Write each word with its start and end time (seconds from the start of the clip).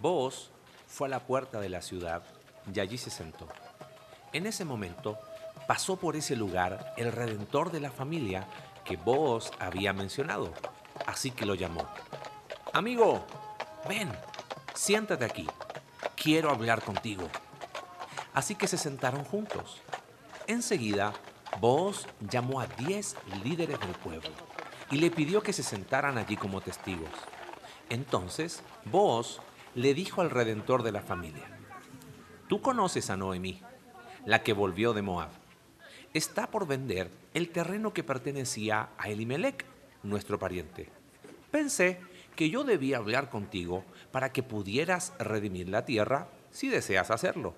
Boaz 0.00 0.48
fue 0.86 1.08
a 1.08 1.10
la 1.10 1.20
puerta 1.20 1.60
de 1.60 1.68
la 1.68 1.82
ciudad 1.82 2.22
y 2.72 2.80
allí 2.80 2.96
se 2.96 3.10
sentó. 3.10 3.46
En 4.32 4.46
ese 4.46 4.64
momento 4.64 5.18
pasó 5.66 5.96
por 5.96 6.16
ese 6.16 6.36
lugar 6.36 6.94
el 6.96 7.12
redentor 7.12 7.70
de 7.70 7.80
la 7.80 7.90
familia 7.90 8.46
que 8.84 8.96
Boaz 8.96 9.50
había 9.58 9.92
mencionado, 9.92 10.54
así 11.06 11.30
que 11.30 11.44
lo 11.44 11.54
llamó. 11.54 11.86
Amigo, 12.72 13.26
ven, 13.88 14.10
siéntate 14.74 15.26
aquí, 15.26 15.46
quiero 16.16 16.50
hablar 16.50 16.82
contigo. 16.82 17.28
Así 18.32 18.54
que 18.54 18.68
se 18.68 18.78
sentaron 18.78 19.24
juntos. 19.24 19.82
Enseguida, 20.46 21.12
Boaz 21.60 22.06
llamó 22.20 22.60
a 22.60 22.66
diez 22.66 23.16
líderes 23.44 23.78
del 23.80 23.92
pueblo 23.96 24.30
y 24.90 24.96
le 24.96 25.10
pidió 25.10 25.42
que 25.42 25.52
se 25.52 25.62
sentaran 25.62 26.16
allí 26.16 26.36
como 26.36 26.62
testigos. 26.62 27.10
Entonces, 27.90 28.62
Boaz 28.86 29.40
le 29.74 29.94
dijo 29.94 30.20
al 30.20 30.30
redentor 30.30 30.82
de 30.82 30.92
la 30.92 31.02
familia, 31.02 31.46
Tú 32.48 32.60
conoces 32.60 33.10
a 33.10 33.16
Noemí, 33.16 33.60
la 34.24 34.42
que 34.42 34.52
volvió 34.52 34.92
de 34.92 35.02
Moab. 35.02 35.30
Está 36.12 36.50
por 36.50 36.66
vender 36.66 37.08
el 37.32 37.50
terreno 37.50 37.92
que 37.92 38.02
pertenecía 38.02 38.88
a 38.98 39.08
Elimelech, 39.08 39.64
nuestro 40.02 40.38
pariente. 40.38 40.88
Pensé 41.52 42.00
que 42.34 42.50
yo 42.50 42.64
debía 42.64 42.96
hablar 42.96 43.30
contigo 43.30 43.84
para 44.10 44.32
que 44.32 44.42
pudieras 44.42 45.12
redimir 45.18 45.68
la 45.68 45.84
tierra 45.84 46.28
si 46.50 46.68
deseas 46.68 47.10
hacerlo. 47.10 47.54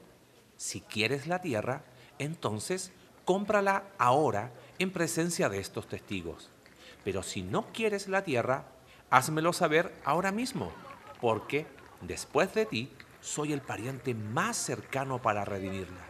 Si 0.57 0.81
quieres 0.83 1.27
la 1.27 1.41
tierra, 1.41 1.85
entonces 2.19 2.93
cómprala 3.25 3.85
ahora 3.97 4.53
en 4.79 4.91
presencia 4.91 5.49
de 5.49 5.59
estos 5.59 5.89
testigos. 5.89 6.51
Pero 7.05 7.23
si 7.23 7.43
no 7.43 7.67
quieres 7.73 8.09
la 8.09 8.25
tierra, 8.25 8.67
házmelo 9.11 9.53
saber 9.53 9.95
ahora 10.05 10.33
mismo, 10.33 10.73
porque 11.21 11.67
después 12.03 12.53
de 12.55 12.67
ti 12.67 12.91
soy 13.21 13.53
el 13.53 13.61
pariente 13.61 14.15
más 14.15 14.57
cercano 14.57 15.23
para 15.23 15.45
redimirla. 15.45 16.07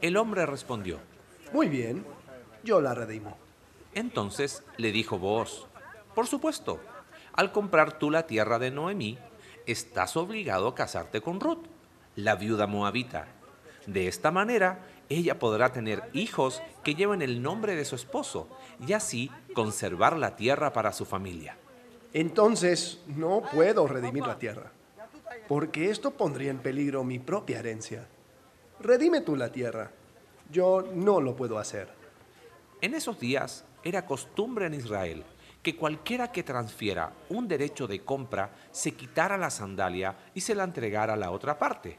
El 0.00 0.16
hombre 0.16 0.46
respondió, 0.46 0.98
Muy 1.52 1.68
bien, 1.68 2.06
yo 2.62 2.80
la 2.80 2.94
redimo. 2.94 3.36
Entonces 3.94 4.62
le 4.76 4.92
dijo 4.92 5.18
vos, 5.18 5.66
por 6.14 6.26
supuesto, 6.26 6.80
al 7.32 7.52
comprar 7.52 7.98
tú 7.98 8.10
la 8.10 8.26
tierra 8.26 8.58
de 8.58 8.70
Noemí, 8.70 9.18
estás 9.66 10.16
obligado 10.16 10.68
a 10.68 10.74
casarte 10.74 11.20
con 11.20 11.40
Ruth, 11.40 11.64
la 12.14 12.36
viuda 12.36 12.66
moabita. 12.66 13.26
De 13.86 14.06
esta 14.08 14.30
manera, 14.30 14.80
ella 15.08 15.38
podrá 15.38 15.72
tener 15.72 16.08
hijos 16.12 16.62
que 16.82 16.94
lleven 16.94 17.22
el 17.22 17.42
nombre 17.42 17.76
de 17.76 17.84
su 17.84 17.94
esposo 17.94 18.48
y 18.86 18.92
así 18.92 19.30
conservar 19.54 20.16
la 20.16 20.36
tierra 20.36 20.72
para 20.72 20.92
su 20.92 21.04
familia. 21.04 21.56
Entonces 22.12 23.00
no 23.06 23.42
puedo 23.52 23.86
redimir 23.86 24.26
la 24.26 24.38
tierra, 24.38 24.72
porque 25.48 25.90
esto 25.90 26.12
pondría 26.12 26.50
en 26.50 26.58
peligro 26.58 27.04
mi 27.04 27.18
propia 27.18 27.58
herencia. 27.58 28.06
Redime 28.80 29.20
tú 29.20 29.36
la 29.36 29.50
tierra. 29.50 29.90
Yo 30.50 30.84
no 30.94 31.20
lo 31.20 31.34
puedo 31.34 31.58
hacer. 31.58 31.88
En 32.80 32.94
esos 32.94 33.18
días 33.18 33.64
era 33.82 34.06
costumbre 34.06 34.66
en 34.66 34.74
Israel 34.74 35.24
que 35.62 35.74
cualquiera 35.74 36.30
que 36.30 36.44
transfiera 36.44 37.12
un 37.28 37.48
derecho 37.48 37.88
de 37.88 38.04
compra 38.04 38.50
se 38.70 38.92
quitara 38.92 39.36
la 39.36 39.50
sandalia 39.50 40.16
y 40.32 40.40
se 40.40 40.54
la 40.54 40.62
entregara 40.62 41.14
a 41.14 41.16
la 41.16 41.32
otra 41.32 41.58
parte. 41.58 41.98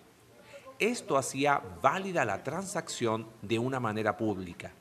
Esto 0.80 1.18
hacía 1.18 1.62
válida 1.82 2.24
la 2.24 2.44
transacción 2.44 3.28
de 3.42 3.60
una 3.60 3.82
manera 3.82 4.16
pública. 4.16 4.72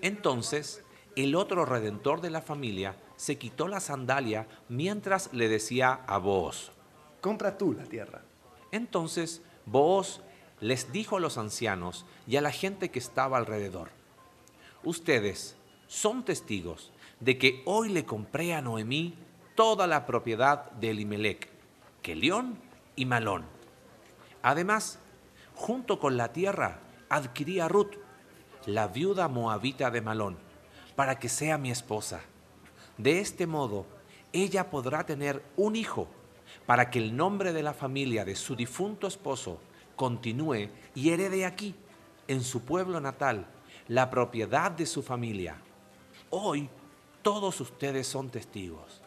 Entonces, 0.00 0.82
el 1.14 1.36
otro 1.36 1.64
redentor 1.64 2.20
de 2.20 2.30
la 2.30 2.42
familia 2.42 2.96
se 3.16 3.38
quitó 3.38 3.68
la 3.68 3.80
sandalia 3.80 4.46
mientras 4.68 5.32
le 5.32 5.48
decía 5.48 6.00
a 6.06 6.18
Booz, 6.18 6.70
Compra 7.20 7.58
tú 7.58 7.72
la 7.72 7.84
tierra. 7.84 8.22
Entonces 8.70 9.42
Booz 9.64 10.20
les 10.60 10.92
dijo 10.92 11.16
a 11.16 11.20
los 11.20 11.38
ancianos 11.38 12.06
y 12.26 12.36
a 12.36 12.40
la 12.40 12.52
gente 12.52 12.90
que 12.90 12.98
estaba 12.98 13.36
alrededor, 13.36 13.90
Ustedes 14.86 15.56
son 15.88 16.24
testigos 16.24 16.92
de 17.18 17.38
que 17.38 17.62
hoy 17.66 17.88
le 17.88 18.04
compré 18.04 18.54
a 18.54 18.62
Noemí 18.62 19.18
toda 19.56 19.88
la 19.88 20.06
propiedad 20.06 20.70
de 20.70 20.90
Elimelech, 20.90 21.48
Kelión 22.02 22.56
y 22.94 23.04
Malón. 23.04 23.46
Además, 24.42 25.00
junto 25.56 25.98
con 25.98 26.16
la 26.16 26.32
tierra, 26.32 26.78
adquirí 27.08 27.58
a 27.58 27.66
Ruth, 27.66 27.94
la 28.64 28.86
viuda 28.86 29.26
moabita 29.26 29.90
de 29.90 30.02
Malón, 30.02 30.36
para 30.94 31.18
que 31.18 31.28
sea 31.28 31.58
mi 31.58 31.72
esposa. 31.72 32.20
De 32.98 33.20
este 33.20 33.46
modo, 33.46 33.86
ella 34.32 34.70
podrá 34.70 35.04
tener 35.04 35.42
un 35.56 35.76
hijo, 35.76 36.08
para 36.64 36.90
que 36.90 36.98
el 36.98 37.16
nombre 37.16 37.52
de 37.52 37.62
la 37.62 37.74
familia 37.74 38.24
de 38.24 38.34
su 38.34 38.56
difunto 38.56 39.06
esposo 39.06 39.60
continúe 39.94 40.68
y 40.94 41.10
herede 41.10 41.44
aquí, 41.44 41.74
en 42.28 42.42
su 42.42 42.62
pueblo 42.62 43.00
natal, 43.00 43.46
la 43.88 44.10
propiedad 44.10 44.70
de 44.70 44.86
su 44.86 45.02
familia. 45.02 45.56
Hoy 46.30 46.68
todos 47.22 47.60
ustedes 47.60 48.06
son 48.06 48.30
testigos. 48.30 49.02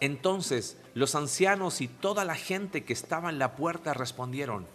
Entonces 0.00 0.76
los 0.94 1.14
ancianos 1.14 1.80
y 1.80 1.88
toda 1.88 2.24
la 2.24 2.34
gente 2.34 2.84
que 2.84 2.92
estaba 2.92 3.30
en 3.30 3.38
la 3.38 3.54
puerta 3.56 3.94
respondieron, 3.94 4.66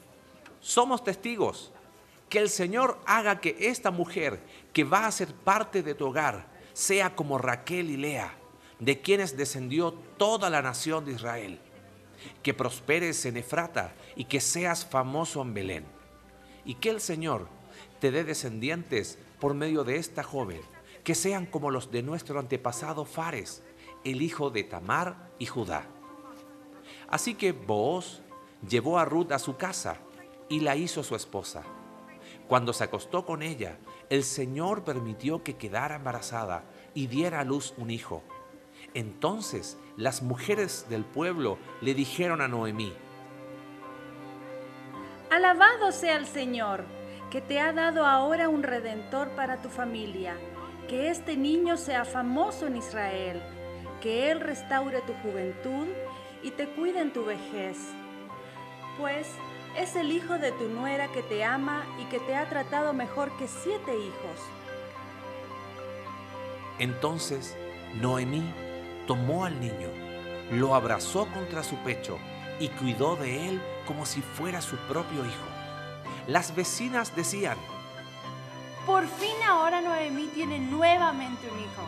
somos 0.62 1.04
testigos. 1.04 1.72
Que 2.30 2.40
el 2.40 2.50
Señor 2.50 3.00
haga 3.06 3.40
que 3.40 3.56
esta 3.60 3.92
mujer 3.92 4.42
que 4.74 4.84
va 4.84 5.08
a 5.08 5.12
ser 5.12 5.34
parte 5.34 5.82
de 5.82 5.96
tu 5.96 6.08
hogar 6.08 6.48
sea 6.74 7.16
como 7.16 7.38
Raquel 7.38 7.90
y 7.90 7.98
Lea, 7.98 8.38
de 8.80 9.02
quienes 9.02 9.38
descendió 9.38 9.94
toda 10.18 10.50
la 10.50 10.62
nación 10.62 11.06
de 11.06 11.14
Israel. 11.14 11.60
Que 12.44 12.54
prosperes 12.54 13.26
en 13.26 13.38
Efrata 13.38 13.94
y 14.16 14.26
que 14.26 14.42
seas 14.42 14.86
famoso 14.86 15.42
en 15.42 15.54
Belén. 15.54 15.86
Y 16.66 16.76
que 16.76 16.90
el 16.90 17.00
Señor 17.00 17.48
te 18.00 18.12
dé 18.12 18.24
descendientes 18.24 19.18
por 19.40 19.54
medio 19.54 19.84
de 19.84 19.98
esta 19.98 20.24
joven, 20.24 20.62
que 21.04 21.16
sean 21.16 21.46
como 21.46 21.72
los 21.72 21.92
de 21.92 22.04
nuestro 22.04 22.40
antepasado 22.40 23.06
Fares, 23.06 23.64
el 24.04 24.22
hijo 24.22 24.50
de 24.50 24.64
Tamar 24.64 25.32
y 25.40 25.46
Judá. 25.46 25.88
Así 27.08 27.36
que 27.36 27.54
Booz 27.54 28.22
llevó 28.68 29.00
a 29.00 29.06
Ruth 29.06 29.32
a 29.32 29.40
su 29.40 29.56
casa 29.56 29.98
y 30.50 30.60
la 30.60 30.76
hizo 30.76 31.04
su 31.04 31.16
esposa. 31.16 31.64
Cuando 32.48 32.72
se 32.72 32.86
acostó 32.86 33.26
con 33.26 33.42
ella, 33.42 33.78
el 34.10 34.24
Señor 34.24 34.84
permitió 34.84 35.44
que 35.44 35.58
quedara 35.58 35.96
embarazada 35.96 36.64
y 36.94 37.08
diera 37.08 37.42
a 37.42 37.44
luz 37.44 37.74
un 37.78 37.92
hijo. 37.92 38.24
Entonces 38.94 39.78
las 39.98 40.22
mujeres 40.22 40.86
del 40.90 41.04
pueblo 41.04 41.58
le 41.82 41.94
dijeron 41.94 42.42
a 42.42 42.48
Noemí, 42.48 42.94
Alabado 45.30 45.92
sea 45.92 46.16
el 46.16 46.26
Señor, 46.26 46.86
que 47.30 47.42
te 47.42 47.60
ha 47.60 47.74
dado 47.74 48.06
ahora 48.06 48.48
un 48.48 48.64
redentor 48.64 49.30
para 49.32 49.62
tu 49.62 49.68
familia, 49.68 50.38
que 50.88 51.10
este 51.10 51.36
niño 51.36 51.76
sea 51.76 52.06
famoso 52.06 52.66
en 52.66 52.78
Israel, 52.78 53.42
que 54.00 54.32
Él 54.32 54.40
restaure 54.40 55.02
tu 55.02 55.14
juventud 55.16 55.88
y 56.44 56.52
te 56.52 56.70
cuide 56.70 57.02
en 57.02 57.12
tu 57.12 57.26
vejez. 57.26 57.78
Pues 58.98 59.28
es 59.78 59.96
el 59.96 60.12
hijo 60.12 60.38
de 60.40 60.52
tu 60.52 60.68
nuera 60.70 61.08
que 61.12 61.22
te 61.24 61.44
ama 61.44 61.86
y 62.00 62.06
que 62.06 62.20
te 62.20 62.36
ha 62.36 62.50
tratado 62.50 62.94
mejor 62.94 63.32
que 63.38 63.48
siete 63.48 63.96
hijos. 63.96 64.40
Entonces 66.80 67.56
Noemí 68.02 68.44
tomó 69.06 69.46
al 69.46 69.60
niño, 69.60 69.90
lo 70.52 70.76
abrazó 70.76 71.28
contra 71.34 71.64
su 71.64 71.76
pecho 71.78 72.18
y 72.60 72.70
cuidó 72.70 73.16
de 73.16 73.50
él 73.50 73.62
como 73.86 74.06
si 74.06 74.22
fuera 74.22 74.62
su 74.62 74.76
propio 74.88 75.24
hijo. 75.26 75.46
Las 76.28 76.56
vecinas 76.56 77.16
decían, 77.16 77.58
Por 78.86 79.08
fin 79.08 79.36
ahora 79.48 79.82
Noemí 79.82 80.28
tiene 80.28 80.60
nuevamente 80.60 81.48
un 81.50 81.60
hijo. 81.60 81.84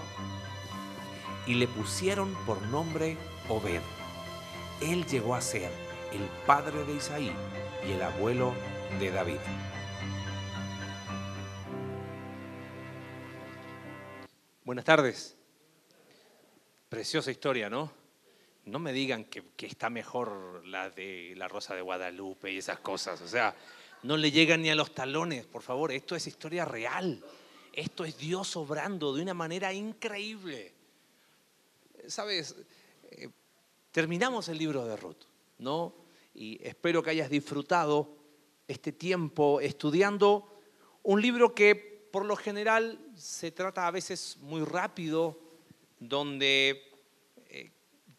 y 1.45 1.55
le 1.55 1.67
pusieron 1.67 2.35
por 2.45 2.61
nombre 2.67 3.17
Obed. 3.47 3.81
Él 4.81 5.05
llegó 5.07 5.33
a 5.33 5.41
ser 5.41 5.71
el 6.11 6.27
padre 6.45 6.83
de 6.85 6.93
Isaí 6.95 7.31
y 7.87 7.91
el 7.91 8.01
abuelo 8.01 8.53
de 8.99 9.11
David. 9.11 9.39
Buenas 14.63 14.85
tardes. 14.85 15.35
Preciosa 16.89 17.31
historia, 17.31 17.69
¿no? 17.69 17.91
No 18.65 18.77
me 18.77 18.93
digan 18.93 19.25
que, 19.25 19.43
está 19.65 19.89
mejor 19.89 20.65
la 20.67 20.89
de 20.89 21.33
la 21.35 21.47
Rosa 21.47 21.73
de 21.73 21.81
Guadalupe 21.81 22.51
y 22.51 22.57
esas 22.57 22.79
cosas. 22.79 23.21
O 23.21 23.27
sea, 23.27 23.55
no 24.03 24.15
le 24.15 24.31
llegan 24.31 24.61
ni 24.61 24.69
a 24.69 24.75
los 24.75 24.93
talones, 24.93 25.45
por 25.45 25.63
favor. 25.63 25.91
Esto 25.91 26.15
es 26.15 26.27
historia 26.27 26.65
real. 26.65 27.23
Esto 27.73 28.05
es 28.05 28.17
Dios 28.17 28.55
obrando 28.55 29.15
de 29.15 29.21
una 29.21 29.33
manera 29.33 29.73
increíble. 29.73 30.73
Sabes, 32.07 32.55
eh, 33.11 33.29
terminamos 33.91 34.49
el 34.49 34.57
libro 34.57 34.85
de 34.85 34.97
Ruth, 34.97 35.25
¿no? 35.59 35.95
Y 36.33 36.59
espero 36.65 37.03
que 37.03 37.11
hayas 37.11 37.29
disfrutado 37.29 38.17
este 38.67 38.91
tiempo 38.91 39.61
estudiando 39.61 40.59
un 41.03 41.21
libro 41.21 41.53
que 41.53 41.75
por 42.11 42.25
lo 42.25 42.35
general 42.35 42.99
se 43.15 43.51
trata 43.51 43.85
a 43.85 43.91
veces 43.91 44.37
muy 44.41 44.63
rápido, 44.63 45.39
donde 45.99 46.89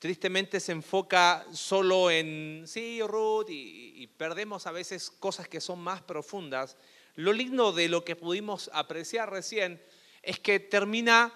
tristemente 0.01 0.61
se 0.61 0.73
enfoca 0.73 1.47
solo 1.53 2.11
en, 2.11 2.65
sí, 2.67 3.01
Ruth, 3.03 3.47
y, 3.51 4.07
perdemos 4.17 4.67
a 4.67 4.73
veces 4.73 5.11
cosas 5.11 5.47
que 5.47 5.61
son 5.61 5.79
más 5.79 6.03
profundas. 6.03 6.77
Lo 7.15 7.33
lindo 7.33 7.71
de 7.73 7.89
lo 7.89 8.03
que 8.03 8.17
pudimos 8.17 8.71
apreciar 8.73 9.31
recién 9.31 9.81
es 10.23 10.39
que 10.41 10.59
termina 10.59 11.33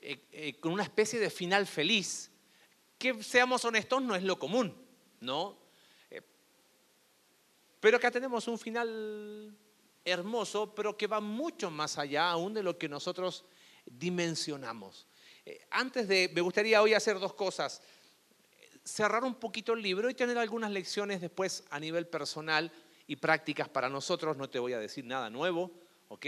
eh, 0.00 0.18
eh, 0.32 0.54
con 0.58 0.72
una 0.72 0.82
especie 0.82 1.20
de 1.20 1.30
final 1.30 1.66
feliz, 1.66 2.32
que 2.98 3.22
seamos 3.22 3.64
honestos 3.64 4.02
no 4.02 4.16
es 4.16 4.24
lo 4.24 4.38
común, 4.38 4.74
¿no? 5.20 5.58
Eh, 6.10 6.22
pero 7.78 7.96
acá 7.96 8.10
tenemos 8.10 8.48
un 8.48 8.58
final 8.58 9.56
hermoso, 10.04 10.74
pero 10.74 10.96
que 10.96 11.06
va 11.06 11.20
mucho 11.20 11.70
más 11.70 11.98
allá 11.98 12.30
aún 12.30 12.54
de 12.54 12.62
lo 12.62 12.78
que 12.78 12.88
nosotros 12.88 13.44
dimensionamos. 13.86 15.06
antes 15.70 16.08
de, 16.08 16.30
me 16.34 16.40
gustaría 16.40 16.82
hoy 16.82 16.94
hacer 16.94 17.18
dos 17.18 17.34
cosas. 17.34 17.82
Cerrar 18.84 19.24
un 19.24 19.34
poquito 19.34 19.74
el 19.74 19.82
libro 19.82 20.08
y 20.08 20.14
tener 20.14 20.38
algunas 20.38 20.70
lecciones 20.70 21.20
después 21.20 21.64
a 21.70 21.78
nivel 21.78 22.06
personal 22.06 22.72
y 23.06 23.16
prácticas 23.16 23.68
para 23.68 23.88
nosotros. 23.88 24.36
No 24.36 24.48
te 24.48 24.58
voy 24.58 24.72
a 24.72 24.78
decir 24.78 25.04
nada 25.04 25.28
nuevo, 25.28 25.70
¿ok? 26.08 26.26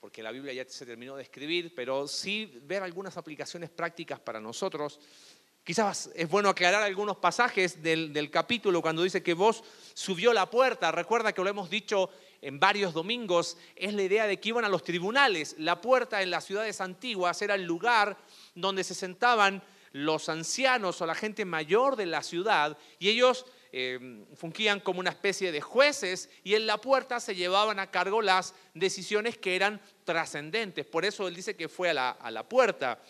porque 0.00 0.22
la 0.22 0.32
Biblia 0.32 0.52
ya 0.52 0.64
se 0.66 0.86
terminó 0.86 1.16
de 1.16 1.22
escribir, 1.22 1.74
pero 1.74 2.08
sí 2.08 2.60
ver 2.64 2.82
algunas 2.82 3.16
aplicaciones 3.18 3.68
prácticas 3.68 4.18
para 4.18 4.40
nosotros. 4.40 4.98
Quizás 5.64 6.10
es 6.14 6.28
bueno 6.28 6.48
aclarar 6.48 6.82
algunos 6.82 7.18
pasajes 7.18 7.82
del, 7.82 8.30
capítulo 8.30 8.80
cuando 8.80 9.02
dice 9.02 9.22
que 9.22 9.34
vos 9.34 9.62
subió 9.94 10.32
la 10.32 10.50
puerta. 10.50 10.90
Recuerda 10.90 11.32
que 11.32 11.42
lo 11.42 11.50
hemos 11.50 11.68
dicho 11.68 12.10
en 12.40 12.58
varios 12.58 12.94
domingos, 12.94 13.58
es 13.76 13.92
la 13.92 14.02
idea 14.02 14.26
de 14.26 14.40
que 14.40 14.48
iban 14.48 14.64
a 14.64 14.70
los 14.70 14.82
tribunales. 14.82 15.54
La 15.58 15.80
puerta 15.80 16.22
en 16.22 16.30
las 16.30 16.44
ciudades 16.44 16.80
antiguas 16.80 17.42
era 17.42 17.54
el 17.54 17.64
lugar 17.64 18.16
donde 18.54 18.82
se 18.82 18.94
sentaban 18.94 19.62
los 19.92 20.28
ancianos 20.28 21.00
o 21.00 21.06
la 21.06 21.14
gente 21.14 21.44
mayor 21.44 21.96
de 21.96 22.06
la 22.06 22.22
ciudad 22.22 22.78
y 22.98 23.08
ellos 23.08 23.44
eh, 23.72 24.24
fungían 24.34 24.80
como 24.80 24.98
una 24.98 25.10
especie 25.10 25.52
de 25.52 25.60
jueces 25.60 26.28
y 26.42 26.54
en 26.54 26.66
la 26.66 26.78
puerta 26.78 27.20
se 27.20 27.36
llevaban 27.36 27.78
a 27.78 27.90
cargo 27.90 28.20
las 28.20 28.54
decisiones 28.74 29.38
que 29.38 29.54
eran 29.54 29.80
trascendentes. 30.04 30.86
Por 30.86 31.04
eso 31.04 31.28
él 31.28 31.36
dice 31.36 31.54
que 31.54 31.68
fue 31.68 31.90
a 31.90 31.94
la, 32.30 32.48
puerta. 32.48 33.00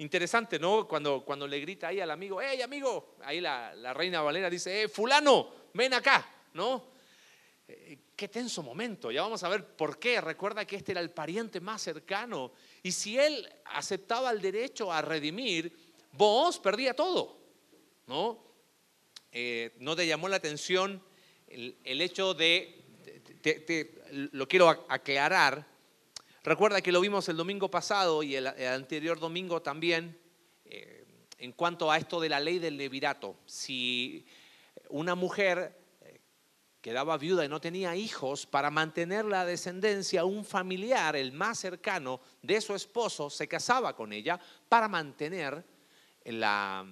Interesante, 0.00 0.58
¿no? 0.58 0.88
Cuando, 0.88 1.22
cuando 1.26 1.46
le 1.46 1.60
grita 1.60 1.88
ahí 1.88 2.00
al 2.00 2.10
amigo, 2.10 2.40
hey 2.40 2.62
amigo, 2.62 3.16
ahí 3.22 3.38
la, 3.38 3.92
reina 3.92 4.22
Valera 4.22 4.48
dice, 4.48 4.84
eh, 4.84 4.88
fulano, 4.88 5.52
ven 5.74 5.92
acá, 5.92 6.26
¿no? 6.54 6.86
Eh, 7.68 7.98
qué 8.16 8.28
tenso 8.28 8.62
momento, 8.62 9.10
ya 9.10 9.20
vamos 9.20 9.42
a 9.42 9.50
ver 9.50 9.76
por 9.76 9.98
qué. 9.98 10.22
Recuerda 10.22 10.64
que 10.64 10.76
este 10.76 10.92
era 10.92 11.02
el 11.02 11.10
pariente 11.10 11.60
más 11.60 11.82
cercano. 11.82 12.52
Y 12.82 12.92
si 12.92 13.18
él 13.18 13.46
aceptaba 13.66 14.30
el 14.30 14.40
derecho 14.40 14.90
a 14.90 15.02
redimir, 15.02 15.70
vos 16.12 16.58
perdía 16.58 16.96
todo, 16.96 17.36
¿no? 18.06 18.42
Eh, 19.30 19.74
no 19.80 19.94
te 19.94 20.06
llamó 20.06 20.30
la 20.30 20.36
atención 20.36 21.04
el, 21.46 22.00
hecho 22.00 22.32
de, 22.32 22.82
lo 24.32 24.48
quiero 24.48 24.70
aclarar, 24.70 25.66
recuerda 26.42 26.80
que 26.80 26.92
lo 26.92 27.00
vimos 27.00 27.28
el 27.28 27.36
domingo 27.36 27.70
pasado 27.70 28.22
y 28.22 28.36
el, 28.36 28.46
anterior 28.46 29.18
domingo 29.18 29.62
también, 29.62 30.18
eh, 30.64 31.06
en 31.38 31.52
cuanto 31.52 31.90
a 31.90 31.98
esto 31.98 32.20
de 32.20 32.28
la 32.28 32.40
ley 32.40 32.58
del 32.58 32.76
levirato. 32.76 33.36
Si 33.46 34.26
una 34.88 35.14
mujer 35.14 35.78
eh, 36.00 36.20
quedaba 36.80 37.18
viuda 37.18 37.44
y 37.44 37.48
no 37.48 37.60
tenía 37.60 37.96
hijos, 37.96 38.46
para 38.46 38.70
mantener 38.70 39.24
la 39.24 39.44
descendencia, 39.44 40.24
un 40.24 40.44
familiar, 40.44 41.16
el 41.16 41.32
más 41.32 41.58
cercano 41.58 42.20
de 42.42 42.60
su 42.60 42.74
esposo, 42.74 43.30
se 43.30 43.48
casaba 43.48 43.94
con 43.94 44.12
ella 44.12 44.38
para 44.68 44.88
mantener 44.88 45.64
la 46.24 46.84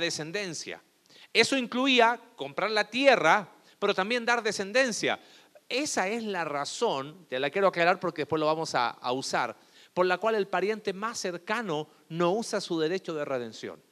descendencia. 0.00 0.82
Eso 1.32 1.56
incluía 1.56 2.20
comprar 2.36 2.70
la 2.70 2.88
tierra, 2.88 3.48
pero 3.78 3.92
también 3.92 4.24
dar 4.24 4.42
descendencia. 4.42 5.18
Esa 5.68 6.08
es 6.08 6.22
la 6.22 6.44
razón, 6.44 7.26
te 7.28 7.38
la 7.38 7.50
quiero 7.50 7.68
aclarar 7.68 7.98
porque 7.98 8.22
después 8.22 8.40
lo 8.40 8.46
vamos 8.46 8.74
a, 8.74 8.96
usar, 9.12 9.56
por 9.92 10.06
la 10.06 10.18
cual 10.18 10.34
el 10.34 10.46
pariente 10.46 10.92
más 10.92 11.18
cercano 11.18 11.88
no 12.08 12.32
usa 12.32 12.60
su 12.60 12.78
derecho 12.78 13.14
de 13.14 13.24
redención. 13.24 13.82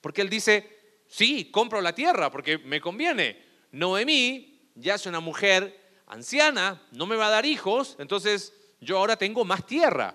Porque 0.00 0.20
él 0.20 0.28
dice, 0.28 1.02
sí, 1.06 1.50
compro 1.50 1.80
la 1.80 1.94
tierra 1.94 2.30
porque 2.30 2.58
me 2.58 2.80
conviene. 2.80 3.42
Noemí 3.72 4.70
ya 4.74 4.94
es 4.94 5.06
una 5.06 5.20
mujer 5.20 6.02
anciana, 6.06 6.82
no 6.92 7.06
me 7.06 7.16
va 7.16 7.28
a 7.28 7.30
dar 7.30 7.46
hijos, 7.46 7.96
entonces 7.98 8.52
yo 8.80 8.98
ahora 8.98 9.16
tengo 9.16 9.44
más 9.44 9.66
tierra. 9.66 10.14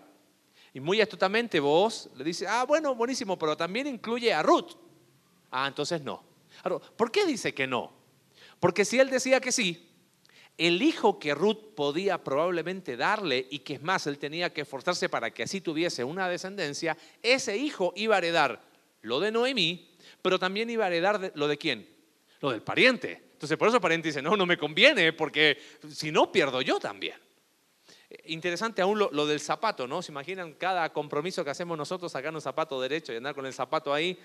Y 0.73 0.79
muy 0.79 1.01
astutamente 1.01 1.59
vos 1.59 2.09
le 2.15 2.23
dices, 2.23 2.47
ah, 2.49 2.65
bueno, 2.65 2.95
buenísimo, 2.95 3.37
pero 3.37 3.55
también 3.55 3.87
incluye 3.87 4.33
a 4.33 4.41
Ruth. 4.41 4.73
Ah, 5.51 5.67
entonces 5.67 6.01
no. 6.01 6.23
¿Por 6.95 7.11
qué 7.11 7.25
dice 7.25 7.53
que 7.53 7.67
no? 7.67 7.93
Porque 8.59 8.85
si 8.85 8.99
él 8.99 9.09
decía 9.09 9.39
que 9.39 9.51
sí, 9.51 9.92
el 10.57 10.81
hijo 10.81 11.19
que 11.19 11.33
Ruth 11.33 11.73
podía 11.75 12.23
probablemente 12.23 12.95
darle 12.95 13.47
y 13.49 13.59
que 13.59 13.75
es 13.75 13.81
más, 13.81 14.05
él 14.07 14.19
tenía 14.19 14.53
que 14.53 14.61
esforzarse 14.61 15.09
para 15.09 15.31
que 15.31 15.43
así 15.43 15.61
tuviese 15.61 16.03
una 16.03 16.29
descendencia, 16.29 16.97
ese 17.21 17.57
hijo 17.57 17.93
iba 17.95 18.15
a 18.15 18.19
heredar 18.19 18.61
lo 19.01 19.19
de 19.19 19.31
Noemí, 19.31 19.89
pero 20.21 20.39
también 20.39 20.69
iba 20.69 20.85
a 20.85 20.87
heredar 20.87 21.31
lo 21.35 21.47
de 21.47 21.57
quién? 21.57 21.87
Lo 22.39 22.51
del 22.51 22.61
pariente. 22.61 23.21
Entonces 23.33 23.57
por 23.57 23.67
eso 23.67 23.77
el 23.77 23.81
pariente 23.81 24.09
dice, 24.09 24.21
no, 24.21 24.37
no 24.37 24.45
me 24.45 24.57
conviene 24.57 25.11
porque 25.11 25.57
si 25.89 26.11
no 26.11 26.31
pierdo 26.31 26.61
yo 26.61 26.79
también. 26.79 27.15
Interesante 28.25 28.81
aún 28.81 28.99
lo, 28.99 29.25
del 29.25 29.39
zapato, 29.39 29.87
¿no? 29.87 30.01
¿Se 30.01 30.11
imaginan 30.11 30.53
cada 30.53 30.93
compromiso 30.93 31.43
que 31.43 31.49
hacemos 31.49 31.77
nosotros 31.77 32.11
sacar 32.11 32.33
un 32.33 32.41
zapato 32.41 32.79
derecho 32.79 33.11
y 33.11 33.17
andar 33.17 33.33
con 33.33 33.45
el 33.45 33.53
zapato 33.53 33.93
ahí? 33.93 34.17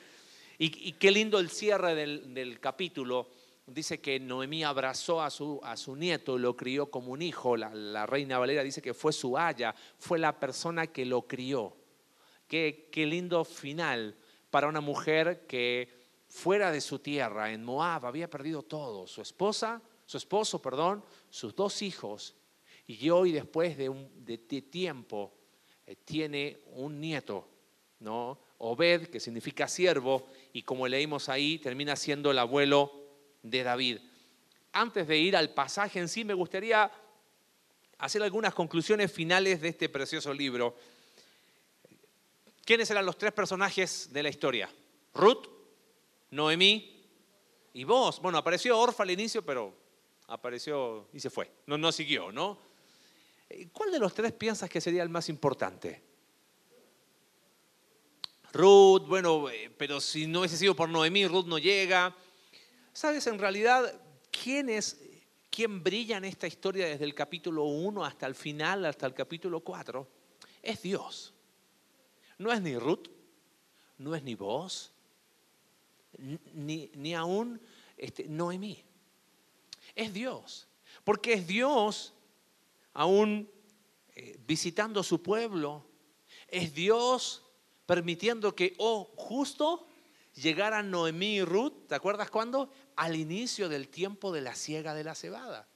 Y, 0.58 0.92
qué 0.92 1.10
lindo 1.10 1.38
el 1.38 1.50
cierre 1.50 1.94
del, 1.94 2.58
capítulo. 2.60 3.28
Dice 3.68 4.00
que 4.00 4.18
Noemí 4.18 4.64
abrazó 4.64 5.20
a 5.20 5.28
su, 5.30 5.60
a 5.62 5.76
su 5.76 5.94
nieto 5.94 6.38
lo 6.38 6.56
crió 6.56 6.90
como 6.90 7.12
un 7.12 7.20
hijo. 7.20 7.56
La, 7.56 8.06
reina 8.06 8.38
Valera 8.38 8.62
dice 8.62 8.80
que 8.80 8.94
fue 8.94 9.12
su 9.12 9.36
haya, 9.36 9.74
fue 9.98 10.18
la 10.18 10.40
persona 10.40 10.86
que 10.86 11.04
lo 11.04 11.26
crió. 11.26 11.76
Qué, 12.46 12.88
qué 12.90 13.04
lindo 13.04 13.44
final 13.44 14.16
para 14.50 14.68
una 14.68 14.80
mujer 14.80 15.46
que 15.46 15.98
fuera 16.28 16.70
de 16.70 16.80
su 16.80 16.98
tierra, 16.98 17.52
en 17.52 17.64
Moab, 17.64 18.06
había 18.06 18.30
perdido 18.30 18.62
todo. 18.62 19.06
Su 19.06 19.20
esposa, 19.20 19.82
su 20.06 20.16
esposo, 20.16 20.60
perdón, 20.62 21.04
sus 21.28 21.54
dos 21.54 21.82
hijos. 21.82 22.34
Y 22.86 23.10
hoy, 23.10 23.32
después 23.32 23.76
de, 23.76 23.90
un, 23.90 24.08
de, 24.24 24.38
tiempo, 24.38 25.34
eh, 25.86 25.96
tiene 26.04 26.60
un 26.72 26.98
nieto, 26.98 27.46
¿no? 28.00 28.38
Obed, 28.58 29.08
que 29.08 29.20
significa 29.20 29.68
siervo, 29.68 30.26
y 30.52 30.62
como 30.62 30.88
leímos 30.88 31.28
ahí, 31.28 31.58
termina 31.58 31.96
siendo 31.96 32.30
el 32.30 32.38
abuelo 32.38 32.97
de 33.42 33.62
David. 33.62 33.98
Antes 34.72 35.06
de 35.08 35.18
ir 35.18 35.36
al 35.36 35.54
pasaje 35.54 35.98
en 35.98 36.08
sí, 36.08 36.24
me 36.24 36.34
gustaría 36.34 36.90
hacer 37.98 38.22
algunas 38.22 38.54
conclusiones 38.54 39.12
finales 39.12 39.60
de 39.60 39.68
este 39.68 39.88
precioso 39.88 40.32
libro. 40.32 40.76
¿Quiénes 42.64 42.90
eran 42.90 43.06
los 43.06 43.16
tres 43.16 43.32
personajes 43.32 44.12
de 44.12 44.22
la 44.22 44.28
historia? 44.28 44.70
Ruth, 45.14 45.46
Noemí 46.30 47.02
y 47.72 47.84
vos. 47.84 48.20
Bueno, 48.20 48.38
apareció 48.38 48.78
Orfa 48.78 49.02
al 49.02 49.10
inicio, 49.10 49.44
pero 49.44 49.74
apareció 50.26 51.08
y 51.12 51.20
se 51.20 51.30
fue. 51.30 51.50
No, 51.66 51.78
no 51.78 51.90
siguió, 51.90 52.30
¿no? 52.30 52.58
¿Cuál 53.72 53.90
de 53.90 53.98
los 53.98 54.12
tres 54.12 54.32
piensas 54.32 54.68
que 54.68 54.80
sería 54.80 55.02
el 55.02 55.08
más 55.08 55.28
importante? 55.28 56.02
Ruth, 58.52 59.06
bueno, 59.06 59.48
eh, 59.50 59.70
pero 59.76 60.00
si 60.00 60.26
no 60.26 60.40
hubiese 60.40 60.56
sido 60.56 60.74
por 60.74 60.88
Noemí, 60.88 61.26
Ruth 61.26 61.46
no 61.46 61.58
llega. 61.58 62.14
¿Sabes? 62.98 63.28
En 63.28 63.38
realidad, 63.38 63.94
¿quién 64.32 64.68
es, 64.68 65.00
quién 65.50 65.84
brilla 65.84 66.16
en 66.16 66.24
esta 66.24 66.48
historia 66.48 66.84
desde 66.84 67.04
el 67.04 67.14
capítulo 67.14 67.62
1 67.66 68.04
hasta 68.04 68.26
el 68.26 68.34
final, 68.34 68.84
hasta 68.86 69.06
el 69.06 69.14
capítulo 69.14 69.60
4? 69.60 70.04
Es 70.60 70.82
Dios. 70.82 71.32
No 72.38 72.52
es 72.52 72.60
ni 72.60 72.76
Ruth, 72.76 73.06
no 73.98 74.16
es 74.16 74.24
ni 74.24 74.34
vos, 74.34 74.92
ni, 76.52 76.90
ni 76.96 77.14
aún 77.14 77.60
este, 77.96 78.26
Noemí. 78.26 78.82
Es 79.94 80.12
Dios. 80.12 80.66
Porque 81.04 81.34
es 81.34 81.46
Dios 81.46 82.14
aún 82.94 83.48
eh, 84.16 84.40
visitando 84.44 85.04
su 85.04 85.22
pueblo. 85.22 85.86
Es 86.48 86.74
Dios 86.74 87.44
permitiendo 87.86 88.56
que, 88.56 88.74
oh, 88.78 89.08
justo 89.14 89.86
llegaran 90.34 90.90
Noemí 90.90 91.36
y 91.36 91.44
Ruth, 91.44 91.86
¿te 91.88 91.94
acuerdas 91.94 92.30
cuándo? 92.30 92.70
Al 92.98 93.16
inicio 93.16 93.68
del 93.68 93.88
tiempo 93.88 94.32
de 94.32 94.40
la 94.40 94.54
siega 94.54 94.94
de 94.94 95.04
la 95.04 95.14
cebada. 95.14 95.68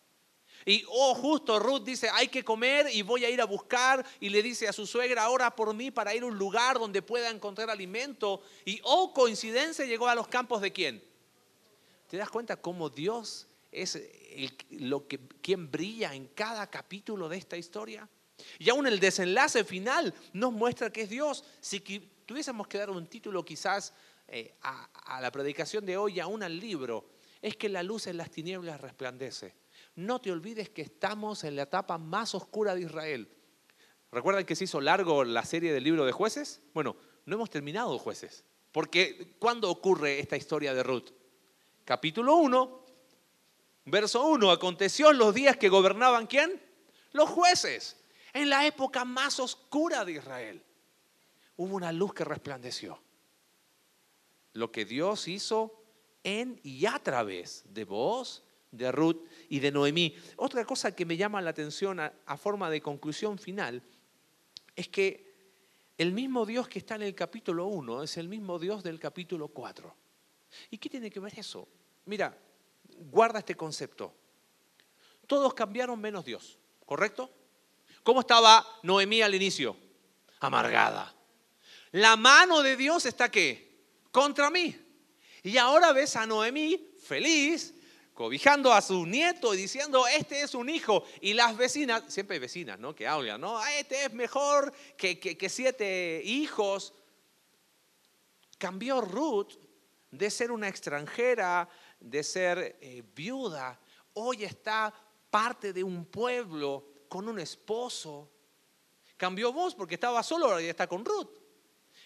Y, 0.65 0.85
oh, 0.89 1.15
justo 1.15 1.59
Ruth 1.59 1.83
dice, 1.83 2.09
hay 2.13 2.29
que 2.29 2.45
comer 2.45 2.89
y 2.93 3.03
voy 3.03 3.25
a 3.25 3.31
ir 3.31 3.41
a 3.41 3.45
buscar. 3.45 4.05
Y 4.21 4.29
le 4.29 4.43
dice 4.43 4.69
a 4.69 4.73
su 4.73 4.87
suegra, 4.87 5.29
ora 5.29 5.55
por 5.55 5.75
mí 5.75 5.91
para 5.91 6.15
ir 6.15 6.23
a 6.23 6.27
un 6.27 6.39
lugar 6.39 6.79
donde 6.79 7.03
pueda 7.03 7.31
encontrar 7.31 7.71
alimento. 7.71 8.43
Y, 8.65 8.81
oh, 8.85 9.13
coincidencia, 9.13 9.85
llegó 9.85 10.09
a 10.09 10.15
los 10.15 10.29
campos 10.29 10.61
de 10.61 10.73
quién. 10.73 11.03
¿Te 12.09 12.17
das 12.17 12.31
cuenta 12.31 12.57
cómo 12.57 12.91
Dios 12.91 13.49
es 13.71 13.99
lo 14.71 15.09
que, 15.09 15.19
quien 15.41 15.71
brilla 15.71 16.15
en 16.15 16.27
cada 16.29 16.69
capítulo 16.69 17.29
de 17.29 17.39
esta 17.39 17.57
historia? 17.57 18.09
Y 18.59 18.71
aún 18.71 18.87
el 18.87 19.01
desenlace 19.01 19.65
final 19.65 20.15
nos 20.33 20.53
muestra 20.53 20.91
que 20.91 21.03
es 21.03 21.09
Dios. 21.09 21.45
Si 21.61 21.81
tuviésemos 21.81 22.67
que 22.67 22.79
dar 22.79 22.91
un 22.91 23.07
título 23.07 23.45
quizás 23.45 23.95
eh, 24.35 24.55
a, 24.63 25.21
la 25.21 25.31
predicación 25.31 25.85
de 25.85 25.99
hoy, 25.99 26.19
aún 26.19 26.43
al 26.43 26.59
libro, 26.59 27.11
es 27.43 27.55
que 27.55 27.69
la 27.69 27.83
luz 27.83 28.07
en 28.07 28.17
las 28.17 28.31
tinieblas 28.31 28.81
resplandece. 28.81 29.55
No 29.95 30.23
te 30.23 30.33
olvides 30.33 30.71
que 30.71 30.81
estamos 30.81 31.45
en 31.45 31.55
la 31.55 31.65
etapa 31.65 31.99
más 31.99 32.35
oscura 32.35 32.75
de 32.75 32.81
Israel. 32.81 33.29
¿Recuerdan 34.11 34.47
que 34.47 34.57
se 34.57 34.65
hizo 34.65 34.81
largo 34.81 35.23
la 35.23 35.45
serie 35.45 35.71
del 35.71 35.85
libro 35.85 36.07
de 36.07 36.13
jueces? 36.13 36.63
Bueno, 36.73 36.97
no 37.27 37.35
hemos 37.35 37.51
terminado 37.51 37.99
jueces. 37.99 38.43
Porque 38.73 39.37
¿cuándo 39.39 39.71
ocurre 39.71 40.19
esta 40.19 40.39
historia 40.39 40.73
de 40.73 40.83
Ruth? 40.83 41.11
Capítulo 41.85 42.37
1, 42.37 42.87
verso 43.85 44.27
1. 44.29 44.51
Aconteció 44.51 45.11
en 45.11 45.19
los 45.19 45.35
días 45.35 45.59
que 45.59 45.69
gobernaban 45.69 46.27
quién? 46.27 46.59
Los 47.13 47.29
jueces. 47.29 48.03
En 48.33 48.49
la 48.49 48.67
época 48.67 49.05
más 49.05 49.39
oscura 49.41 50.07
de 50.07 50.13
Israel. 50.13 50.65
Hubo 51.57 51.77
una 51.77 51.93
luz 51.93 52.15
que 52.15 52.25
resplandeció. 52.25 52.99
Lo 54.53 54.71
que 54.71 54.85
Dios 54.85 55.29
hizo 55.29 55.83
en 56.25 56.61
y 56.63 56.87
a 56.87 56.99
través 56.99 57.65
de 57.69 57.85
vos, 57.85 58.43
de 58.73 58.91
Ruth 58.91 59.25
y 59.49 59.61
de 59.61 59.71
Noemí. 59.71 60.17
Otra 60.37 60.65
cosa 60.65 60.95
que 60.97 61.05
me 61.05 61.17
llama 61.17 61.41
la 61.41 61.51
atención 61.51 62.01
a, 62.01 62.37
forma 62.37 62.71
de 62.71 62.81
conclusión 62.81 63.39
final 63.39 63.83
es 64.75 64.89
que 64.89 65.31
el 65.99 66.13
mismo 66.13 66.47
Dios 66.47 66.69
que 66.69 66.79
está 66.79 66.97
en 66.97 67.03
el 67.03 67.15
capítulo 67.15 67.67
1 67.67 68.03
es 68.03 68.17
el 68.17 68.29
mismo 68.29 68.59
Dios 68.59 68.83
del 68.83 68.99
capítulo 68.99 69.49
4. 69.49 69.95
¿Y 70.71 70.79
qué 70.79 70.89
tiene 70.89 71.11
que 71.11 71.21
ver 71.21 71.39
eso? 71.39 71.69
Mira, 72.07 72.37
guarda 73.11 73.39
este 73.39 73.55
concepto. 73.55 74.15
Todos 75.27 75.55
cambiaron 75.55 76.01
menos 76.01 76.25
Dios, 76.25 76.59
¿correcto? 76.85 77.31
¿Cómo 78.03 78.21
estaba 78.21 78.67
Noemí 78.83 79.23
al 79.23 79.35
inicio? 79.35 79.77
Amargada. 80.41 81.15
La 81.93 82.17
mano 82.17 82.63
de 82.63 82.77
Dios 82.77 83.07
está 83.07 83.31
qué? 83.31 83.72
Contra 84.13 84.51
mí. 84.51 84.77
Y 85.43 85.57
ahora 85.57 85.93
ves 85.93 86.15
a 86.17 86.27
Noemí 86.27 86.93
feliz, 87.03 87.75
cobijando 88.13 88.73
a 88.73 88.83
su 88.83 89.07
nieto 89.07 89.55
y 89.55 89.57
diciendo, 89.57 90.07
este 90.07 90.43
es 90.43 90.55
un 90.55 90.69
hijo. 90.69 91.03
Y 91.21 91.33
las 91.33 91.57
vecinas, 91.57 92.05
siempre 92.09 92.35
hay 92.35 92.41
vecinas, 92.41 92.79
¿no? 92.79 92.95
Que 92.95 93.09
hablan, 93.09 93.41
¿no? 93.41 93.59
Ah, 93.59 93.75
este 93.75 94.05
es 94.05 94.13
mejor 94.13 94.73
que, 94.97 95.19
que, 95.19 95.49
siete 95.49 96.21
hijos. 96.25 96.95
Cambió 98.59 99.01
Ruth 99.01 99.55
de 100.11 100.31
ser 100.31 100.53
una 100.53 100.69
extranjera, 100.69 101.69
de 101.99 102.23
ser 102.23 102.79
eh, 102.81 103.03
viuda. 103.15 103.81
Hoy 104.13 104.45
está 104.45 104.95
parte 105.31 105.73
de 105.73 105.83
un 105.83 106.05
pueblo 106.05 106.87
con 107.09 107.29
un 107.29 107.41
esposo. 107.41 108.31
Cambió 109.17 109.53
vos 109.55 109.75
porque 109.75 109.95
estaba 109.95 110.23
solo, 110.23 110.47
ahora 110.47 110.61
ya 110.61 110.71
está 110.71 110.87
con 110.87 111.03
Ruth. 111.03 111.31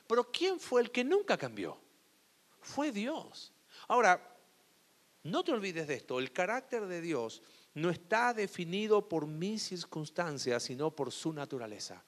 Pero 0.06 0.30
¿quién 0.30 0.60
fue 0.60 0.82
el 0.82 0.90
que 0.92 1.02
nunca 1.02 1.36
cambió? 1.36 1.85
Fue 2.66 2.90
Dios. 2.90 3.52
Ahora, 3.86 4.20
no 5.22 5.44
te 5.44 5.52
olvides 5.52 5.86
de 5.86 5.94
esto, 5.94 6.18
el 6.18 6.32
carácter 6.32 6.86
de 6.86 7.00
Dios 7.00 7.42
no 7.74 7.90
está 7.90 8.34
definido 8.34 9.08
por 9.08 9.26
mis 9.26 9.62
circunstancias, 9.62 10.64
sino 10.64 10.90
por 10.90 11.12
su 11.12 11.32
naturaleza. 11.32 12.02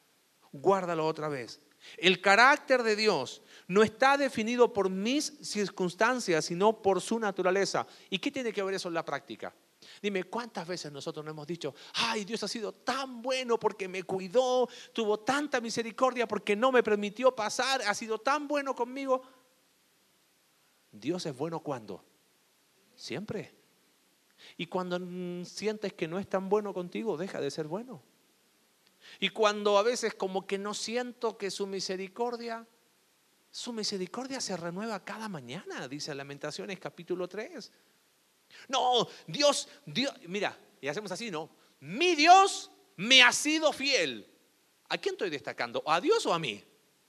Guárdalo 0.52 1.06
otra 1.06 1.28
vez. 1.28 1.60
El 1.96 2.20
carácter 2.20 2.82
de 2.82 2.96
Dios 2.96 3.40
no 3.68 3.84
está 3.84 4.16
definido 4.16 4.72
por 4.72 4.90
mis 4.90 5.26
circunstancias, 5.42 6.44
sino 6.46 6.82
por 6.82 7.00
su 7.00 7.20
naturaleza. 7.20 7.86
¿Y 8.10 8.18
qué 8.18 8.32
tiene 8.32 8.52
que 8.52 8.62
ver 8.62 8.74
eso 8.74 8.88
en 8.88 8.94
la 8.94 9.04
práctica? 9.04 9.54
Dime, 10.02 10.24
¿cuántas 10.24 10.66
veces 10.66 10.90
nosotros 10.90 11.24
no 11.24 11.30
hemos 11.30 11.46
dicho, 11.46 11.72
ay, 11.94 12.24
Dios 12.24 12.42
ha 12.42 12.48
sido 12.48 12.72
tan 12.72 13.22
bueno 13.22 13.60
porque 13.60 13.86
me 13.86 14.02
cuidó, 14.02 14.68
tuvo 14.92 15.20
tanta 15.20 15.60
misericordia 15.60 16.26
porque 16.26 16.56
no 16.56 16.72
me 16.72 16.82
permitió 16.82 17.34
pasar, 17.34 17.82
ha 17.82 17.94
sido 17.94 18.18
tan 18.18 18.48
bueno 18.48 18.74
conmigo? 18.74 19.22
Dios 21.00 21.26
es 21.26 21.36
bueno 21.36 21.60
cuando? 21.60 22.04
Siempre. 22.94 23.54
Y 24.56 24.66
cuando 24.66 24.98
sientes 25.44 25.92
que 25.92 26.08
no 26.08 26.18
es 26.18 26.28
tan 26.28 26.48
bueno 26.48 26.72
contigo, 26.72 27.16
deja 27.16 27.40
de 27.40 27.50
ser 27.50 27.66
bueno. 27.66 28.02
Y 29.20 29.30
cuando 29.30 29.78
a 29.78 29.82
veces 29.82 30.14
como 30.14 30.46
que 30.46 30.58
no 30.58 30.74
siento 30.74 31.38
que 31.38 31.50
su 31.50 31.66
misericordia, 31.66 32.66
su 33.50 33.72
misericordia 33.72 34.40
se 34.40 34.56
renueva 34.56 35.04
cada 35.04 35.28
mañana, 35.28 35.88
dice 35.88 36.14
Lamentaciones 36.14 36.78
capítulo 36.78 37.28
3. 37.28 37.72
No, 38.68 39.08
Dios, 39.26 39.68
Dios, 39.86 40.12
mira, 40.26 40.56
y 40.80 40.88
hacemos 40.88 41.12
así, 41.12 41.30
¿no? 41.30 41.50
Mi 41.80 42.14
Dios 42.14 42.70
me 42.96 43.22
ha 43.22 43.32
sido 43.32 43.72
fiel. 43.72 44.26
¿A 44.88 44.98
quién 44.98 45.14
estoy 45.14 45.30
destacando? 45.30 45.82
¿A 45.86 46.00
Dios 46.00 46.24
o 46.26 46.32
a 46.32 46.38
mí? 46.38 46.62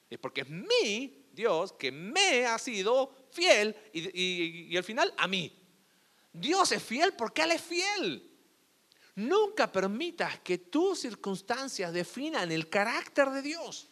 Es 0.09 0.19
porque 0.19 0.41
es 0.41 0.49
mi 0.49 1.18
Dios 1.39 1.71
que 1.71 1.89
me 1.89 2.45
ha 2.45 2.59
sido 2.59 3.15
fiel 3.31 3.73
y, 3.93 4.75
al 4.75 4.83
final 4.83 5.13
a 5.15 5.25
mí. 5.25 5.49
Dios 6.33 6.73
es 6.73 6.83
fiel 6.83 7.13
porque 7.13 7.43
Él 7.43 7.51
es 7.51 7.61
fiel. 7.61 8.29
Nunca 9.15 9.71
permitas 9.71 10.39
que 10.41 10.57
tus 10.57 10.99
circunstancias 10.99 11.93
definan 11.93 12.51
el 12.51 12.69
carácter 12.69 13.29
de 13.29 13.41
Dios. 13.41 13.89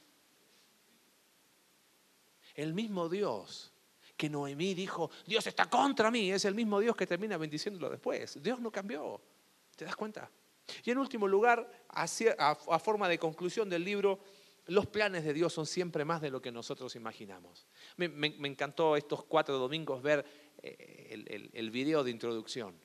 El 2.54 2.74
mismo 2.74 3.08
Dios 3.08 3.72
que 4.18 4.30
Noemí 4.30 4.74
dijo, 4.74 5.10
Dios 5.26 5.48
está 5.48 5.70
contra 5.70 6.12
mí, 6.12 6.32
es 6.32 6.44
el 6.44 6.54
mismo 6.54 6.82
Dios 6.82 6.98
que 6.98 7.08
termina 7.08 7.38
bendiciéndolo 7.38 7.90
después. 7.90 8.44
Dios 8.44 8.60
no 8.60 8.72
cambió. 8.72 9.22
¿Te 9.74 9.86
das 9.86 9.96
cuenta? 9.96 10.30
Y 10.84 10.92
en 10.92 10.98
último 10.98 11.30
lugar, 11.30 11.86
a, 11.88 12.80
forma 12.80 13.08
de 13.08 13.18
conclusión 13.18 13.70
del 13.70 13.86
libro, 13.86 14.20
los 14.68 14.88
planes 14.88 15.24
de 15.24 15.34
Dios 15.34 15.54
son 15.54 15.66
siempre 15.66 16.06
más 16.06 16.22
de 16.22 16.30
lo 16.30 16.42
que 16.42 16.52
nosotros 16.52 16.96
imaginamos. 16.96 17.68
Me, 17.96 18.06
encantó 18.48 18.96
estos 18.96 19.24
cuatro 19.24 19.58
domingos 19.58 20.02
ver 20.02 20.26
el, 20.62 21.50
el, 21.54 21.72
video 21.72 22.04
de 22.04 22.12
introducción. 22.12 22.76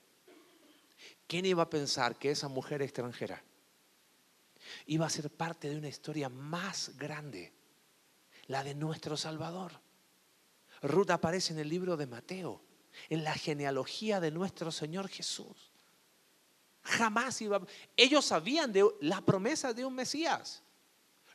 ¿Quién 1.26 1.46
iba 1.46 1.64
a 1.64 1.70
pensar 1.70 2.16
que 2.16 2.30
esa 2.30 2.48
mujer 2.48 2.82
extranjera 2.82 3.42
iba 4.86 5.06
a 5.06 5.10
ser 5.10 5.30
parte 5.30 5.68
de 5.68 5.76
una 5.76 5.88
historia 5.88 6.28
más 6.28 6.96
grande, 6.96 7.52
la 8.46 8.62
de 8.62 8.74
nuestro 8.74 9.16
Salvador? 9.16 9.72
Ruth 10.82 11.10
aparece 11.10 11.52
en 11.52 11.60
el 11.60 11.68
libro 11.68 11.96
de 11.96 12.06
Mateo, 12.06 12.62
en 13.08 13.24
la 13.24 13.34
genealogía 13.34 14.20
de 14.20 14.30
nuestro 14.30 14.70
Señor 14.70 15.08
Jesús. 15.08 15.72
Jamás 16.82 17.40
iba. 17.40 17.60
Ellos 17.96 18.24
sabían 18.24 18.72
de 18.72 18.84
la 19.00 19.20
promesa 19.20 19.72
de 19.72 19.84
un 19.84 19.94
Mesías. 19.94 20.62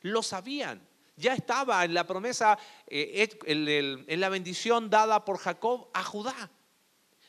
Lo 0.02 0.22
sabían 0.22 0.86
ya 1.18 1.34
estaba 1.34 1.84
en 1.84 1.94
la 1.94 2.06
promesa, 2.06 2.58
eh, 2.86 3.28
en 3.44 4.20
la 4.20 4.28
bendición 4.28 4.88
dada 4.88 5.24
por 5.24 5.38
Jacob 5.38 5.88
a 5.92 6.04
Judá. 6.04 6.50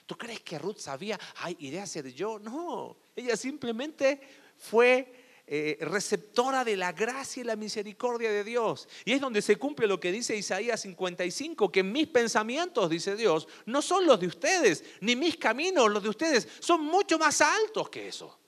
¿Tú 0.05 0.17
crees 0.17 0.41
que 0.41 0.57
Ruth 0.57 0.77
sabía, 0.77 1.19
ay, 1.38 1.57
iré 1.59 1.81
a 1.81 1.88
ser 1.88 2.11
yo? 2.13 2.39
No, 2.39 2.97
ella 3.15 3.35
simplemente 3.35 4.21
fue 4.57 5.11
eh, 5.45 5.77
receptora 5.81 6.63
de 6.63 6.77
la 6.77 6.93
gracia 6.93 7.41
y 7.41 7.43
la 7.43 7.55
misericordia 7.55 8.31
de 8.31 8.43
Dios. 8.43 8.88
Y 9.05 9.13
es 9.13 9.21
donde 9.21 9.41
se 9.41 9.57
cumple 9.57 9.88
lo 9.88 9.99
que 9.99 10.11
dice 10.11 10.35
Isaías 10.35 10.81
55, 10.81 11.71
que 11.71 11.83
mis 11.83 12.07
pensamientos, 12.07 12.89
dice 12.89 13.15
Dios, 13.15 13.47
no 13.65 13.81
son 13.81 14.05
los 14.05 14.19
de 14.19 14.27
ustedes, 14.27 14.83
ni 15.01 15.15
mis 15.15 15.38
caminos, 15.38 15.91
los 15.91 16.03
de 16.03 16.09
ustedes, 16.09 16.47
son 16.59 16.83
mucho 16.85 17.17
más 17.17 17.41
altos 17.41 17.89
que 17.89 18.07
eso. 18.07 18.38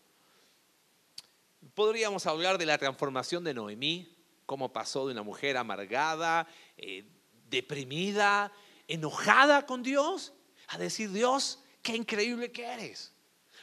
Podríamos 1.74 2.26
hablar 2.26 2.58
de 2.58 2.66
la 2.66 2.78
transformación 2.78 3.44
de 3.44 3.54
Noemí, 3.54 4.18
cómo 4.46 4.74
pasó 4.74 5.08
de 5.08 5.14
una 5.14 5.24
mujer 5.24 5.56
amargada, 5.56 6.48
eh, 6.76 7.06
deprimida, 7.50 8.52
enojada 8.88 9.66
con 9.66 9.82
Dios, 9.82 10.34
a 10.68 10.78
decir, 10.78 11.12
Dios, 11.12 11.64
qué 11.82 11.96
increíble 11.96 12.52
que 12.52 12.66
eres. 12.66 13.14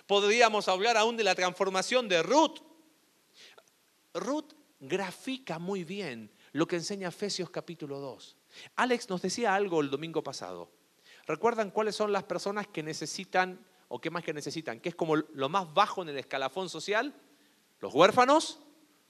Podríamos 0.07 0.69
hablar 0.69 0.97
aún 0.97 1.17
de 1.17 1.25
la 1.25 1.35
transformación 1.35 2.09
de 2.09 2.23
Ruth. 2.23 2.61
Ruth 4.15 4.53
grafica 4.81 5.59
muy 5.59 5.85
bien 5.85 6.31
lo 6.53 6.67
que 6.67 6.77
enseña 6.77 7.09
Efesios 7.09 7.51
capítulo 7.51 7.99
2. 7.99 8.37
Alex 8.77 9.11
nos 9.11 9.21
decía 9.21 9.55
algo 9.55 9.83
el 9.83 9.91
domingo 9.91 10.23
pasado. 10.23 10.71
¿Recuerdan 11.27 11.71
cuáles 11.71 11.95
son 11.95 12.11
las 12.11 12.25
personas 12.25 12.67
que 12.69 12.83
necesitan, 12.83 13.63
o 13.89 14.01
qué 14.01 14.11
más 14.11 14.25
que 14.25 14.33
necesitan, 14.33 14.81
que 14.81 14.89
es 14.89 14.95
como 14.95 15.17
lo 15.17 15.49
más 15.51 15.73
bajo 15.75 16.01
en 16.01 16.09
el 16.09 16.19
escalafón 16.19 16.71
social? 16.71 17.15
Los 17.81 17.95
huérfanos, 17.95 18.59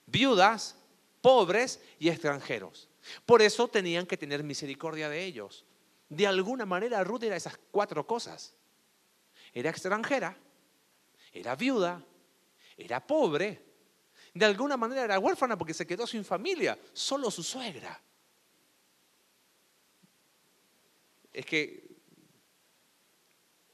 viudas 0.06 0.76
pobres 1.20 1.80
y 1.98 2.08
extranjeros. 2.08 2.88
Por 3.26 3.42
eso 3.42 3.68
tenían 3.68 4.06
que 4.06 4.16
tener 4.16 4.42
misericordia 4.42 5.08
de 5.08 5.24
ellos. 5.24 5.64
De 6.08 6.26
alguna 6.26 6.66
manera 6.66 7.02
Ruth 7.04 7.22
era 7.24 7.36
esas 7.36 7.58
cuatro 7.70 8.06
cosas. 8.06 8.54
Era 9.52 9.70
extranjera, 9.70 10.36
era 11.32 11.56
viuda, 11.56 12.04
era 12.76 13.06
pobre, 13.06 13.62
de 14.34 14.44
alguna 14.44 14.76
manera 14.76 15.04
era 15.04 15.18
huérfana 15.18 15.56
porque 15.56 15.74
se 15.74 15.86
quedó 15.86 16.06
sin 16.06 16.24
familia, 16.24 16.78
solo 16.92 17.30
su 17.30 17.42
suegra. 17.42 18.00
Es 21.32 21.46
que 21.46 21.88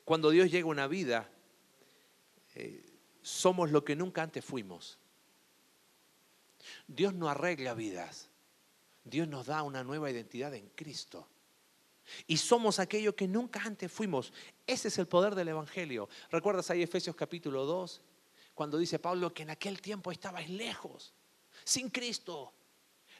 cuando 0.05 0.31
Dios 0.31 0.51
llega 0.51 0.67
a 0.67 0.71
una 0.71 0.87
vida, 0.87 1.29
eh, 2.55 2.85
somos 3.25 3.71
lo 3.71 3.83
que 3.83 3.97
nunca 3.97 4.23
antes 4.23 4.45
fuimos. 4.45 4.99
Dios 6.87 7.14
no 7.14 7.28
arregla 7.28 7.73
vidas. 7.73 8.28
Dios 9.02 9.26
nos 9.26 9.47
da 9.47 9.62
una 9.62 9.83
nueva 9.83 10.11
identidad 10.11 10.54
en 10.54 10.69
Cristo. 10.71 11.26
Y 12.26 12.37
somos 12.37 12.78
aquello 12.78 13.16
que 13.16 13.26
nunca 13.26 13.62
antes 13.62 13.90
fuimos. 13.90 14.31
Ese 14.66 14.88
es 14.88 14.99
el 14.99 15.09
poder 15.09 15.35
del 15.35 15.49
Evangelio. 15.49 16.09
¿Recuerdas 16.31 16.71
ahí 16.71 16.83
Efesios 16.83 17.16
capítulo 17.16 17.64
2? 17.64 18.02
Cuando 18.54 18.76
dice 18.76 18.99
Pablo 18.99 19.33
que 19.33 19.43
en 19.43 19.50
aquel 19.50 19.81
tiempo 19.81 20.12
estabais 20.12 20.50
lejos, 20.50 21.14
sin 21.64 21.88
Cristo, 21.88 22.52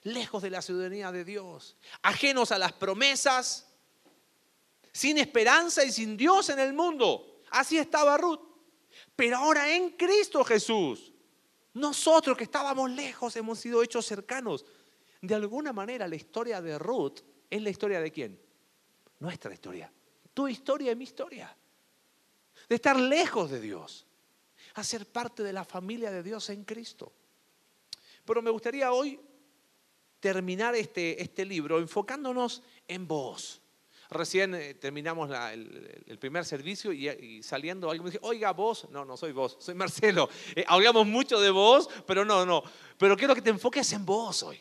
lejos 0.02 0.42
de 0.42 0.50
la 0.50 0.61
ciudadanía 0.61 1.12
de 1.12 1.25
Dios, 1.25 1.78
ajenos 2.02 2.52
a 2.52 2.58
las 2.58 2.75
promesas, 2.75 3.66
sin 4.92 5.16
esperanza 5.16 5.82
y 5.82 5.90
sin 5.90 6.14
Dios 6.18 6.50
en 6.50 6.58
el 6.58 6.75
mundo. 6.75 7.40
Así 7.50 7.78
estaba 7.78 8.18
Ruth. 8.18 8.53
Pero 9.16 9.36
ahora 9.36 9.74
en 9.74 9.90
Cristo 9.90 10.44
Jesús, 10.44 11.12
nosotros 11.74 12.36
que 12.36 12.44
estábamos 12.44 12.90
lejos 12.90 13.34
hemos 13.36 13.58
sido 13.58 13.82
hechos 13.82 14.06
cercanos. 14.06 14.64
De 15.20 15.34
alguna 15.34 15.72
manera 15.72 16.06
la 16.06 16.16
historia 16.16 16.60
de 16.60 16.78
Ruth 16.78 17.20
es 17.50 17.62
la 17.62 17.70
historia 17.70 18.00
de 18.00 18.12
quién? 18.12 18.40
Nuestra 19.18 19.52
historia. 19.52 19.92
Tu 20.32 20.48
historia 20.48 20.92
y 20.92 20.96
mi 20.96 21.04
historia. 21.04 21.56
De 22.68 22.74
estar 22.74 22.98
lejos 22.98 23.50
de 23.50 23.60
Dios. 23.60 24.06
A 24.74 24.84
ser 24.84 25.06
parte 25.06 25.42
de 25.42 25.52
la 25.52 25.64
familia 25.64 26.10
de 26.10 26.22
Dios 26.22 26.48
en 26.50 26.64
Cristo. 26.64 27.12
Pero 28.24 28.42
me 28.42 28.50
gustaría 28.50 28.92
hoy 28.92 29.20
terminar 30.20 30.74
este, 30.74 31.22
este 31.22 31.44
libro 31.44 31.78
enfocándonos 31.78 32.62
en 32.88 33.06
vos. 33.06 33.60
Recién 34.14 34.54
eh, 34.54 34.75
terminamos 34.75 35.28
el, 35.52 36.18
primer 36.21 36.44
servicio 36.44 36.92
y, 36.92 37.42
saliendo 37.42 37.90
alguien 37.90 38.04
me 38.04 38.11
dice, 38.11 38.21
oiga, 38.23 38.52
vos, 38.52 38.88
no, 38.90 39.04
no 39.04 39.16
soy 39.16 39.33
vos, 39.33 39.56
soy 39.59 39.75
Marcelo. 39.75 40.28
Eh, 40.54 40.64
hablamos 40.68 41.04
mucho 41.04 41.40
de 41.40 41.50
vos, 41.50 41.90
pero 42.06 42.25
no, 42.25 42.47
no. 42.47 42.62
Pero 42.97 43.16
quiero 43.16 43.35
que 43.35 43.42
te 43.42 43.50
enfoques 43.50 43.92
en 43.92 44.06
vos 44.06 44.44
hoy. 44.44 44.61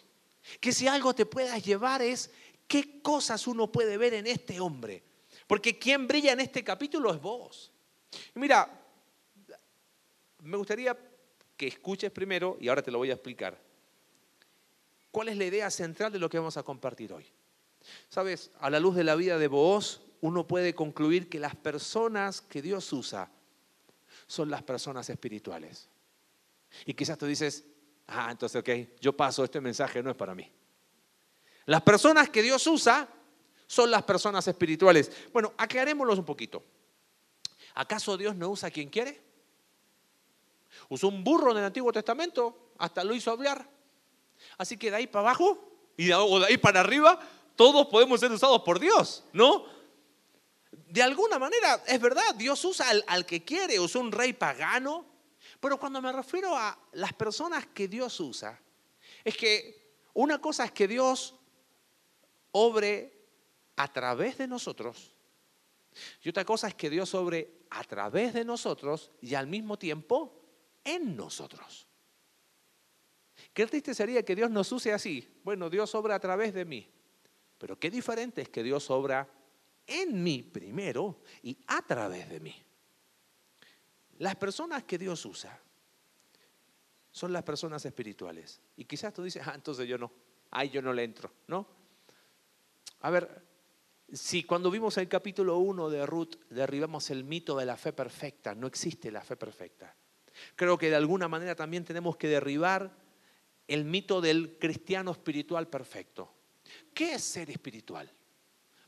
Que 0.59 0.71
si 0.71 0.87
algo 0.87 1.13
te 1.13 1.27
puedas 1.27 1.63
llevar 1.63 2.01
es 2.01 2.31
qué 2.67 2.99
cosas 3.03 3.45
uno 3.45 3.71
puede 3.71 3.95
ver 3.95 4.15
en 4.15 4.25
este 4.25 4.59
hombre. 4.59 5.03
Porque 5.45 5.77
quien 5.77 6.07
brilla 6.07 6.33
en 6.33 6.39
este 6.39 6.63
capítulo 6.63 7.13
es 7.13 7.21
vos. 7.21 7.71
mira, 8.33 8.67
me 10.39 10.57
gustaría 10.57 10.97
que 11.55 11.67
escuches 11.67 12.09
primero, 12.09 12.57
y 12.59 12.69
ahora 12.69 12.81
te 12.81 12.89
lo 12.89 12.97
voy 12.97 13.11
a 13.11 13.13
explicar, 13.13 13.61
cuál 15.11 15.29
es 15.29 15.37
la 15.37 15.45
idea 15.45 15.69
central 15.69 16.11
de 16.11 16.17
lo 16.17 16.27
que 16.27 16.39
vamos 16.39 16.57
a 16.57 16.63
compartir 16.63 17.13
hoy. 17.13 17.27
Sabes, 18.09 18.51
a 18.59 18.69
la 18.69 18.79
luz 18.79 18.95
de 18.95 19.03
la 19.03 19.15
vida 19.15 19.37
de 19.37 19.47
vos, 19.47 20.01
uno 20.21 20.47
puede 20.47 20.73
concluir 20.73 21.29
que 21.29 21.39
las 21.39 21.55
personas 21.55 22.41
que 22.41 22.61
Dios 22.61 22.91
usa 22.93 23.29
son 24.27 24.49
las 24.49 24.63
personas 24.63 25.09
espirituales. 25.09 25.89
Y 26.85 26.93
quizás 26.93 27.17
tú 27.17 27.25
dices, 27.25 27.65
ah, 28.07 28.29
entonces, 28.31 28.59
ok, 28.59 28.99
yo 29.01 29.15
paso, 29.15 29.43
este 29.43 29.59
mensaje 29.61 30.01
no 30.01 30.09
es 30.09 30.15
para 30.15 30.33
mí. 30.33 30.49
Las 31.65 31.81
personas 31.81 32.29
que 32.29 32.41
Dios 32.41 32.65
usa 32.67 33.07
son 33.67 33.91
las 33.91 34.03
personas 34.03 34.47
espirituales. 34.47 35.11
Bueno, 35.31 35.53
aclarémoslos 35.57 36.19
un 36.19 36.25
poquito. 36.25 36.63
¿Acaso 37.75 38.17
Dios 38.17 38.35
no 38.35 38.49
usa 38.49 38.69
a 38.69 38.71
quien 38.71 38.89
quiere? 38.89 39.21
Usó 40.89 41.07
un 41.07 41.23
burro 41.23 41.51
en 41.51 41.57
el 41.57 41.63
Antiguo 41.65 41.91
Testamento, 41.91 42.71
hasta 42.77 43.03
lo 43.03 43.13
hizo 43.15 43.31
hablar. 43.31 43.67
Así 44.57 44.77
que 44.77 44.91
de 44.91 44.97
ahí 44.97 45.07
para 45.07 45.29
abajo 45.29 45.91
y 45.97 46.07
de 46.07 46.13
ahí 46.13 46.57
para 46.57 46.81
arriba 46.81 47.19
todos 47.55 47.87
podemos 47.87 48.19
ser 48.19 48.31
usados 48.31 48.61
por 48.63 48.79
Dios, 48.79 49.23
¿no? 49.33 49.65
De 50.71 51.01
alguna 51.01 51.39
manera, 51.39 51.83
es 51.87 51.99
verdad, 51.99 52.35
Dios 52.35 52.63
usa 52.65 52.85
al, 53.07 53.25
que 53.25 53.43
quiere, 53.43 53.79
usa 53.79 54.01
un 54.01 54.11
rey 54.11 54.33
pagano, 54.33 55.05
pero 55.59 55.79
cuando 55.79 56.01
me 56.01 56.11
refiero 56.11 56.55
a 56.55 56.77
las 56.93 57.13
personas 57.13 57.67
que 57.67 57.87
Dios 57.87 58.19
usa, 58.19 58.59
es 59.23 59.37
que 59.37 59.95
una 60.13 60.39
cosa 60.39 60.65
es 60.65 60.71
que 60.71 60.87
Dios 60.87 61.35
obre 62.51 63.11
a 63.75 63.91
través 63.91 64.37
de 64.37 64.47
nosotros, 64.47 65.13
y 66.23 66.29
otra 66.29 66.45
cosa 66.45 66.67
es 66.67 66.75
que 66.75 66.89
Dios 66.89 67.13
obre 67.13 67.65
a 67.69 67.83
través 67.83 68.33
de 68.33 68.45
nosotros 68.45 69.11
y 69.21 69.35
al 69.35 69.47
mismo 69.47 69.77
tiempo 69.77 70.41
en 70.83 71.15
nosotros. 71.15 71.87
Qué 73.53 73.67
triste 73.67 73.93
sería 73.93 74.23
que 74.23 74.35
Dios 74.35 74.49
nos 74.49 74.71
use 74.71 74.91
así. 74.91 75.27
Bueno, 75.43 75.69
Dios 75.69 75.93
obra 75.93 76.15
a 76.15 76.19
través 76.19 76.53
de 76.53 76.65
mí. 76.65 76.89
Pero 77.63 77.79
qué 77.79 77.89
diferente 77.89 78.41
es 78.41 78.49
que 78.49 78.61
Dios 78.61 78.89
obra 78.89 79.25
en 79.87 80.21
mí 80.21 80.43
primero 80.43 81.21
y 81.43 81.57
a 81.67 81.81
través 81.81 82.29
de 82.29 82.41
mí. 82.41 82.53
Las 84.17 84.35
personas 84.35 84.83
que 84.83 84.97
Dios 84.97 85.25
usa 85.25 85.57
son 87.09 87.31
las 87.31 87.43
personas 87.43 87.85
espirituales. 87.85 88.59
Y 88.75 88.83
quizás 88.83 89.13
tú 89.13 89.23
dices, 89.23 89.47
ah, 89.47 89.53
entonces 89.55 89.87
yo 89.87 89.97
no, 89.97 90.11
ay, 90.51 90.71
yo 90.71 90.81
no 90.81 90.91
le 90.91 91.05
entro, 91.05 91.31
¿no? 91.47 91.65
A 92.99 93.09
ver, 93.09 93.41
si 94.11 94.43
cuando 94.43 94.69
vimos 94.69 94.97
el 94.97 95.07
capítulo 95.07 95.57
1 95.59 95.89
de 95.89 96.05
Ruth 96.05 96.35
derribamos 96.49 97.11
el 97.11 97.23
mito 97.23 97.55
de 97.55 97.65
la 97.65 97.77
fe 97.77 97.93
perfecta, 97.93 98.53
no 98.53 98.67
existe 98.67 99.09
la 99.09 99.21
fe 99.21 99.37
perfecta. 99.37 99.95
Creo 100.57 100.77
que 100.77 100.89
de 100.89 100.97
alguna 100.97 101.29
manera 101.29 101.55
también 101.55 101.85
tenemos 101.85 102.17
que 102.17 102.27
derribar 102.27 102.91
el 103.69 103.85
mito 103.85 104.19
del 104.19 104.59
cristiano 104.59 105.11
espiritual 105.11 105.69
perfecto. 105.69 106.42
¿Qué 106.93 107.13
es 107.13 107.23
ser 107.23 107.49
espiritual? 107.49 108.11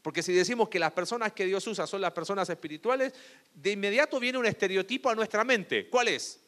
Porque 0.01 0.21
si 0.21 0.33
decimos 0.33 0.69
que 0.69 0.77
las 0.77 0.91
personas 0.91 1.33
que 1.33 1.45
Dios 1.45 1.65
usa 1.65 1.87
son 1.87 1.99
las 1.99 2.11
personas 2.11 2.47
espirituales, 2.49 3.13
de 3.53 3.71
inmediato 3.71 4.19
viene 4.19 4.37
un 4.37 4.45
estereotipo 4.45 5.09
a 5.09 5.15
nuestra 5.15 5.43
mente. 5.43 5.89
¿Cuál 5.89 6.09
es? 6.09 6.39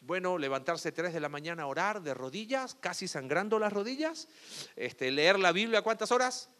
Bueno, 0.00 0.38
levantarse 0.38 0.92
3 0.92 1.12
de 1.12 1.20
la 1.20 1.28
mañana 1.28 1.64
a 1.64 1.66
orar 1.66 2.02
de 2.02 2.14
rodillas, 2.14 2.74
casi 2.74 3.08
sangrando 3.08 3.58
las 3.58 3.72
rodillas. 3.72 4.28
Este, 4.76 5.10
leer 5.10 5.38
la 5.38 5.52
Biblia, 5.52 5.82
¿cuántas 5.82 6.12
horas? 6.12 6.50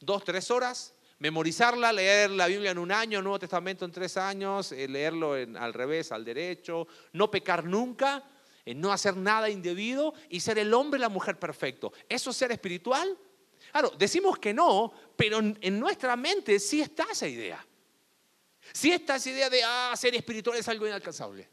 Dos, 0.00 0.24
tres 0.24 0.50
horas. 0.50 0.94
Memorizarla, 1.18 1.92
leer 1.92 2.30
la 2.30 2.46
Biblia 2.46 2.70
en 2.70 2.78
un 2.78 2.92
año, 2.92 3.20
Nuevo 3.20 3.40
Testamento 3.40 3.84
en 3.84 3.90
tres 3.90 4.16
años, 4.16 4.70
eh, 4.70 4.86
leerlo 4.86 5.32
al 5.32 5.74
revés, 5.74 6.12
al 6.12 6.24
derecho. 6.24 6.86
No 7.12 7.28
pecar 7.28 7.64
nunca 7.64 8.24
en 8.70 8.80
no 8.80 8.92
hacer 8.92 9.16
nada 9.16 9.48
indebido 9.48 10.12
y 10.28 10.40
ser 10.40 10.58
el 10.58 10.74
hombre 10.74 10.98
y 10.98 11.00
la 11.00 11.08
mujer 11.08 11.38
perfecto. 11.38 11.92
¿Eso 12.08 12.30
es 12.30 12.36
ser 12.36 12.52
espiritual? 12.52 13.16
Claro, 13.72 13.92
decimos 13.98 14.38
que 14.38 14.52
no, 14.52 14.92
pero 15.16 15.38
en 15.38 15.80
nuestra 15.80 16.16
mente 16.16 16.58
sí 16.58 16.82
está 16.82 17.06
esa 17.10 17.26
idea. 17.26 17.64
Sí 18.72 18.92
está 18.92 19.16
esa 19.16 19.30
idea 19.30 19.48
de, 19.50 19.62
ah, 19.64 19.94
ser 19.96 20.14
espiritual 20.14 20.58
es 20.58 20.68
algo 20.68 20.86
inalcanzable. 20.86 21.48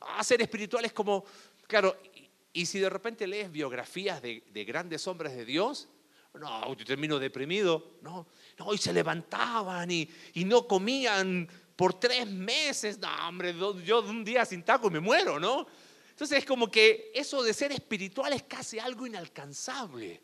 Ah, 0.00 0.24
ser 0.24 0.40
espiritual 0.40 0.84
es 0.84 0.92
como, 0.92 1.24
claro, 1.66 1.96
y, 2.52 2.64
si 2.64 2.78
de 2.78 2.88
repente 2.88 3.26
lees 3.26 3.50
biografías 3.50 4.22
de, 4.22 4.64
grandes 4.66 5.06
hombres 5.06 5.36
de 5.36 5.44
Dios, 5.44 5.88
no, 6.34 6.74
yo 6.74 6.84
termino 6.86 7.18
deprimido, 7.18 7.98
no, 8.00 8.26
no, 8.58 8.72
y 8.72 8.78
se 8.78 8.92
levantaban 8.92 9.90
y, 9.90 10.08
no 10.46 10.66
comían 10.66 11.46
por 11.76 12.00
tres 12.00 12.26
meses, 12.26 12.98
no, 12.98 13.28
hombre, 13.28 13.54
yo 13.84 14.00
de 14.00 14.10
un 14.10 14.24
día 14.24 14.46
sin 14.46 14.62
taco 14.62 14.90
me 14.90 15.00
muero, 15.00 15.38
¿no? 15.38 15.66
Entonces 16.22 16.38
es 16.38 16.44
como 16.44 16.70
que 16.70 17.10
eso 17.16 17.42
de 17.42 17.52
ser 17.52 17.72
espiritual 17.72 18.32
es 18.32 18.44
casi 18.44 18.78
algo 18.78 19.08
inalcanzable. 19.08 20.22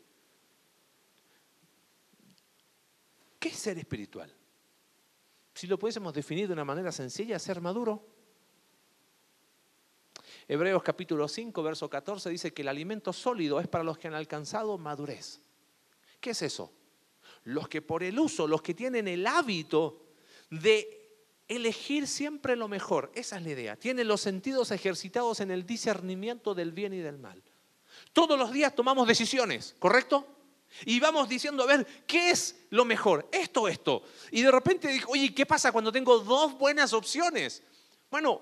¿Qué 3.37 3.49
es 3.49 3.57
ser 3.57 3.77
espiritual? 3.77 4.33
Si 5.53 5.67
lo 5.67 5.77
pudiésemos 5.77 6.13
definir 6.13 6.47
de 6.47 6.53
una 6.53 6.63
manera 6.63 6.93
sencilla, 6.93 7.37
ser 7.37 7.59
maduro. 7.59 8.07
Hebreos 10.47 10.81
capítulo 10.83 11.27
5, 11.27 11.61
verso 11.63 11.89
14 11.89 12.29
dice 12.29 12.53
que 12.53 12.61
el 12.61 12.69
alimento 12.69 13.11
sólido 13.11 13.59
es 13.59 13.67
para 13.67 13.83
los 13.83 13.97
que 13.97 14.07
han 14.07 14.13
alcanzado 14.13 14.77
madurez. 14.77 15.41
¿Qué 16.21 16.29
es 16.29 16.41
eso? 16.43 16.71
Los 17.43 17.67
que 17.67 17.81
por 17.81 18.03
el 18.03 18.17
uso, 18.17 18.47
los 18.47 18.61
que 18.61 18.73
tienen 18.73 19.09
el 19.09 19.27
hábito 19.27 20.05
de 20.49 20.98
elegir 21.49 22.07
siempre 22.07 22.55
lo 22.55 22.69
mejor. 22.69 23.11
Esa 23.15 23.37
es 23.37 23.43
la 23.43 23.49
idea. 23.49 23.75
Tiene 23.75 24.05
los 24.05 24.21
sentidos 24.21 24.71
ejercitados 24.71 25.41
en 25.41 25.51
el 25.51 25.65
discernimiento 25.65 26.55
del 26.55 26.71
bien 26.71 26.93
y 26.93 26.99
del 26.99 27.17
mal. 27.17 27.43
Todos 28.13 28.39
los 28.39 28.53
días 28.53 28.73
tomamos 28.73 29.07
decisiones, 29.07 29.75
¿correcto? 29.79 30.25
Y 30.85 30.99
vamos 30.99 31.27
diciendo, 31.27 31.63
a 31.63 31.65
ver, 31.65 31.85
¿qué 32.05 32.29
es 32.29 32.55
lo 32.69 32.85
mejor? 32.85 33.27
Esto, 33.31 33.67
esto. 33.67 34.03
Y 34.31 34.43
de 34.43 34.51
repente 34.51 34.87
digo, 34.87 35.11
oye, 35.11 35.33
¿qué 35.33 35.45
pasa 35.45 35.71
cuando 35.71 35.91
tengo 35.91 36.19
dos 36.19 36.57
buenas 36.57 36.93
opciones? 36.93 37.63
Bueno, 38.11 38.41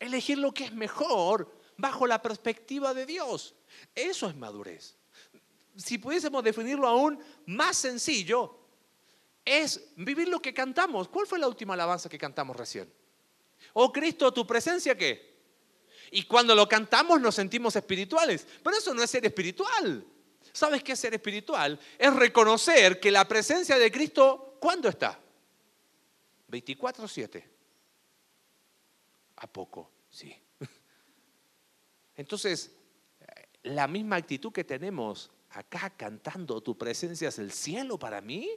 elegir 0.00 0.38
lo 0.38 0.52
que 0.52 0.64
es 0.64 0.72
mejor 0.72 1.54
bajo 1.76 2.06
la 2.06 2.22
perspectiva 2.22 2.94
de 2.94 3.04
Dios. 3.04 3.54
Eso 3.94 4.28
es 4.28 4.34
madurez. 4.34 4.96
Si 5.76 5.98
pudiésemos 5.98 6.42
definirlo 6.42 6.88
aún 6.88 7.18
más 7.46 7.76
sencillo, 7.76 8.63
es 9.44 9.92
vivir 9.96 10.28
lo 10.28 10.40
que 10.40 10.54
cantamos. 10.54 11.08
¿Cuál 11.08 11.26
fue 11.26 11.38
la 11.38 11.48
última 11.48 11.74
alabanza 11.74 12.08
que 12.08 12.18
cantamos 12.18 12.56
recién? 12.56 12.92
Oh 13.74 13.92
Cristo, 13.92 14.32
tu 14.32 14.46
presencia 14.46 14.96
qué? 14.96 15.34
Y 16.10 16.24
cuando 16.24 16.54
lo 16.54 16.68
cantamos 16.68 17.20
nos 17.20 17.34
sentimos 17.34 17.74
espirituales. 17.76 18.46
Pero 18.62 18.76
eso 18.76 18.94
no 18.94 19.02
es 19.02 19.10
ser 19.10 19.24
espiritual. 19.26 20.06
¿Sabes 20.52 20.82
qué 20.82 20.92
es 20.92 21.00
ser 21.00 21.14
espiritual? 21.14 21.78
Es 21.98 22.14
reconocer 22.14 23.00
que 23.00 23.10
la 23.10 23.26
presencia 23.26 23.76
de 23.78 23.90
Cristo, 23.90 24.56
¿cuándo 24.60 24.88
está? 24.88 25.18
24-7. 26.48 27.44
¿A 29.36 29.46
poco? 29.48 29.90
Sí. 30.08 30.34
Entonces, 32.16 32.70
la 33.64 33.88
misma 33.88 34.16
actitud 34.16 34.52
que 34.52 34.62
tenemos 34.62 35.30
acá 35.50 35.90
cantando 35.90 36.62
tu 36.62 36.78
presencia 36.78 37.28
es 37.28 37.38
el 37.38 37.50
cielo 37.50 37.98
para 37.98 38.20
mí, 38.20 38.48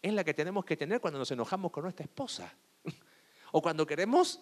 es 0.00 0.12
la 0.12 0.24
que 0.24 0.34
tenemos 0.34 0.64
que 0.64 0.76
tener 0.76 1.00
cuando 1.00 1.18
nos 1.18 1.30
enojamos 1.30 1.70
con 1.70 1.84
nuestra 1.84 2.04
esposa. 2.04 2.52
O 3.50 3.62
cuando 3.62 3.86
queremos 3.86 4.40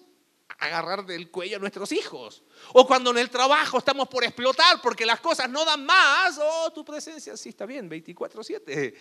agarrar 0.58 1.06
del 1.06 1.30
cuello 1.30 1.58
a 1.58 1.60
nuestros 1.60 1.92
hijos. 1.92 2.42
O 2.72 2.84
cuando 2.84 3.12
en 3.12 3.18
el 3.18 3.30
trabajo 3.30 3.78
estamos 3.78 4.08
por 4.08 4.24
explotar 4.24 4.80
porque 4.82 5.06
las 5.06 5.20
cosas 5.20 5.48
no 5.48 5.64
dan 5.64 5.86
más. 5.86 6.40
Oh, 6.42 6.72
tu 6.72 6.84
presencia 6.84 7.36
sí 7.36 7.50
está 7.50 7.66
bien, 7.66 7.88
24/7. 7.88 8.94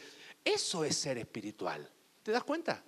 Eso 0.43 0.83
es 0.83 0.95
ser 0.95 1.17
espiritual. 1.17 1.91
¿Te 2.21 2.31
das 2.31 2.43
cuenta? 2.43 2.83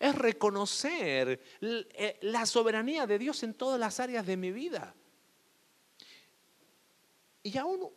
Es 0.00 0.14
reconocer 0.16 1.40
eh, 1.60 2.18
la 2.22 2.44
soberanía 2.44 3.06
de 3.06 3.18
Dios 3.18 3.42
en 3.44 3.54
todas 3.54 3.78
las 3.78 4.00
áreas 4.00 4.26
de 4.26 4.36
mi 4.36 4.50
vida. 4.50 4.94
Y 7.44 7.56
aún 7.56 7.88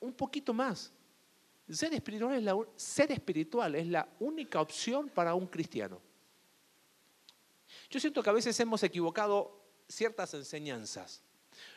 un 0.00 0.12
poquito 0.14 0.52
más. 0.52 0.92
Ser 1.70 1.94
espiritual, 1.94 2.34
es 2.34 2.42
la, 2.42 2.56
ser 2.74 3.12
espiritual 3.12 3.74
es 3.76 3.86
la 3.86 4.08
única 4.18 4.60
opción 4.60 5.08
para 5.08 5.34
un 5.34 5.46
cristiano. 5.46 6.00
Yo 7.88 8.00
siento 8.00 8.22
que 8.22 8.30
a 8.30 8.32
veces 8.32 8.58
hemos 8.58 8.82
equivocado 8.82 9.60
ciertas 9.88 10.34
enseñanzas. 10.34 11.22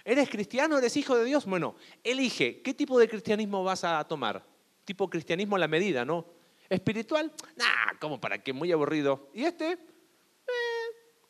¿Eres 0.03 0.29
cristiano? 0.29 0.77
¿Eres 0.77 0.97
hijo 0.97 1.15
de 1.15 1.25
Dios? 1.25 1.45
Bueno, 1.45 1.75
elige 2.03 2.61
qué 2.61 2.73
tipo 2.73 2.97
de 2.97 3.07
cristianismo 3.07 3.63
vas 3.63 3.83
a 3.83 4.03
tomar. 4.07 4.43
Tipo 4.85 5.09
cristianismo 5.09 5.55
a 5.55 5.59
la 5.59 5.67
medida, 5.67 6.03
¿no? 6.03 6.25
Espiritual, 6.69 7.31
nah, 7.55 7.97
como 7.99 8.19
para 8.19 8.41
qué, 8.41 8.51
muy 8.51 8.71
aburrido. 8.71 9.29
Y 9.33 9.43
este, 9.43 9.73
eh, 9.73 9.77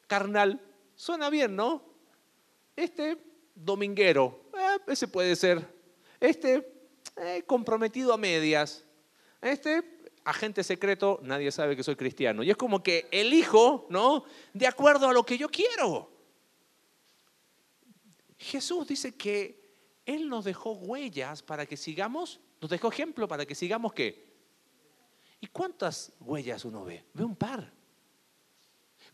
carnal, 0.08 0.62
suena 0.96 1.30
bien, 1.30 1.56
¿no? 1.56 1.84
Este, 2.76 3.18
dominguero, 3.54 4.50
eh, 4.58 4.80
ese 4.88 5.08
puede 5.08 5.36
ser. 5.36 5.68
Este, 6.20 6.73
eh, 7.18 7.44
comprometido 7.46 8.14
a 8.14 8.18
medias. 8.18 8.86
Este, 9.42 9.84
agente 10.24 10.64
secreto, 10.64 11.20
nadie 11.24 11.52
sabe 11.52 11.76
que 11.76 11.84
soy 11.84 11.96
cristiano. 11.96 12.44
Y 12.44 12.52
es 12.52 12.58
como 12.58 12.82
que 12.82 13.08
elijo, 13.12 13.88
¿no? 13.90 14.24
De 14.54 14.68
acuerdo 14.68 15.08
a 15.08 15.14
lo 15.14 15.26
que 15.26 15.38
yo 15.38 15.50
quiero. 15.50 16.12
Jesús 18.38 18.88
dice 18.88 19.16
que 19.16 19.74
Él 20.06 20.28
nos 20.30 20.46
dejó 20.46 20.74
huellas 20.74 21.42
para 21.42 21.66
que 21.66 21.78
sigamos, 21.78 22.40
nos 22.62 22.72
dejó 22.72 22.90
ejemplo 22.90 23.28
para 23.28 23.46
que 23.46 23.56
sigamos 23.56 23.94
qué. 23.94 24.34
¿Y 25.40 25.48
cuántas 25.48 26.14
huellas 26.20 26.66
uno 26.66 26.86
ve? 26.86 27.06
Ve 27.14 27.24
un 27.24 27.36
par. 27.36 27.72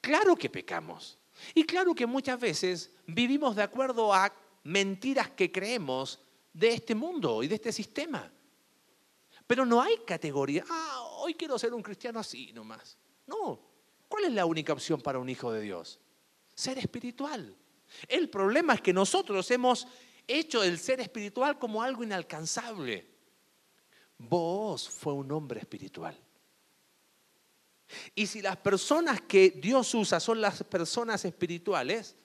Claro 0.02 0.36
que 0.36 0.50
pecamos. 0.50 1.18
Y 1.54 1.64
claro 1.64 1.96
que 1.96 2.06
muchas 2.06 2.40
veces 2.40 2.92
vivimos 3.08 3.56
de 3.56 3.64
acuerdo 3.64 4.14
a 4.14 4.34
mentiras 4.64 5.30
que 5.30 5.52
creemos 5.52 6.20
de 6.54 6.70
este 6.70 6.96
mundo 6.96 7.44
y 7.44 7.48
de 7.48 7.56
este 7.56 7.72
sistema. 7.72 8.32
Pero 9.46 9.66
no 9.66 9.82
hay 9.82 9.98
categoría, 10.06 10.64
ah, 10.70 11.02
hoy 11.18 11.34
quiero 11.34 11.58
ser 11.58 11.74
un 11.74 11.82
cristiano 11.82 12.20
así 12.20 12.54
nomás. 12.54 12.98
No, 13.26 13.60
¿cuál 14.08 14.26
es 14.26 14.34
la 14.34 14.46
única 14.46 14.74
opción 14.74 15.02
para 15.02 15.20
un 15.20 15.30
hijo 15.30 15.52
de 15.52 15.62
Dios? 15.62 16.00
Ser 16.54 16.78
espiritual. 16.78 17.56
El 18.08 18.30
problema 18.30 18.76
es 18.76 18.82
que 18.82 18.94
nosotros 18.94 19.50
hemos 19.52 19.88
hecho 20.28 20.64
el 20.64 20.78
ser 20.78 21.00
espiritual 21.00 21.58
como 21.58 21.82
algo 21.82 22.04
inalcanzable. 22.04 23.08
Vos 24.18 24.88
fue 24.88 25.14
un 25.14 25.32
hombre 25.32 25.62
espiritual. 25.62 26.16
Y 28.14 28.28
si 28.28 28.42
las 28.42 28.58
personas 28.58 29.22
que 29.22 29.50
Dios 29.52 29.94
usa 29.96 30.20
son 30.20 30.42
las 30.42 30.64
personas 30.64 31.26
espirituales, 31.26 32.16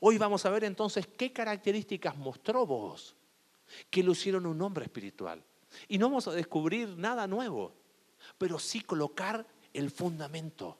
hoy 0.00 0.18
vamos 0.18 0.44
a 0.44 0.50
ver 0.50 0.64
entonces 0.64 1.06
qué 1.06 1.32
características 1.32 2.16
mostró 2.16 2.66
vos 2.66 3.16
que 3.90 4.02
lo 4.02 4.12
hicieron 4.12 4.46
un 4.46 4.60
hombre 4.62 4.84
espiritual. 4.84 5.44
Y 5.88 5.98
no 5.98 6.08
vamos 6.08 6.28
a 6.28 6.32
descubrir 6.32 6.88
nada 6.96 7.26
nuevo, 7.26 7.74
pero 8.38 8.58
sí 8.58 8.80
colocar 8.80 9.46
el 9.72 9.90
fundamento 9.90 10.78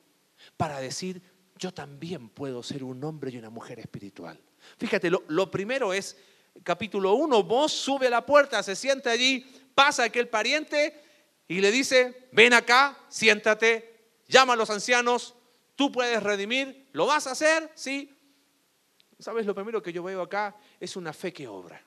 para 0.57 0.81
decir, 0.81 1.23
yo 1.57 1.73
también 1.73 2.29
puedo 2.29 2.63
ser 2.63 2.85
un 2.85 3.03
hombre 3.05 3.31
y 3.31 3.39
una 3.39 3.51
mujer 3.51 3.79
espiritual. 3.81 4.41
Fíjate, 4.77 5.11
lo, 5.11 5.51
primero 5.51 5.93
es, 5.93 6.17
capítulo 6.63 7.15
1, 7.15 7.43
vos 7.43 7.73
sube 7.73 8.07
a 8.07 8.11
la 8.11 8.27
puerta, 8.27 8.63
se 8.63 8.77
sienta 8.77 9.11
allí, 9.11 9.45
pasa 9.75 10.05
aquel 10.05 10.29
pariente 10.29 11.01
y 11.47 11.61
le 11.61 11.71
dice, 11.71 12.29
ven 12.33 12.53
acá, 12.53 12.99
siéntate, 13.09 14.11
llama 14.27 14.53
a 14.55 14.57
los 14.57 14.71
ancianos, 14.71 15.35
tú 15.75 15.91
puedes 15.93 16.23
redimir, 16.23 16.89
¿lo 16.93 17.07
vas 17.07 17.27
a 17.27 17.33
hacer? 17.33 17.71
Sí. 17.75 18.15
¿Sabes? 19.19 19.47
Lo 19.47 19.55
primero 19.55 19.83
que 19.83 19.93
yo 19.93 20.03
veo 20.03 20.23
acá 20.23 20.57
es 20.79 20.97
una 20.97 21.13
fe 21.13 21.33
que 21.33 21.49
obra. 21.49 21.83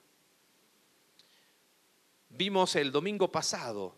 Vimos 2.42 2.74
el 2.74 2.90
domingo 2.90 3.30
pasado 3.30 3.94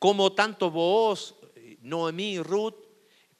cómo 0.00 0.32
tanto 0.32 0.68
vos, 0.68 1.36
Noemí 1.82 2.32
y 2.32 2.42
Ruth 2.42 2.74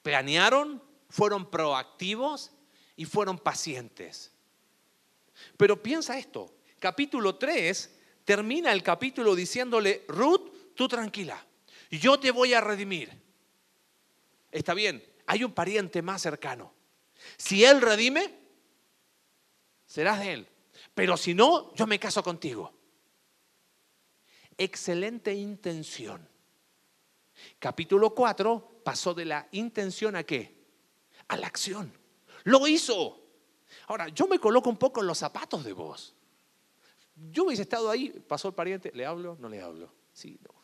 planearon, 0.00 0.80
fueron 1.08 1.50
proactivos 1.50 2.52
y 2.94 3.04
fueron 3.04 3.40
pacientes. 3.40 4.30
Pero 5.56 5.82
piensa 5.82 6.16
esto, 6.16 6.54
capítulo 6.78 7.34
3 7.34 7.98
termina 8.24 8.70
el 8.70 8.84
capítulo 8.84 9.34
diciéndole, 9.34 10.04
Ruth, 10.06 10.72
tú 10.76 10.86
tranquila, 10.86 11.44
yo 11.90 12.20
te 12.20 12.30
voy 12.30 12.54
a 12.54 12.60
redimir. 12.60 13.10
Está 14.52 14.72
bien, 14.72 15.04
hay 15.26 15.42
un 15.42 15.50
pariente 15.50 16.00
más 16.00 16.22
cercano. 16.22 16.72
Si 17.36 17.64
él 17.64 17.80
redime, 17.80 18.38
serás 19.84 20.20
de 20.20 20.32
él. 20.32 20.48
Pero 20.94 21.16
si 21.16 21.34
no, 21.34 21.74
yo 21.74 21.88
me 21.88 21.98
caso 21.98 22.22
contigo 22.22 22.77
excelente 24.58 25.32
intención. 25.32 26.28
Capítulo 27.58 28.14
4 28.14 28.80
pasó 28.84 29.14
de 29.14 29.24
la 29.24 29.48
intención 29.52 30.16
a 30.16 30.24
qué? 30.24 30.66
A 31.28 31.36
la 31.36 31.46
acción. 31.46 31.92
Lo 32.44 32.66
hizo. 32.66 33.20
Ahora, 33.86 34.08
yo 34.08 34.26
me 34.26 34.38
coloco 34.38 34.68
un 34.68 34.76
poco 34.76 35.00
en 35.00 35.06
los 35.06 35.18
zapatos 35.18 35.64
de 35.64 35.72
vos. 35.72 36.14
Yo 37.30 37.44
hubiese 37.44 37.62
estado 37.62 37.90
ahí, 37.90 38.10
pasó 38.10 38.48
el 38.48 38.54
pariente, 38.54 38.90
¿le 38.94 39.04
hablo? 39.04 39.36
No 39.40 39.48
le 39.48 39.60
hablo. 39.60 39.92
Sí, 40.12 40.38
no. 40.42 40.54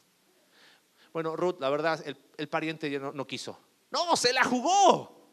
Bueno, 1.13 1.37
Ruth, 1.37 1.57
la 1.61 1.71
verdad, 1.71 2.05
el, 2.37 2.49
pariente 2.49 2.91
ya 2.91 2.99
no, 2.99 3.27
quiso. 3.27 3.57
No, 3.91 4.17
se 4.17 4.33
la 4.33 4.43
jugó. 4.45 5.31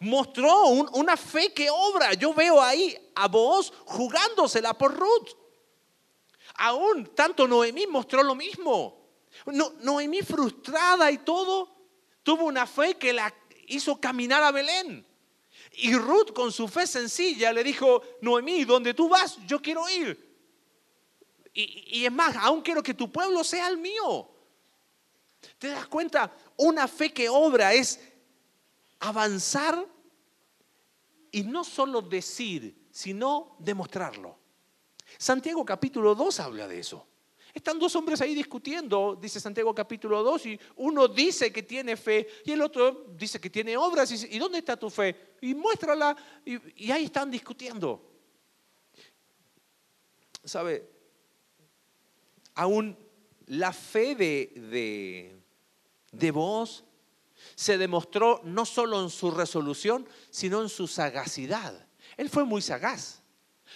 Mostró 0.00 0.66
una 0.68 1.16
fe 1.16 1.52
que 1.52 1.68
obra. 1.68 2.14
Yo 2.14 2.32
veo 2.32 2.62
ahí 2.62 2.96
a 3.16 3.26
vos 3.26 3.72
jugándosela 3.86 4.74
por 4.74 4.96
Ruth. 4.96 5.39
Aún 6.62 7.06
tanto 7.14 7.48
Noemí 7.48 7.86
mostró 7.86 8.22
lo 8.22 8.34
mismo. 8.34 9.00
Noemí 9.80 10.20
frustrada 10.20 11.10
y 11.10 11.16
todo, 11.18 11.74
tuvo 12.22 12.44
una 12.44 12.66
fe 12.66 12.98
que 12.98 13.14
la 13.14 13.32
hizo 13.66 13.98
caminar 13.98 14.42
a 14.42 14.50
Belén. 14.50 15.06
Y 15.72 15.94
Ruth 15.94 16.34
con 16.34 16.52
su 16.52 16.68
fe 16.68 16.86
sencilla 16.86 17.50
le 17.50 17.64
dijo, 17.64 18.02
Noemí, 18.20 18.66
donde 18.66 18.92
tú 18.92 19.08
vas, 19.08 19.38
yo 19.46 19.62
quiero 19.62 19.88
ir. 19.88 20.28
Y, 21.54 22.00
y, 22.00 22.04
es 22.04 22.12
más, 22.12 22.36
aún 22.36 22.60
quiero 22.60 22.82
que 22.82 22.92
tu 22.92 23.10
pueblo 23.10 23.42
sea 23.42 23.66
el 23.68 23.78
mío. 23.78 24.30
¿Te 25.58 25.68
das 25.68 25.86
cuenta? 25.86 26.30
Una 26.58 26.86
fe 26.86 27.10
que 27.10 27.30
obra 27.30 27.72
es 27.72 27.98
avanzar 28.98 29.86
y 31.32 31.42
no 31.42 31.64
solo 31.64 32.02
decir, 32.02 32.86
sino 32.90 33.56
demostrarlo. 33.58 34.39
Santiago 35.18 35.64
capítulo 35.64 36.14
2 36.14 36.40
habla 36.40 36.68
de 36.68 36.80
eso. 36.80 37.06
Están 37.52 37.78
dos 37.78 37.96
hombres 37.96 38.20
ahí 38.20 38.34
discutiendo, 38.34 39.18
dice 39.20 39.40
Santiago 39.40 39.74
capítulo 39.74 40.22
2, 40.22 40.46
y 40.46 40.60
uno 40.76 41.08
dice 41.08 41.52
que 41.52 41.62
tiene 41.62 41.96
fe 41.96 42.28
y 42.44 42.52
el 42.52 42.62
otro 42.62 43.06
dice 43.16 43.40
que 43.40 43.50
tiene 43.50 43.76
obras. 43.76 44.10
Y, 44.12 44.38
dónde 44.38 44.58
está 44.58 44.76
tu 44.76 44.88
fe? 44.88 45.34
Y 45.40 45.54
muéstrala. 45.54 46.16
Y, 46.44 46.90
ahí 46.90 47.06
están 47.06 47.30
discutiendo. 47.30 48.08
¿Sabe? 50.44 50.88
Aún 52.54 52.96
la 53.46 53.72
fe 53.72 54.14
de, 54.14 54.52
de, 54.70 55.42
de 56.12 56.30
vos 56.30 56.84
se 57.56 57.78
demostró 57.78 58.40
no 58.44 58.64
solo 58.64 59.02
en 59.02 59.10
su 59.10 59.30
resolución, 59.30 60.08
sino 60.30 60.62
en 60.62 60.68
su 60.68 60.86
sagacidad. 60.86 61.86
Él 62.16 62.30
fue 62.30 62.44
muy 62.44 62.62
sagaz. 62.62 63.19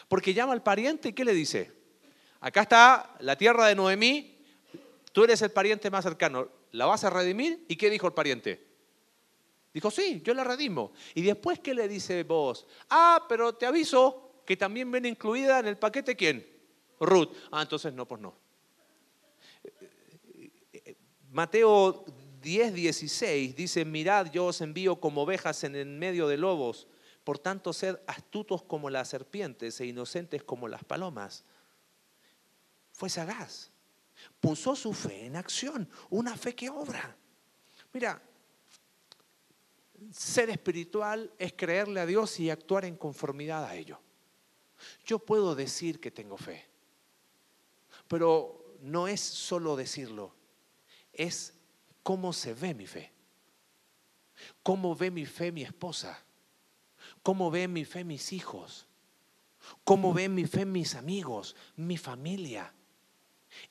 Porque 0.08 0.34
llama 0.34 0.52
al 0.52 0.62
pariente 0.62 1.08
y 1.08 1.12
¿qué 1.12 1.24
le 1.24 1.32
dice? 1.32 1.72
Acá 2.40 2.62
está 2.62 3.16
la 3.20 3.36
tierra 3.36 3.66
de 3.66 3.74
Noemí, 3.74 4.38
tú 5.12 5.24
eres 5.24 5.40
el 5.42 5.50
pariente 5.50 5.90
más 5.90 6.04
cercano, 6.04 6.48
¿la 6.72 6.86
vas 6.86 7.04
a 7.04 7.10
redimir? 7.10 7.64
¿Y 7.68 7.76
qué 7.76 7.88
dijo 7.88 8.06
el 8.06 8.12
pariente? 8.12 8.66
Dijo, 9.72 9.90
sí, 9.90 10.22
yo 10.24 10.34
la 10.34 10.44
redimo. 10.44 10.92
¿Y 11.14 11.22
después 11.22 11.58
qué 11.58 11.74
le 11.74 11.88
dice 11.88 12.22
vos? 12.22 12.66
Ah, 12.90 13.24
pero 13.28 13.54
te 13.54 13.66
aviso 13.66 14.42
que 14.46 14.56
también 14.56 14.90
viene 14.90 15.08
incluida 15.08 15.58
en 15.58 15.66
el 15.66 15.78
paquete 15.78 16.14
quién? 16.14 16.46
Ruth. 17.00 17.30
Ah, 17.50 17.62
entonces 17.62 17.92
no, 17.92 18.06
pues 18.06 18.20
no. 18.20 18.34
Mateo 21.30 22.04
10, 22.42 22.74
16 22.74 23.56
dice, 23.56 23.84
mirad, 23.84 24.30
yo 24.30 24.46
os 24.46 24.60
envío 24.60 25.00
como 25.00 25.22
ovejas 25.22 25.64
en 25.64 25.74
el 25.74 25.86
medio 25.86 26.28
de 26.28 26.36
lobos. 26.36 26.86
Por 27.24 27.38
tanto, 27.38 27.72
sed 27.72 27.98
astutos 28.06 28.62
como 28.62 28.90
las 28.90 29.08
serpientes 29.08 29.80
e 29.80 29.86
inocentes 29.86 30.44
como 30.44 30.68
las 30.68 30.84
palomas. 30.84 31.44
Fue 32.92 33.08
sagaz. 33.08 33.70
Puso 34.40 34.76
su 34.76 34.92
fe 34.92 35.26
en 35.26 35.36
acción, 35.36 35.88
una 36.10 36.36
fe 36.36 36.54
que 36.54 36.68
obra. 36.68 37.16
Mira, 37.92 38.22
ser 40.12 40.50
espiritual 40.50 41.32
es 41.38 41.54
creerle 41.54 42.00
a 42.00 42.06
Dios 42.06 42.38
y 42.40 42.50
actuar 42.50 42.84
en 42.84 42.96
conformidad 42.96 43.64
a 43.64 43.74
ello. 43.74 43.98
Yo 45.04 45.18
puedo 45.18 45.54
decir 45.54 46.00
que 46.00 46.10
tengo 46.10 46.36
fe, 46.36 46.66
pero 48.06 48.76
no 48.80 49.08
es 49.08 49.20
solo 49.20 49.76
decirlo, 49.76 50.34
es 51.12 51.54
cómo 52.02 52.32
se 52.32 52.52
ve 52.52 52.74
mi 52.74 52.86
fe. 52.86 53.12
¿Cómo 54.62 54.94
ve 54.94 55.10
mi 55.10 55.24
fe 55.24 55.52
mi 55.52 55.62
esposa? 55.62 56.22
¿Cómo 57.22 57.50
ve 57.50 57.68
mi 57.68 57.84
fe 57.84 58.04
mis 58.04 58.32
hijos? 58.32 58.86
¿Cómo 59.84 60.12
ven 60.12 60.34
mi 60.34 60.46
fe 60.46 60.64
mis 60.64 60.94
amigos, 60.94 61.56
mi 61.76 61.96
familia? 61.96 62.72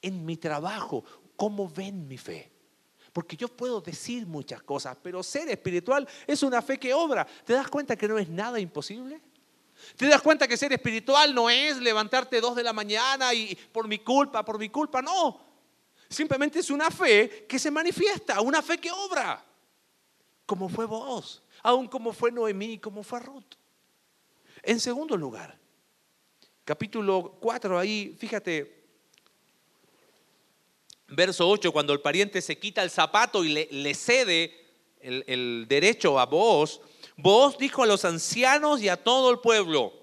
En 0.02 0.26
mi 0.26 0.38
trabajo, 0.38 1.04
¿cómo 1.36 1.70
ven 1.70 2.08
mi 2.08 2.18
fe? 2.18 2.52
Porque 3.12 3.38
yo 3.38 3.48
puedo 3.48 3.80
decir 3.80 4.26
muchas 4.26 4.64
cosas, 4.64 4.98
pero 5.02 5.22
ser 5.22 5.48
espiritual 5.50 6.08
es 6.26 6.42
una 6.42 6.62
fe 6.62 6.80
que 6.80 6.94
obra. 6.94 7.28
¿Te 7.46 7.54
das 7.54 7.68
cuenta 7.68 7.96
que 7.96 8.08
no 8.08 8.18
es 8.18 8.28
nada 8.28 8.60
imposible? 8.60 9.22
¿Te 9.96 10.08
das 10.08 10.22
cuenta 10.22 10.48
que 10.48 10.58
ser 10.58 10.74
espiritual 10.74 11.34
no 11.34 11.50
es 11.50 11.78
levantarte 11.78 12.42
dos 12.42 12.56
de 12.56 12.64
la 12.64 12.74
mañana 12.74 13.34
y 13.34 13.56
por 13.72 13.88
mi 13.88 14.00
culpa, 14.00 14.44
por 14.44 14.58
mi 14.58 14.70
culpa? 14.70 15.02
No. 15.02 15.40
Simplemente 16.10 16.60
es 16.60 16.70
una 16.70 16.90
fe 16.90 17.46
que 17.48 17.60
se 17.60 17.72
manifiesta, 17.72 18.42
una 18.42 18.62
fe 18.62 18.78
que 18.78 18.92
obra. 18.92 19.44
Como 20.46 20.68
fue 20.70 20.86
vos, 20.86 21.44
aún 21.64 21.88
como 21.88 22.14
fue 22.14 22.32
Noemí, 22.32 22.78
como 22.78 23.02
fue 23.02 23.20
Ruth. 23.20 23.56
En 24.62 24.80
segundo 24.80 25.18
lugar, 25.18 25.58
capítulo 26.64 27.38
4, 27.42 27.80
ahí, 27.80 28.16
fíjate, 28.20 28.84
verso 31.08 31.50
8, 31.50 31.72
cuando 31.72 31.94
el 31.94 32.02
pariente 32.02 32.42
se 32.42 32.60
quita 32.60 32.84
el 32.84 32.92
zapato 32.92 33.44
y 33.44 33.50
le, 33.50 33.94
cede 33.96 34.54
el, 35.00 35.24
el 35.28 35.66
derecho 35.68 36.20
a 36.20 36.26
vos, 36.26 36.80
Vos 37.16 37.58
dijo 37.58 37.84
a 37.84 37.86
los 37.86 38.06
ancianos 38.06 38.82
y 38.82 38.90
a 38.90 38.98
todo 38.98 39.30
el 39.30 39.40
pueblo, 39.40 39.94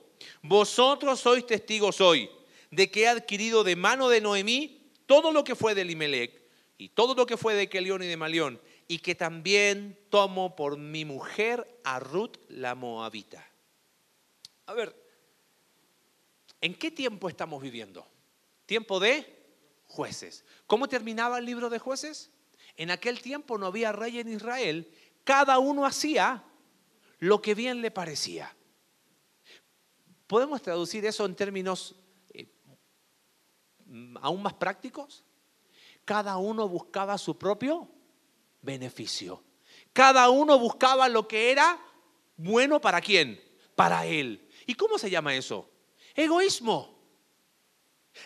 vosotros 0.43 1.21
sois 1.21 1.45
testigos 1.45 2.01
hoy 2.01 2.31
de 2.71 2.91
que 2.91 3.03
he 3.03 3.09
adquirido 3.09 3.65
de 3.65 3.75
mano 3.75 4.09
de 4.09 4.21
Noemí 4.21 4.81
todo 5.07 5.33
lo 5.33 5.43
que 5.43 5.57
fue 5.57 5.75
de 5.75 5.85
Limelec 5.85 6.41
y 6.79 6.91
todo 6.91 7.15
lo 7.15 7.27
que 7.27 7.37
fue 7.37 7.55
de 7.55 7.69
Kelión 7.69 8.03
y 8.03 8.07
de 8.07 8.17
Malión, 8.17 8.61
y 8.91 8.99
que 8.99 9.15
también 9.15 9.97
tomo 10.11 10.57
por 10.57 10.77
mi 10.77 11.05
mujer 11.05 11.81
a 11.85 12.01
Ruth 12.01 12.39
la 12.49 12.75
Moabita. 12.75 13.49
A 14.67 14.75
ver, 14.75 15.01
¿en 16.61 16.75
qué 16.75 16.91
tiempo 16.91 17.29
estamos 17.29 17.63
viviendo? 17.63 18.05
Tiempo 18.67 18.99
de 18.99 19.47
jueces. 19.87 20.45
¿Cómo 20.67 20.89
terminaba 20.89 21.39
el 21.39 21.45
libro 21.45 21.71
de 21.71 21.79
jueces? 21.79 22.33
En 22.77 22.91
aquel 22.91 23.23
tiempo 23.23 23.59
no 23.59 23.67
había 23.67 23.93
rey 23.93 24.19
en 24.19 24.33
Israel, 24.33 24.93
cada 25.23 25.61
uno 25.61 25.87
hacía 25.87 26.43
lo 27.21 27.41
que 27.41 27.55
bien 27.55 27.83
le 27.83 27.93
parecía. 27.93 28.57
¿Podemos 30.27 30.63
traducir 30.63 31.07
eso 31.07 31.25
en 31.27 31.37
términos 31.37 31.95
eh, 32.35 32.49
aún 34.21 34.43
más 34.43 34.55
prácticos? 34.55 35.23
Cada 36.05 36.39
uno 36.39 36.67
buscaba 36.67 37.17
su 37.19 37.39
propio 37.39 37.89
beneficio. 38.63 39.43
Cada 39.93 40.29
uno 40.31 40.59
buscaba 40.59 41.09
lo 41.09 41.27
que 41.27 41.51
era 41.51 41.79
bueno 42.37 42.81
para 42.81 43.01
quién, 43.01 43.41
para 43.75 44.07
él. 44.07 44.49
¿Y 44.67 44.75
cómo 44.75 44.99
se 44.99 45.11
llama 45.11 45.35
eso? 45.35 45.71
Egoísmo. 46.15 46.99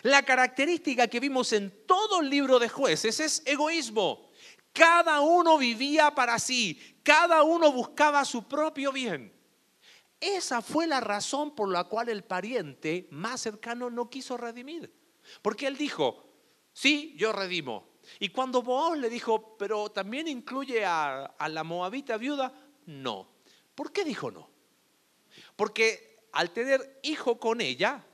La 0.01 0.23
característica 0.23 1.07
que 1.07 1.19
vimos 1.19 1.53
en 1.53 1.85
todo 1.85 2.21
el 2.21 2.29
libro 2.29 2.59
de 2.59 2.69
jueces 2.69 3.19
es 3.19 3.43
egoísmo. 3.45 4.29
Cada 4.73 5.21
uno 5.21 5.57
vivía 5.57 6.13
para 6.13 6.37
sí, 6.37 6.99
cada 7.01 7.43
uno 7.43 7.71
buscaba 7.71 8.25
su 8.25 8.43
propio 8.43 8.91
bien. 8.91 9.33
Esa 10.19 10.61
fue 10.61 10.87
la 10.87 10.99
razón 10.99 11.55
por 11.55 11.69
la 11.69 11.85
cual 11.85 12.09
el 12.09 12.23
pariente 12.23 13.07
más 13.11 13.41
cercano 13.41 13.89
no 13.89 14.09
quiso 14.09 14.37
redimir. 14.37 14.93
Porque 15.41 15.67
él 15.67 15.77
dijo, 15.77 16.25
sí, 16.73 17.13
yo 17.17 17.31
redimo. 17.31 17.94
Y 18.19 18.29
cuando 18.29 18.61
Boaz 18.61 18.97
le 18.97 19.09
dijo, 19.09 19.57
pero 19.57 19.89
también 19.89 20.27
incluye 20.27 20.85
a, 20.85 21.25
a 21.25 21.49
la 21.49 21.63
moabita 21.63 22.17
viuda, 22.17 22.53
no. 22.85 23.27
¿Por 23.73 23.91
qué 23.91 24.03
dijo 24.03 24.31
no? 24.31 24.49
Porque 25.55 26.27
al 26.31 26.51
tener 26.51 26.99
hijo 27.03 27.39
con 27.39 27.61
ella, 27.61 28.05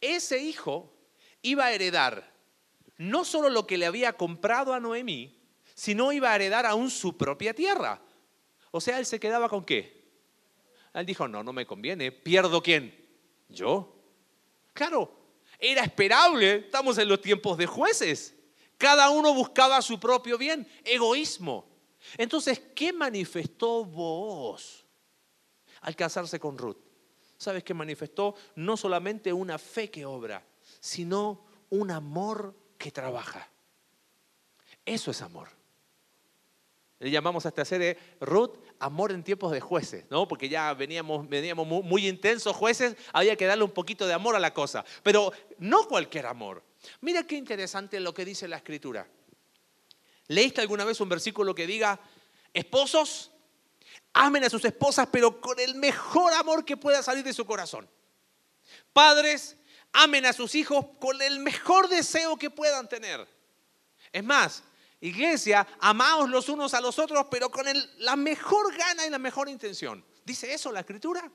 ese 0.00 0.38
hijo 0.42 0.92
iba 1.42 1.66
a 1.66 1.72
heredar 1.72 2.30
no 3.00 3.24
solo 3.24 3.48
lo 3.48 3.66
que 3.66 3.78
le 3.78 3.86
había 3.86 4.12
comprado 4.12 4.74
a 4.74 4.80
Noemí, 4.80 5.40
si 5.74 5.94
no 5.94 6.12
iba 6.12 6.30
a 6.30 6.34
heredar 6.36 6.66
aún 6.66 6.90
su 6.90 7.16
propia 7.16 7.54
tierra. 7.54 8.02
O 8.70 8.78
sea, 8.78 8.98
él 8.98 9.06
se 9.06 9.18
quedaba 9.18 9.48
con 9.48 9.64
qué? 9.64 10.04
Él 10.92 11.06
dijo, 11.06 11.26
no, 11.26 11.42
no 11.42 11.54
me 11.54 11.66
conviene, 11.66 12.12
pierdo 12.12 12.62
quién? 12.62 12.94
Yo. 13.48 13.96
Claro, 14.74 15.10
era 15.58 15.82
esperable, 15.82 16.56
estamos 16.56 16.98
en 16.98 17.08
los 17.08 17.22
tiempos 17.22 17.56
de 17.56 17.64
jueces. 17.64 18.34
Cada 18.80 19.10
uno 19.10 19.34
buscaba 19.34 19.82
su 19.82 20.00
propio 20.00 20.38
bien, 20.38 20.66
egoísmo. 20.84 21.68
Entonces, 22.16 22.62
¿qué 22.74 22.94
manifestó 22.94 23.84
vos 23.84 24.86
al 25.82 25.94
casarse 25.94 26.40
con 26.40 26.56
Ruth? 26.56 26.78
¿Sabes 27.36 27.62
qué 27.62 27.74
manifestó? 27.74 28.34
No 28.56 28.78
solamente 28.78 29.34
una 29.34 29.58
fe 29.58 29.90
que 29.90 30.06
obra, 30.06 30.42
sino 30.80 31.44
un 31.68 31.90
amor 31.90 32.56
que 32.78 32.90
trabaja. 32.90 33.50
Eso 34.86 35.10
es 35.10 35.20
amor. 35.20 35.50
Le 37.00 37.10
llamamos 37.10 37.44
a 37.44 37.50
esta 37.50 37.66
serie 37.66 37.98
Ruth, 38.18 38.54
amor 38.78 39.12
en 39.12 39.22
tiempos 39.22 39.52
de 39.52 39.60
jueces, 39.60 40.06
¿no? 40.08 40.26
Porque 40.26 40.48
ya 40.48 40.72
veníamos, 40.72 41.28
veníamos 41.28 41.66
muy, 41.66 42.08
intensos 42.08 42.56
jueces, 42.56 42.96
había 43.12 43.36
que 43.36 43.44
darle 43.44 43.64
un 43.64 43.72
poquito 43.72 44.06
de 44.06 44.14
amor 44.14 44.36
a 44.36 44.40
la 44.40 44.54
cosa. 44.54 44.86
Pero 45.02 45.34
no 45.58 45.86
cualquier 45.86 46.24
amor. 46.24 46.69
Mira 47.00 47.26
qué 47.26 47.36
interesante 47.36 48.00
lo 48.00 48.14
que 48.14 48.24
dice 48.24 48.48
la 48.48 48.56
escritura. 48.56 49.06
¿Leíste 50.28 50.60
alguna 50.60 50.84
vez 50.84 51.00
un 51.00 51.08
versículo 51.08 51.54
que 51.54 51.66
diga, 51.66 52.00
esposos, 52.54 53.32
amen 54.12 54.44
a 54.44 54.50
sus 54.50 54.64
esposas, 54.64 55.08
pero 55.10 55.40
con 55.40 55.58
el 55.58 55.74
mejor 55.74 56.32
amor 56.34 56.64
que 56.64 56.76
pueda 56.76 57.02
salir 57.02 57.24
de 57.24 57.32
su 57.32 57.44
corazón? 57.44 57.88
Padres, 58.92 59.56
amen 59.92 60.26
a 60.26 60.32
sus 60.32 60.54
hijos 60.54 60.86
con 61.00 61.20
el 61.20 61.40
mejor 61.40 61.88
deseo 61.88 62.36
que 62.36 62.50
puedan 62.50 62.88
tener. 62.88 63.26
Es 64.12 64.24
más, 64.24 64.62
Iglesia, 65.00 65.66
amaos 65.80 66.28
los 66.28 66.48
unos 66.48 66.74
a 66.74 66.80
los 66.80 66.98
otros, 66.98 67.26
pero 67.30 67.50
con 67.50 67.64
la 67.98 68.16
mejor 68.16 68.76
gana 68.76 69.06
y 69.06 69.10
la 69.10 69.18
mejor 69.18 69.48
intención. 69.48 70.04
¿Dice 70.24 70.52
eso 70.52 70.70
la 70.70 70.80
escritura? 70.80 71.30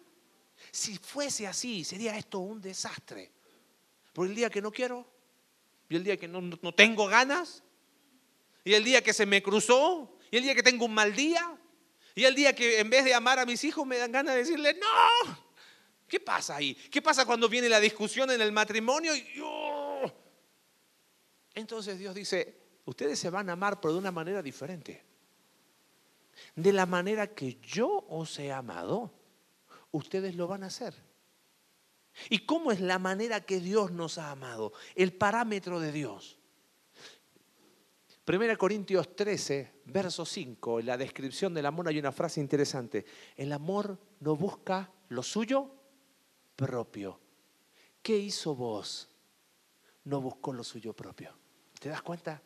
Si 0.71 0.97
fuese 0.97 1.47
así, 1.47 1.84
sería 1.84 2.15
esto 2.15 2.39
un 2.39 2.62
desastre. 2.62 3.31
Por 4.13 4.27
el 4.27 4.36
día 4.36 4.49
que 4.49 4.62
no 4.62 4.71
quiero, 4.71 5.14
y 5.89 5.95
el 5.95 6.04
día 6.04 6.17
que 6.17 6.28
no, 6.28 6.41
no 6.41 6.74
tengo 6.74 7.08
ganas, 7.08 7.63
y 8.63 8.74
el 8.74 8.84
día 8.84 9.04
que 9.04 9.13
se 9.13 9.26
me 9.26 9.43
cruzó, 9.43 10.17
y 10.32 10.38
el 10.38 10.43
día 10.43 10.56
que 10.56 10.63
tengo 10.63 10.86
un 10.86 10.93
mal 10.93 11.15
día, 11.15 11.58
y 12.15 12.24
el 12.24 12.34
día 12.34 12.56
que 12.56 12.80
en 12.80 12.89
vez 12.89 13.06
de 13.06 13.13
amar 13.13 13.39
a 13.39 13.45
mis 13.45 13.63
hijos 13.63 13.86
me 13.86 13.98
dan 13.98 14.12
ganas 14.12 14.34
de 14.34 14.39
decirle, 14.39 14.74
no, 14.74 15.38
¿qué 16.08 16.19
pasa 16.19 16.56
ahí? 16.56 16.74
¿Qué 16.74 17.02
pasa 17.02 17.26
cuando 17.26 17.50
viene 17.50 17.69
la 17.69 17.80
discusión 17.80 18.32
en 18.32 18.41
el 18.41 18.52
matrimonio? 18.52 19.13
Oh". 19.43 20.12
Entonces 21.54 22.00
Dios 22.00 22.15
dice, 22.15 22.58
ustedes 22.86 23.19
se 23.19 23.30
van 23.30 23.50
a 23.50 23.54
amar, 23.54 23.80
pero 23.80 23.93
de 23.93 24.00
una 24.00 24.12
manera 24.12 24.41
diferente. 24.41 25.04
De 26.56 26.74
la 26.74 26.86
manera 26.86 27.28
que 27.28 27.60
yo 27.62 28.06
os 28.10 28.39
he 28.39 28.52
amado, 28.52 29.13
ustedes 29.91 30.36
lo 30.36 30.48
van 30.48 30.63
a 30.63 30.67
hacer. 30.67 30.93
¿Y 32.30 32.39
cómo 32.39 32.71
es 32.71 32.80
la 32.80 32.99
manera 32.99 33.41
que 33.41 33.60
Dios 33.60 33.91
nos 33.91 34.17
ha 34.17 34.32
amado? 34.32 34.73
El 34.95 35.13
parámetro 35.13 35.80
de 35.80 35.91
Dios. 35.91 36.39
1 38.28 38.58
Corintios 38.58 39.15
13, 39.15 39.82
verso 39.86 40.25
5, 40.25 40.80
en 40.80 40.86
la 40.88 40.97
descripción 40.97 41.54
del 41.54 41.67
amor 41.67 41.88
hay 41.88 41.99
una 41.99 42.12
frase 42.12 42.39
interesante. 42.39 43.06
El 43.36 43.54
amor 43.54 43.99
no 44.19 44.36
busca 44.36 44.91
lo 45.10 45.21
suyo 45.21 45.69
propio. 46.56 47.19
¿Qué 48.01 48.17
hizo 48.17 48.56
vos? 48.56 49.10
No 50.06 50.21
buscó 50.21 50.54
lo 50.54 50.63
suyo 50.63 50.93
propio. 50.93 51.38
¿Te 51.80 51.89
das 51.89 52.01
cuenta? 52.01 52.41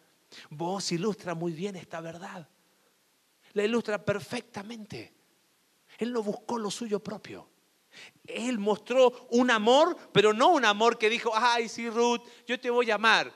Vos 0.49 0.91
ilustra 0.91 1.33
muy 1.33 1.53
bien 1.53 1.77
esta 1.77 2.01
verdad. 2.01 2.47
La 3.53 3.63
ilustra 3.63 4.03
perfectamente. 4.03 5.13
Él 5.97 6.11
no 6.11 6.21
buscó 6.23 6.57
lo 6.57 6.69
suyo 6.69 7.01
propio. 7.01 7.47
Él 8.25 8.59
mostró 8.59 9.27
un 9.31 9.51
amor, 9.51 9.97
pero 10.11 10.33
no 10.33 10.49
un 10.49 10.65
amor 10.65 10.97
que 10.97 11.09
dijo, 11.09 11.31
ay, 11.33 11.67
sí, 11.67 11.89
Ruth, 11.89 12.21
yo 12.47 12.59
te 12.59 12.69
voy 12.69 12.91
a 12.91 12.95
amar. 12.95 13.31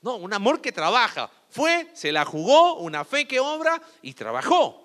No, 0.00 0.16
un 0.16 0.32
amor 0.32 0.60
que 0.60 0.72
trabaja. 0.72 1.30
Fue, 1.48 1.90
se 1.94 2.12
la 2.12 2.24
jugó, 2.24 2.76
una 2.76 3.04
fe 3.04 3.28
que 3.28 3.40
obra 3.40 3.80
y 4.00 4.14
trabajó. 4.14 4.78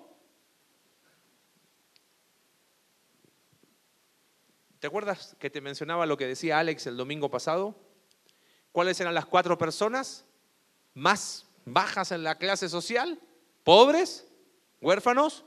¿Te 4.78 4.86
acuerdas 4.86 5.34
que 5.40 5.50
te 5.50 5.60
mencionaba 5.60 6.06
lo 6.06 6.16
que 6.16 6.26
decía 6.26 6.58
Alex 6.58 6.86
el 6.86 6.96
domingo 6.96 7.30
pasado? 7.30 7.74
¿Cuáles 8.70 9.00
eran 9.00 9.14
las 9.14 9.26
cuatro 9.26 9.58
personas? 9.58 10.24
más 10.98 11.46
bajas 11.64 12.10
en 12.12 12.24
la 12.24 12.36
clase 12.36 12.68
social, 12.68 13.20
pobres, 13.62 14.26
huérfanos, 14.80 15.44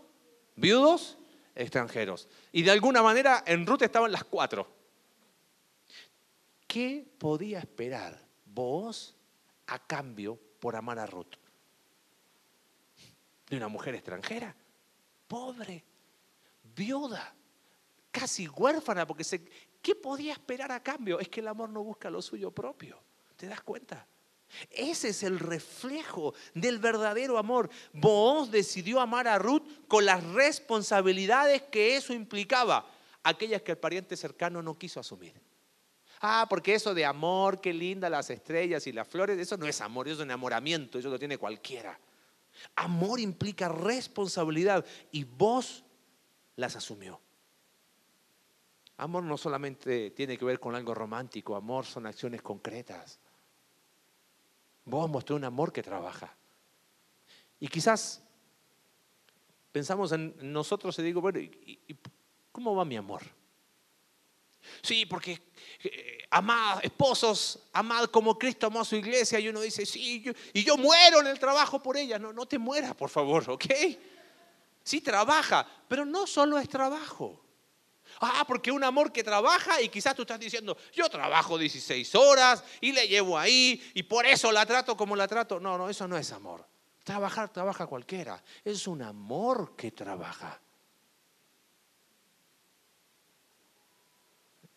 viudos, 0.55 1.17
extranjeros. 1.61 2.27
Y 2.51 2.63
de 2.63 2.71
alguna 2.71 3.01
manera 3.01 3.43
en 3.45 3.65
Ruth 3.65 3.83
estaban 3.83 4.11
las 4.11 4.23
cuatro. 4.23 4.67
¿Qué 6.67 7.05
podía 7.17 7.59
esperar 7.59 8.19
vos 8.45 9.15
a 9.67 9.79
cambio 9.79 10.39
por 10.59 10.75
amar 10.75 10.99
a 10.99 11.05
Ruth? 11.05 11.35
De 13.49 13.57
una 13.57 13.67
mujer 13.67 13.95
extranjera, 13.95 14.55
pobre, 15.27 15.83
viuda, 16.75 17.35
casi 18.11 18.47
huérfana, 18.47 19.05
porque 19.05 19.23
se, 19.23 19.43
¿qué 19.81 19.95
podía 19.95 20.33
esperar 20.33 20.71
a 20.71 20.81
cambio? 20.81 21.19
Es 21.19 21.27
que 21.27 21.41
el 21.41 21.47
amor 21.47 21.69
no 21.69 21.83
busca 21.83 22.09
lo 22.09 22.21
suyo 22.21 22.51
propio. 22.51 22.97
¿Te 23.35 23.47
das 23.47 23.61
cuenta? 23.61 24.07
Ese 24.69 25.09
es 25.09 25.23
el 25.23 25.39
reflejo 25.39 26.33
del 26.53 26.79
verdadero 26.79 27.37
amor. 27.37 27.69
Booz 27.93 28.51
decidió 28.51 28.99
amar 28.99 29.27
a 29.27 29.39
Ruth 29.39 29.63
con 29.87 30.05
las 30.05 30.23
responsabilidades 30.23 31.63
que 31.63 31.95
eso 31.95 32.13
implicaba, 32.13 32.89
aquellas 33.23 33.61
que 33.61 33.71
el 33.71 33.77
pariente 33.77 34.17
cercano 34.17 34.61
no 34.61 34.77
quiso 34.77 34.99
asumir. 34.99 35.33
Ah, 36.21 36.45
porque 36.47 36.75
eso 36.75 36.93
de 36.93 37.03
amor, 37.03 37.61
qué 37.61 37.73
linda 37.73 38.09
las 38.09 38.29
estrellas 38.29 38.85
y 38.85 38.91
las 38.91 39.07
flores, 39.07 39.39
eso 39.39 39.57
no 39.57 39.65
es 39.65 39.81
amor, 39.81 40.07
eso 40.07 40.17
es 40.17 40.25
enamoramiento, 40.25 40.99
eso 40.99 41.09
lo 41.09 41.17
tiene 41.17 41.37
cualquiera. 41.37 41.99
Amor 42.75 43.19
implica 43.19 43.69
responsabilidad 43.69 44.85
y 45.11 45.23
vos 45.23 45.83
las 46.55 46.75
asumió. 46.75 47.19
Amor 48.97 49.23
no 49.23 49.35
solamente 49.35 50.11
tiene 50.11 50.37
que 50.37 50.45
ver 50.45 50.59
con 50.59 50.75
algo 50.75 50.93
romántico, 50.93 51.55
amor 51.55 51.87
son 51.87 52.05
acciones 52.05 52.43
concretas. 52.43 53.19
Vos 54.85 55.09
mostró 55.09 55.35
un 55.35 55.43
amor 55.43 55.71
que 55.71 55.83
trabaja. 55.83 56.35
Y 57.59 57.67
quizás 57.67 58.21
pensamos 59.71 60.11
en 60.11 60.35
nosotros 60.51 60.97
y 60.99 61.03
digo, 61.03 61.21
bueno, 61.21 61.39
¿y, 61.39 61.79
cómo 62.51 62.75
va 62.75 62.83
mi 62.83 62.97
amor? 62.97 63.21
Sí, 64.81 65.05
porque 65.05 65.41
eh, 65.83 66.25
amad, 66.29 66.83
esposos, 66.83 67.59
amad 67.73 68.05
como 68.05 68.37
Cristo 68.37 68.67
amó 68.67 68.81
a 68.81 68.85
su 68.85 68.95
iglesia. 68.95 69.39
Y 69.39 69.49
uno 69.49 69.61
dice, 69.61 69.85
sí, 69.85 70.23
y 70.53 70.63
yo 70.63 70.77
muero 70.77 71.19
en 71.19 71.27
el 71.27 71.39
trabajo 71.39 71.81
por 71.81 71.97
ella. 71.97 72.19
No, 72.19 72.33
no 72.33 72.45
te 72.45 72.57
mueras, 72.57 72.95
por 72.95 73.09
favor, 73.09 73.49
¿ok? 73.49 73.65
Sí, 74.83 75.01
trabaja, 75.01 75.67
pero 75.87 76.05
no 76.05 76.25
solo 76.25 76.57
es 76.57 76.67
trabajo. 76.67 77.40
Ah, 78.19 78.43
porque 78.47 78.71
un 78.71 78.83
amor 78.83 79.11
que 79.11 79.23
trabaja 79.23 79.81
y 79.81 79.89
quizás 79.89 80.15
tú 80.15 80.23
estás 80.23 80.39
diciendo, 80.39 80.77
yo 80.93 81.09
trabajo 81.09 81.57
16 81.57 82.13
horas 82.15 82.63
y 82.81 82.91
le 82.91 83.07
llevo 83.07 83.37
ahí 83.37 83.81
y 83.93 84.03
por 84.03 84.25
eso 84.25 84.51
la 84.51 84.65
trato 84.65 84.97
como 84.97 85.15
la 85.15 85.27
trato. 85.27 85.59
No, 85.59 85.77
no, 85.77 85.89
eso 85.89 86.07
no 86.07 86.17
es 86.17 86.31
amor. 86.31 86.65
Trabajar, 87.03 87.49
trabaja 87.49 87.87
cualquiera. 87.87 88.43
Es 88.63 88.87
un 88.87 89.01
amor 89.01 89.75
que 89.75 89.91
trabaja. 89.91 90.59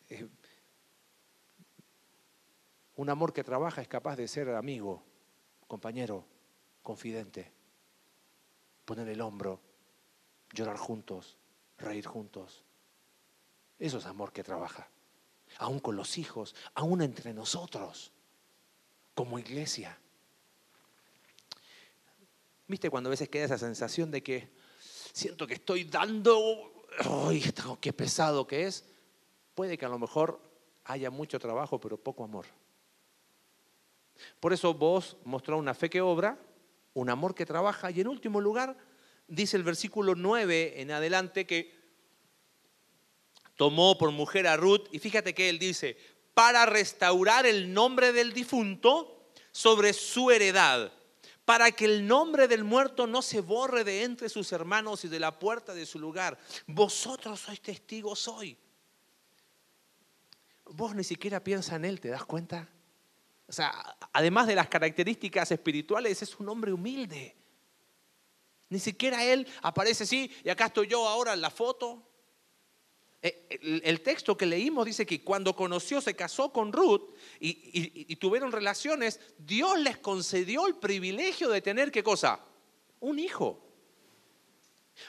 Eh, 0.08 0.28
un 2.96 3.10
amor 3.10 3.32
que 3.32 3.44
trabaja 3.44 3.82
es 3.82 3.88
capaz 3.88 4.16
de 4.16 4.28
ser 4.28 4.48
amigo, 4.50 5.02
compañero, 5.66 6.26
confidente, 6.82 7.52
poner 8.84 9.08
el 9.08 9.20
hombro, 9.20 9.60
llorar 10.52 10.76
juntos, 10.76 11.36
reír 11.78 12.06
juntos. 12.06 12.63
Eso 13.84 13.98
es 13.98 14.06
amor 14.06 14.32
que 14.32 14.42
trabaja. 14.42 14.88
Aún 15.58 15.78
con 15.78 15.94
los 15.94 16.16
hijos, 16.16 16.54
aún 16.72 17.02
entre 17.02 17.34
nosotros, 17.34 18.12
como 19.14 19.38
iglesia. 19.38 19.98
¿Viste 22.66 22.88
cuando 22.88 23.08
a 23.08 23.10
veces 23.10 23.28
queda 23.28 23.44
esa 23.44 23.58
sensación 23.58 24.10
de 24.10 24.22
que 24.22 24.48
siento 25.12 25.46
que 25.46 25.52
estoy 25.52 25.84
dando, 25.84 26.86
¡ay, 26.98 27.44
qué 27.82 27.92
pesado 27.92 28.46
que 28.46 28.66
es! 28.66 28.86
Puede 29.54 29.76
que 29.76 29.84
a 29.84 29.90
lo 29.90 29.98
mejor 29.98 30.40
haya 30.84 31.10
mucho 31.10 31.38
trabajo, 31.38 31.78
pero 31.78 31.98
poco 31.98 32.24
amor. 32.24 32.46
Por 34.40 34.54
eso 34.54 34.72
vos 34.72 35.18
mostró 35.24 35.58
una 35.58 35.74
fe 35.74 35.90
que 35.90 36.00
obra, 36.00 36.38
un 36.94 37.10
amor 37.10 37.34
que 37.34 37.44
trabaja 37.44 37.90
y 37.90 38.00
en 38.00 38.08
último 38.08 38.40
lugar 38.40 38.78
dice 39.28 39.58
el 39.58 39.62
versículo 39.62 40.14
9 40.14 40.80
en 40.80 40.90
adelante 40.90 41.46
que 41.46 41.83
tomó 43.56 43.96
por 43.98 44.10
mujer 44.10 44.46
a 44.46 44.56
Ruth 44.56 44.86
y 44.92 44.98
fíjate 44.98 45.34
que 45.34 45.48
él 45.48 45.58
dice, 45.58 45.96
para 46.34 46.66
restaurar 46.66 47.46
el 47.46 47.72
nombre 47.72 48.12
del 48.12 48.32
difunto 48.32 49.30
sobre 49.52 49.92
su 49.92 50.30
heredad, 50.30 50.92
para 51.44 51.70
que 51.70 51.84
el 51.84 52.06
nombre 52.06 52.48
del 52.48 52.64
muerto 52.64 53.06
no 53.06 53.22
se 53.22 53.40
borre 53.40 53.84
de 53.84 54.02
entre 54.02 54.28
sus 54.28 54.50
hermanos 54.52 55.04
y 55.04 55.08
de 55.08 55.20
la 55.20 55.38
puerta 55.38 55.74
de 55.74 55.86
su 55.86 55.98
lugar. 55.98 56.38
Vosotros 56.66 57.40
sois 57.40 57.60
testigos 57.60 58.26
hoy. 58.26 58.56
Vos 60.66 60.94
ni 60.94 61.04
siquiera 61.04 61.44
piensas 61.44 61.76
en 61.76 61.84
él, 61.84 62.00
¿te 62.00 62.08
das 62.08 62.24
cuenta? 62.24 62.68
O 63.46 63.52
sea, 63.52 63.96
además 64.12 64.46
de 64.46 64.54
las 64.54 64.68
características 64.68 65.50
espirituales, 65.52 66.22
es 66.22 66.34
un 66.40 66.48
hombre 66.48 66.72
humilde. 66.72 67.36
Ni 68.70 68.80
siquiera 68.80 69.22
él 69.22 69.46
aparece 69.62 70.04
así, 70.04 70.34
y 70.42 70.48
acá 70.48 70.66
estoy 70.66 70.88
yo 70.88 71.06
ahora 71.06 71.34
en 71.34 71.42
la 71.42 71.50
foto. 71.50 72.02
Eh, 73.26 73.80
el 73.84 74.02
texto 74.02 74.36
que 74.36 74.44
leímos 74.44 74.84
dice 74.84 75.06
que 75.06 75.24
cuando 75.24 75.56
conoció, 75.56 76.02
se 76.02 76.14
casó 76.14 76.52
con 76.52 76.74
Ruth 76.74 77.14
y, 77.40 78.14
tuvieron 78.16 78.52
relaciones, 78.52 79.18
Dios 79.38 79.80
les 79.80 79.96
concedió 79.96 80.66
el 80.66 80.74
privilegio 80.74 81.48
de 81.48 81.62
tener, 81.62 81.90
¿qué 81.90 82.02
cosa? 82.02 82.38
Un 83.00 83.18
hijo. 83.18 83.64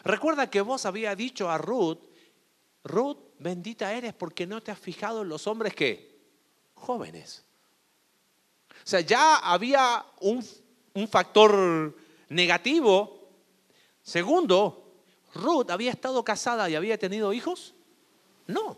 Recuerda 0.05 0.49
que 0.49 0.61
vos 0.61 0.85
había 0.85 1.13
dicho 1.13 1.49
a 1.49 1.57
Ruth, 1.57 1.99
Ruth, 2.85 3.17
bendita 3.39 3.93
eres 3.93 4.13
porque 4.13 4.47
no 4.47 4.63
te 4.63 4.71
has 4.71 4.79
fijado 4.79 5.23
en 5.23 5.29
los 5.29 5.45
hombres 5.45 5.75
que 5.75 6.17
jóvenes. 6.73 7.43
O 8.69 8.87
sea, 8.87 9.01
ya 9.01 9.39
había 9.39 10.05
un, 10.21 10.45
un 10.93 11.07
factor 11.09 11.93
negativo. 12.29 13.29
Segundo, 14.01 15.03
Ruth 15.33 15.69
había 15.69 15.91
estado 15.91 16.23
casada 16.23 16.69
y 16.69 16.75
había 16.75 16.97
tenido 16.97 17.33
hijos. 17.33 17.74
No. 18.47 18.77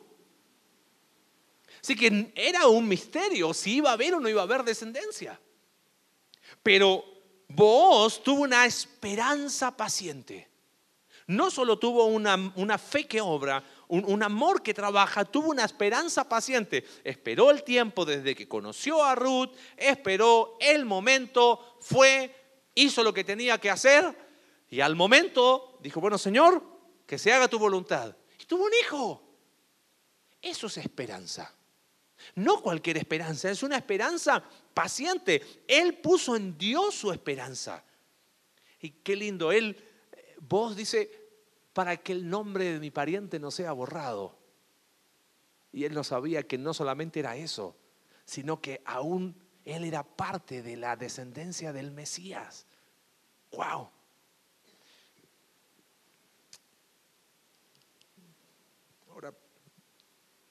Así 1.81 1.95
que 1.95 2.31
era 2.35 2.67
un 2.67 2.87
misterio 2.87 3.53
si 3.53 3.77
iba 3.77 3.91
a 3.91 3.93
haber 3.93 4.15
o 4.15 4.19
no 4.19 4.29
iba 4.29 4.41
a 4.41 4.45
haber 4.45 4.63
descendencia. 4.63 5.39
Pero 6.63 7.03
Booz 7.47 8.21
tuvo 8.23 8.43
una 8.43 8.65
esperanza 8.65 9.75
paciente. 9.75 10.49
No 11.27 11.51
solo 11.51 11.77
tuvo 11.77 12.05
una, 12.05 12.77
fe 12.77 13.05
que 13.05 13.19
obra, 13.19 13.61
un, 13.89 14.05
un, 14.05 14.23
amor 14.23 14.61
que 14.61 14.73
trabaja, 14.73 15.25
tuvo 15.25 15.49
una 15.49 15.65
esperanza 15.65 16.27
paciente. 16.27 16.85
Esperó 17.03 17.51
el 17.51 17.63
tiempo 17.63 18.05
desde 18.05 18.33
que 18.33 18.47
conoció 18.47 19.03
a 19.03 19.13
Ruth, 19.13 19.49
esperó 19.75 20.57
el 20.61 20.85
momento, 20.85 21.77
fue, 21.81 22.33
hizo 22.75 23.03
lo 23.03 23.13
que 23.13 23.25
tenía 23.25 23.57
que 23.57 23.69
hacer 23.69 24.15
y 24.69 24.81
al 24.81 24.95
momento 24.95 25.77
dijo, 25.81 26.01
bueno 26.01 26.17
Señor, 26.17 26.63
que 27.05 27.17
se 27.17 27.31
haga 27.31 27.47
tu 27.47 27.59
voluntad. 27.59 28.15
Y 28.39 28.45
tuvo 28.45 28.65
un 28.65 28.73
hijo. 28.81 29.26
Eso 30.47 30.67
es 30.67 30.77
esperanza. 30.77 31.53
No 32.35 32.61
cualquier 32.61 32.97
esperanza, 32.97 33.51
es 33.51 33.63
una 33.63 33.77
esperanza 33.77 34.43
paciente. 34.73 35.63
Él 35.67 35.97
puso 35.97 36.35
en 36.35 36.57
Dios 36.57 36.95
su 36.95 37.11
esperanza. 37.11 37.83
Y 38.79 38.91
qué 38.91 39.15
lindo, 39.15 39.51
él, 39.51 39.77
vos 40.39 40.75
dice, 40.75 41.11
para 41.73 41.97
que 41.97 42.13
el 42.13 42.29
nombre 42.29 42.73
de 42.73 42.79
mi 42.79 42.91
pariente 42.91 43.39
no 43.39 43.51
sea 43.51 43.71
borrado. 43.73 44.37
Y 45.73 45.83
él 45.83 45.93
no 45.93 46.03
sabía 46.03 46.43
que 46.43 46.57
no 46.57 46.73
solamente 46.73 47.19
era 47.19 47.35
eso, 47.35 47.75
sino 48.25 48.61
que 48.61 48.81
aún 48.85 49.35
él 49.65 49.83
era 49.83 50.03
parte 50.03 50.61
de 50.61 50.77
la 50.77 50.95
descendencia 50.95 51.73
del 51.73 51.91
Mesías. 51.91 52.65
¡Wow! 53.51 53.89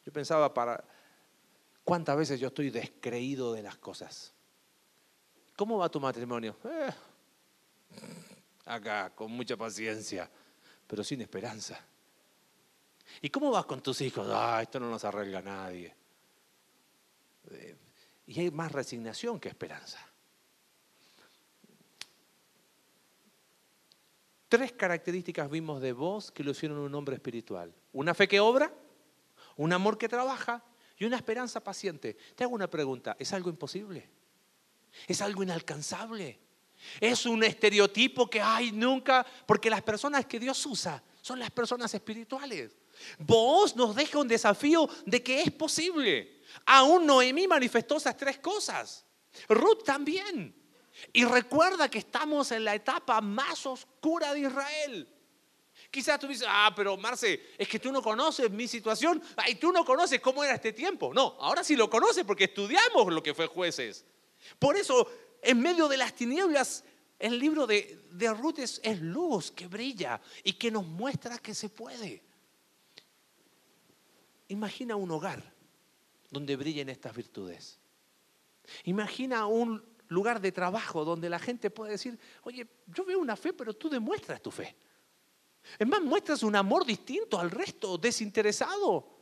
Yo 0.07 0.13
pensaba 0.13 0.55
para 0.55 0.83
cuántas 1.83 2.17
veces 2.17 2.39
yo 2.39 2.47
estoy 2.47 2.71
descreído 2.71 3.53
de 3.53 3.63
las 3.63 3.77
cosas. 3.77 4.33
¿Cómo 5.57 5.79
va 5.79 5.89
tu 5.89 5.99
matrimonio? 5.99 6.57
Eh, 6.65 6.95
acá, 8.67 9.11
con 9.11 9.33
mucha 9.33 9.57
paciencia, 9.57 10.31
pero 10.87 11.03
sin 11.03 11.23
esperanza. 11.23 11.85
¿Y 13.21 13.31
cómo 13.31 13.51
vas 13.51 13.67
con 13.67 13.83
tus 13.83 14.01
hijos? 14.01 14.29
Ah, 14.31 14.61
esto 14.63 14.79
no 14.79 14.89
nos 14.89 15.05
arregla 15.05 15.43
nadie. 15.43 15.93
Eh, 17.51 17.77
y 18.29 18.41
hay 18.41 18.51
más 18.53 18.71
resignación 18.71 19.41
que 19.41 19.49
esperanza. 19.49 19.99
Tres 24.49 24.71
características 24.71 25.51
vimos 25.51 25.81
de 25.83 25.93
vos 25.93 26.31
que 26.31 26.45
lo 26.45 26.53
hicieron 26.53 26.79
un 26.79 26.95
hombre 26.95 27.17
espiritual. 27.17 27.75
Una 27.93 28.15
fe 28.15 28.29
que 28.29 28.39
obra, 28.39 28.73
un 29.57 29.73
amor 29.73 29.99
que 29.99 30.09
trabaja 30.09 30.63
y 30.99 31.05
una 31.05 31.17
esperanza 31.17 31.63
paciente. 31.63 32.17
Te 32.35 32.45
hago 32.45 32.55
una 32.55 32.69
pregunta, 32.69 33.17
¿es 33.19 33.33
algo 33.33 33.51
imposible? 33.51 34.09
Es 35.07 35.21
algo 35.21 35.43
inalcanzable. 35.43 36.39
Es 37.01 37.27
un 37.27 37.43
estereotipo 37.43 38.29
que 38.29 38.41
hay 38.41 38.73
nunca, 38.73 39.27
porque 39.47 39.71
las 39.71 39.83
personas 39.83 40.27
que 40.27 40.39
Dios 40.39 40.65
usa 40.67 41.03
son 41.21 41.39
las 41.39 41.51
personas 41.51 41.93
espirituales. 41.95 42.77
Vos 43.19 43.75
nos 43.77 43.95
deja 43.95 44.19
un 44.19 44.29
desafío 44.29 44.89
de 45.05 45.23
que 45.23 45.43
es 45.43 45.51
posible. 45.53 46.43
Aún 46.65 47.07
Noemí 47.07 47.47
manifestó 47.47 47.97
esas 47.97 48.17
tres 48.17 48.39
cosas. 48.39 49.05
Ruth 49.49 49.85
también. 49.85 50.55
Y 51.13 51.25
recuerda 51.25 51.91
que 51.91 51.99
estamos 51.99 52.53
en 52.53 52.65
la 52.65 52.75
etapa 52.75 53.21
más 53.21 53.67
oscura 53.67 54.33
de 54.33 54.41
Israel. 54.41 55.16
Quizás 55.91 56.19
tú 56.19 56.27
dices, 56.27 56.47
ah, 56.49 56.73
pero 56.75 56.97
Marce, 56.97 57.55
es 57.57 57.69
que 57.69 57.79
tú 57.79 57.93
no 57.93 58.03
conoces 58.03 58.51
mi 58.51 58.69
situación, 58.69 59.23
y 59.49 59.55
tú 59.57 59.73
no 59.73 59.85
conoces 59.85 60.21
cómo 60.21 60.45
era 60.45 60.55
este 60.55 60.73
tiempo. 60.73 61.13
No, 61.15 61.37
ahora 61.41 61.65
sí 61.65 61.77
lo 61.77 61.89
conoces 61.89 62.25
porque 62.25 62.45
estudiamos 62.45 63.13
lo 63.13 63.23
que 63.23 63.35
fue 63.35 63.47
jueces. 63.47 64.05
Por 64.59 64.77
eso, 64.77 65.09
en 65.43 65.61
medio 65.61 65.89
de 65.89 65.97
las 65.97 66.15
tinieblas, 66.15 66.85
el 67.19 67.39
libro 67.39 67.67
de, 67.67 68.07
de 68.11 68.33
Ruth 68.33 68.59
es 68.59 69.01
luz 69.01 69.51
que 69.51 69.67
brilla 69.67 70.21
y 70.45 70.55
que 70.55 70.71
nos 70.71 70.87
muestra 70.87 71.39
que 71.39 71.55
se 71.55 71.69
puede. 71.69 72.23
Imagina 74.49 74.97
un 74.97 75.11
hogar 75.11 75.55
donde 76.31 76.57
brillen 76.57 76.89
estas 76.89 77.15
virtudes. 77.15 77.79
Imagina 78.85 79.47
un 79.47 79.83
lugar 80.09 80.41
de 80.41 80.53
trabajo 80.53 81.05
donde 81.05 81.29
la 81.29 81.39
gente 81.39 81.71
puede 81.71 81.93
decir, 81.93 82.19
oye, 82.43 82.67
yo 82.87 83.05
veo 83.05 83.19
una 83.19 83.37
fe, 83.37 83.53
pero 83.53 83.75
tú 83.75 83.89
demuestras 83.89 84.41
tu 84.41 84.51
fe. 84.51 84.77
Es 85.79 85.87
más, 85.87 86.01
muestras 86.01 86.43
un 86.43 86.57
amor 86.57 86.85
distinto 86.85 87.39
al 87.39 87.51
resto, 87.51 87.99
desinteresado. 87.99 89.17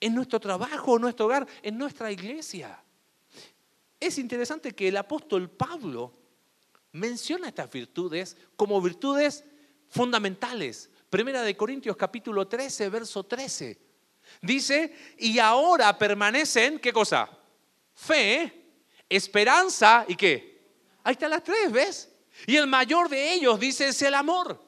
En 0.00 0.14
nuestro 0.14 0.40
trabajo, 0.40 0.96
en 0.96 1.02
nuestro 1.02 1.26
hogar, 1.26 1.46
en 1.62 1.78
nuestra 1.78 2.10
iglesia. 2.10 2.82
Es 4.00 4.18
interesante 4.18 4.72
que 4.72 4.88
el 4.88 4.96
apóstol 4.96 5.50
Pablo 5.50 6.12
menciona 6.92 7.48
estas 7.48 7.70
virtudes 7.70 8.36
como 8.56 8.80
virtudes 8.80 9.44
fundamentales. 9.88 10.90
Primera 11.10 11.42
de 11.42 11.56
Corintios 11.56 11.96
capítulo 11.96 12.46
13, 12.46 12.88
verso 12.88 13.24
13. 13.24 13.78
Dice, 14.42 14.94
y 15.18 15.38
ahora 15.38 15.96
permanecen, 15.96 16.78
¿qué 16.78 16.92
cosa? 16.92 17.28
Fe, 17.94 18.68
esperanza 19.08 20.04
y 20.06 20.14
qué. 20.14 20.58
Ahí 21.02 21.12
están 21.12 21.30
las 21.30 21.42
tres, 21.42 21.72
¿ves? 21.72 22.12
Y 22.46 22.56
el 22.56 22.66
mayor 22.66 23.08
de 23.08 23.34
ellos, 23.34 23.58
dice, 23.58 23.88
es 23.88 24.00
el 24.02 24.14
amor. 24.14 24.60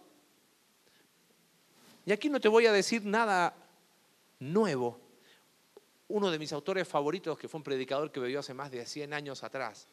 Y 2.04 2.12
aquí 2.12 2.28
no 2.28 2.40
te 2.40 2.48
voy 2.48 2.66
a 2.66 2.72
decir 2.72 3.04
nada 3.04 3.54
nuevo. 4.38 5.00
Uno 6.08 6.30
de 6.30 6.38
mis 6.38 6.52
autores 6.52 6.88
favoritos, 6.88 7.38
que 7.38 7.48
fue 7.48 7.58
un 7.58 7.64
predicador 7.64 8.10
que 8.10 8.20
vivió 8.20 8.40
hace 8.40 8.54
más 8.54 8.70
de 8.70 8.84
100 8.84 9.14
años 9.14 9.44
atrás, 9.44 9.86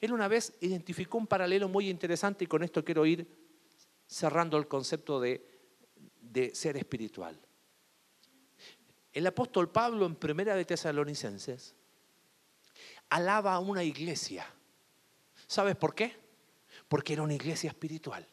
él 0.00 0.12
una 0.12 0.28
vez 0.28 0.52
identificó 0.60 1.18
un 1.18 1.26
paralelo 1.26 1.68
muy 1.68 1.88
interesante 1.88 2.44
y 2.44 2.46
con 2.46 2.62
esto 2.62 2.84
quiero 2.84 3.06
ir 3.06 3.26
cerrando 4.06 4.58
el 4.58 4.68
concepto 4.68 5.20
de, 5.20 5.44
de 6.20 6.54
ser 6.54 6.76
espiritual. 6.76 7.38
El 9.12 9.26
apóstol 9.26 9.70
Pablo 9.70 10.06
en 10.06 10.14
Primera 10.14 10.54
de 10.54 10.64
Tesalonicenses 10.64 11.74
alaba 13.08 13.54
a 13.54 13.58
una 13.58 13.82
iglesia. 13.82 14.46
¿Sabes 15.46 15.74
por 15.74 15.94
qué? 15.94 16.16
Porque 16.90 17.12
era 17.12 17.22
una 17.22 17.34
iglesia 17.34 17.68
espiritual. 17.68 18.26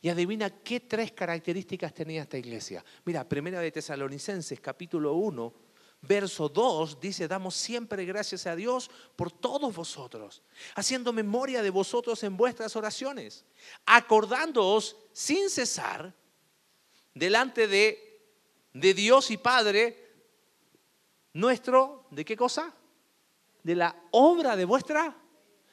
Y 0.00 0.08
adivina 0.08 0.48
qué 0.48 0.80
tres 0.80 1.12
características 1.12 1.92
tenía 1.92 2.22
esta 2.22 2.38
iglesia. 2.38 2.82
Mira, 3.04 3.28
Primera 3.28 3.60
de 3.60 3.70
Tesalonicenses, 3.70 4.58
capítulo 4.60 5.12
1, 5.12 5.52
verso 6.00 6.48
2, 6.48 6.98
dice, 6.98 7.28
damos 7.28 7.54
siempre 7.54 8.06
gracias 8.06 8.46
a 8.46 8.56
Dios 8.56 8.90
por 9.14 9.30
todos 9.30 9.74
vosotros, 9.74 10.42
haciendo 10.74 11.12
memoria 11.12 11.60
de 11.60 11.68
vosotros 11.68 12.22
en 12.22 12.34
vuestras 12.34 12.74
oraciones, 12.76 13.44
acordándoos 13.84 14.96
sin 15.12 15.50
cesar 15.50 16.14
delante 17.12 17.68
de, 17.68 18.24
de 18.72 18.94
Dios 18.94 19.30
y 19.30 19.36
Padre 19.36 19.98
nuestro, 21.34 22.06
¿de 22.10 22.24
qué 22.24 22.38
cosa? 22.38 22.74
De 23.62 23.74
la 23.74 23.94
obra 24.12 24.56
de 24.56 24.64
vuestra. 24.64 25.14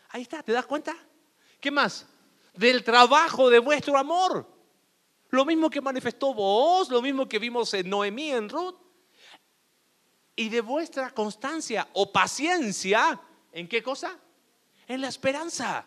Ahí 0.09 0.23
está, 0.23 0.43
¿te 0.43 0.51
das 0.51 0.65
cuenta? 0.65 0.97
¿Qué 1.59 1.71
más? 1.71 2.05
Del 2.53 2.83
trabajo 2.83 3.49
de 3.49 3.59
vuestro 3.59 3.97
amor. 3.97 4.47
Lo 5.29 5.45
mismo 5.45 5.69
que 5.69 5.81
manifestó 5.81 6.33
vos, 6.33 6.89
lo 6.89 7.01
mismo 7.01 7.27
que 7.27 7.39
vimos 7.39 7.73
en 7.73 7.89
Noemí, 7.89 8.31
en 8.31 8.49
Ruth. 8.49 8.75
Y 10.35 10.49
de 10.49 10.61
vuestra 10.61 11.11
constancia 11.11 11.87
o 11.93 12.11
paciencia, 12.11 13.19
¿en 13.51 13.67
qué 13.67 13.83
cosa? 13.83 14.17
En 14.87 15.01
la 15.01 15.09
esperanza. 15.09 15.85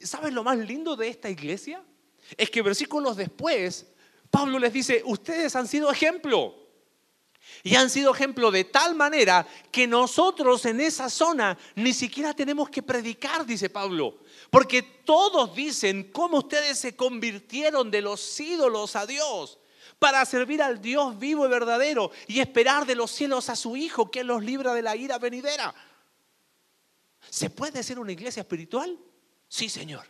¿Sabes 0.00 0.32
lo 0.32 0.42
más 0.42 0.58
lindo 0.58 0.96
de 0.96 1.08
esta 1.08 1.30
iglesia? 1.30 1.82
Es 2.36 2.50
que 2.50 2.62
versículos 2.62 3.16
después, 3.16 3.86
Pablo 4.30 4.58
les 4.58 4.72
dice, 4.72 5.02
ustedes 5.06 5.54
han 5.56 5.66
sido 5.66 5.90
ejemplo. 5.90 6.67
Y 7.62 7.74
han 7.74 7.90
sido 7.90 8.14
ejemplo 8.14 8.50
de 8.50 8.64
tal 8.64 8.94
manera 8.94 9.46
que 9.70 9.86
nosotros 9.86 10.64
en 10.64 10.80
esa 10.80 11.10
zona 11.10 11.58
ni 11.74 11.92
siquiera 11.92 12.34
tenemos 12.34 12.70
que 12.70 12.82
predicar, 12.82 13.44
dice 13.44 13.68
Pablo. 13.68 14.18
Porque 14.50 14.82
todos 14.82 15.54
dicen 15.54 16.10
cómo 16.12 16.38
ustedes 16.38 16.78
se 16.78 16.96
convirtieron 16.96 17.90
de 17.90 18.02
los 18.02 18.38
ídolos 18.40 18.96
a 18.96 19.06
Dios 19.06 19.58
para 19.98 20.24
servir 20.24 20.62
al 20.62 20.80
Dios 20.80 21.18
vivo 21.18 21.44
y 21.46 21.48
verdadero 21.48 22.10
y 22.26 22.40
esperar 22.40 22.86
de 22.86 22.94
los 22.94 23.10
cielos 23.10 23.48
a 23.48 23.56
su 23.56 23.76
Hijo 23.76 24.10
que 24.10 24.24
los 24.24 24.44
libra 24.44 24.72
de 24.74 24.82
la 24.82 24.94
ira 24.96 25.18
venidera. 25.18 25.74
¿Se 27.28 27.50
puede 27.50 27.82
ser 27.82 27.98
una 27.98 28.12
iglesia 28.12 28.40
espiritual? 28.40 28.98
Sí, 29.48 29.68
Señor. 29.68 30.06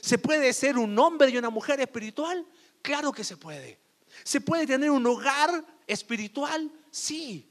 ¿Se 0.00 0.18
puede 0.18 0.52
ser 0.52 0.76
un 0.76 0.98
hombre 0.98 1.30
y 1.30 1.38
una 1.38 1.50
mujer 1.50 1.80
espiritual? 1.80 2.46
Claro 2.82 3.12
que 3.12 3.24
se 3.24 3.36
puede. 3.36 3.83
¿Se 4.22 4.40
puede 4.40 4.66
tener 4.66 4.90
un 4.90 5.06
hogar 5.06 5.64
espiritual? 5.86 6.70
Sí. 6.90 7.50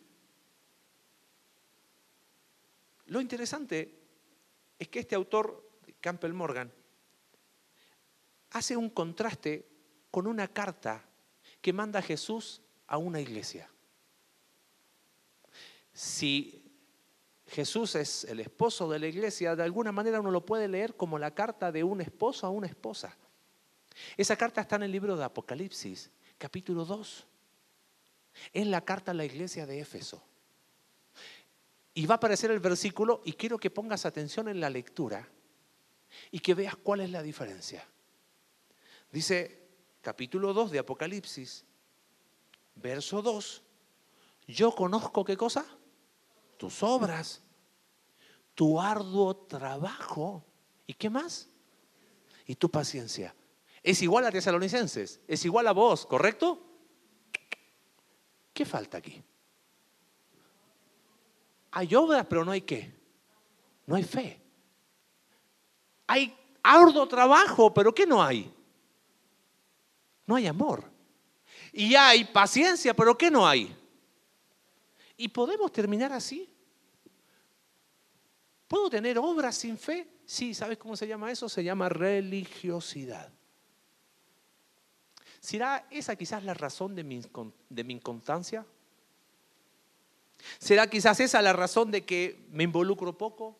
Lo 3.07 3.19
interesante 3.19 3.99
es 4.79 4.87
que 4.87 4.99
este 4.99 5.15
autor, 5.15 5.69
Campbell 5.99 6.33
Morgan, 6.33 6.71
hace 8.51 8.77
un 8.77 8.89
contraste 8.89 9.67
con 10.09 10.27
una 10.27 10.47
carta 10.47 11.03
que 11.61 11.73
manda 11.73 12.01
Jesús 12.01 12.61
a 12.87 12.97
una 12.97 13.19
iglesia. 13.19 13.69
Si 15.93 16.63
Jesús 17.47 17.95
es 17.95 18.23
el 18.25 18.39
esposo 18.39 18.89
de 18.89 18.99
la 18.99 19.07
iglesia, 19.07 19.55
de 19.55 19.63
alguna 19.63 19.91
manera 19.91 20.19
uno 20.19 20.31
lo 20.31 20.45
puede 20.45 20.67
leer 20.67 20.95
como 20.95 21.19
la 21.19 21.35
carta 21.35 21.71
de 21.71 21.83
un 21.83 22.01
esposo 22.01 22.47
a 22.47 22.49
una 22.49 22.67
esposa. 22.67 23.15
Esa 24.17 24.35
carta 24.35 24.61
está 24.61 24.77
en 24.77 24.83
el 24.83 24.91
libro 24.91 25.15
de 25.15 25.23
Apocalipsis 25.23 26.09
capítulo 26.37 26.85
2. 26.85 27.27
Es 28.51 28.67
la 28.67 28.81
carta 28.81 29.11
a 29.11 29.13
la 29.13 29.25
iglesia 29.25 29.65
de 29.65 29.79
Éfeso. 29.79 30.23
Y 31.93 32.05
va 32.05 32.15
a 32.15 32.17
aparecer 32.17 32.51
el 32.51 32.59
versículo 32.59 33.21
y 33.23 33.33
quiero 33.33 33.57
que 33.57 33.69
pongas 33.69 34.05
atención 34.05 34.47
en 34.47 34.59
la 34.59 34.69
lectura 34.69 35.27
y 36.31 36.39
que 36.39 36.53
veas 36.53 36.75
cuál 36.75 37.01
es 37.01 37.11
la 37.11 37.21
diferencia. 37.21 37.87
Dice 39.11 39.67
capítulo 40.01 40.53
2 40.53 40.71
de 40.71 40.79
Apocalipsis, 40.79 41.65
verso 42.75 43.21
2, 43.21 43.63
yo 44.47 44.73
conozco 44.73 45.23
qué 45.23 45.37
cosa? 45.37 45.65
Tus 46.57 46.81
obras, 46.81 47.41
tu 48.55 48.81
arduo 48.81 49.35
trabajo 49.35 50.43
y 50.87 50.93
qué 50.93 51.09
más? 51.09 51.47
Y 52.47 52.55
tu 52.55 52.69
paciencia 52.69 53.35
es 53.83 54.01
igual 54.01 54.25
a 54.25 54.31
tesalonicenses, 54.31 55.19
es 55.27 55.43
igual 55.43 55.67
a 55.67 55.73
vos, 55.73 56.05
¿correcto? 56.05 56.65
¿Qué 58.53 58.63
falta 58.65 58.97
aquí? 58.97 59.21
Hay 61.71 61.93
obras, 61.95 62.25
pero 62.29 62.45
no 62.45 62.51
hay 62.51 62.61
qué. 62.61 62.93
No 63.85 63.95
hay 63.95 64.03
fe. 64.03 64.39
Hay 66.07 66.37
arduo 66.61 67.07
trabajo, 67.07 67.73
pero 67.73 67.93
¿qué 67.93 68.05
no 68.05 68.23
hay? 68.23 68.53
No 70.25 70.35
hay 70.35 70.47
amor. 70.47 70.89
Y 71.73 71.95
hay 71.95 72.23
paciencia, 72.23 72.93
pero 72.93 73.17
¿qué 73.17 73.29
no 73.29 73.45
hay? 73.45 73.75
¿Y 75.17 75.27
podemos 75.27 75.71
terminar 75.71 76.13
así? 76.13 76.49
¿Puedo 78.67 78.89
tener 78.89 79.17
obras 79.17 79.55
sin 79.55 79.77
fe? 79.77 80.07
Sí, 80.25 80.53
¿sabes 80.53 80.77
cómo 80.77 80.95
se 80.95 81.07
llama 81.07 81.31
eso? 81.31 81.49
Se 81.49 81.63
llama 81.63 81.89
religiosidad. 81.89 83.31
¿Será 85.43 85.85
esa 85.91 86.15
quizás 86.15 86.41
la 86.45 86.53
razón 86.53 86.95
de 86.95 87.03
mi, 87.03 87.19
inconstancia? 87.93 88.65
¿Será 90.57 90.89
quizás 90.89 91.19
esa 91.19 91.41
la 91.41 91.51
razón 91.51 91.91
de 91.91 92.05
que 92.05 92.47
me 92.49 92.63
involucro 92.63 93.17
poco? 93.17 93.59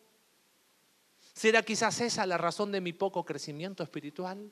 ¿Será 1.34 1.62
quizás 1.62 2.00
esa 2.00 2.24
la 2.24 2.38
razón 2.38 2.72
de 2.72 2.80
mi 2.80 2.94
poco 2.94 3.22
crecimiento 3.22 3.82
espiritual? 3.82 4.50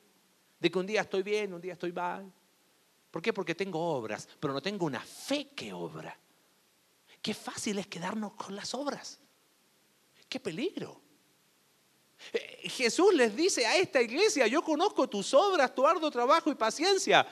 De 0.59 0.69
que 0.69 0.77
un 0.77 0.85
día 0.85 1.01
estoy 1.01 1.23
bien, 1.23 1.55
un 1.55 1.61
día 1.61 1.73
estoy 1.73 1.91
mal. 1.91 2.31
¿Por 3.09 3.23
qué? 3.23 3.33
Porque 3.33 3.55
tengo 3.55 3.79
obras, 3.79 4.29
pero 4.39 4.53
no 4.53 4.61
tengo 4.61 4.85
una 4.85 4.99
fe 4.99 5.49
que 5.55 5.73
obra. 5.73 6.15
Qué 7.19 7.33
fácil 7.33 7.79
es 7.79 7.87
quedarnos 7.87 8.33
con 8.33 8.55
las 8.55 8.75
obras. 8.75 9.19
¡Qué 10.29 10.39
peligro! 10.39 11.01
Eh, 12.31 12.69
Jesús 12.69 13.13
les 13.13 13.35
dice 13.35 13.65
a 13.65 13.77
esta 13.77 14.01
iglesia, 14.01 14.47
yo 14.47 14.61
conozco 14.61 15.09
tus 15.09 15.33
obras, 15.33 15.73
tu 15.73 15.85
arduo 15.85 16.09
trabajo 16.09 16.51
y 16.51 16.55
paciencia. 16.55 17.27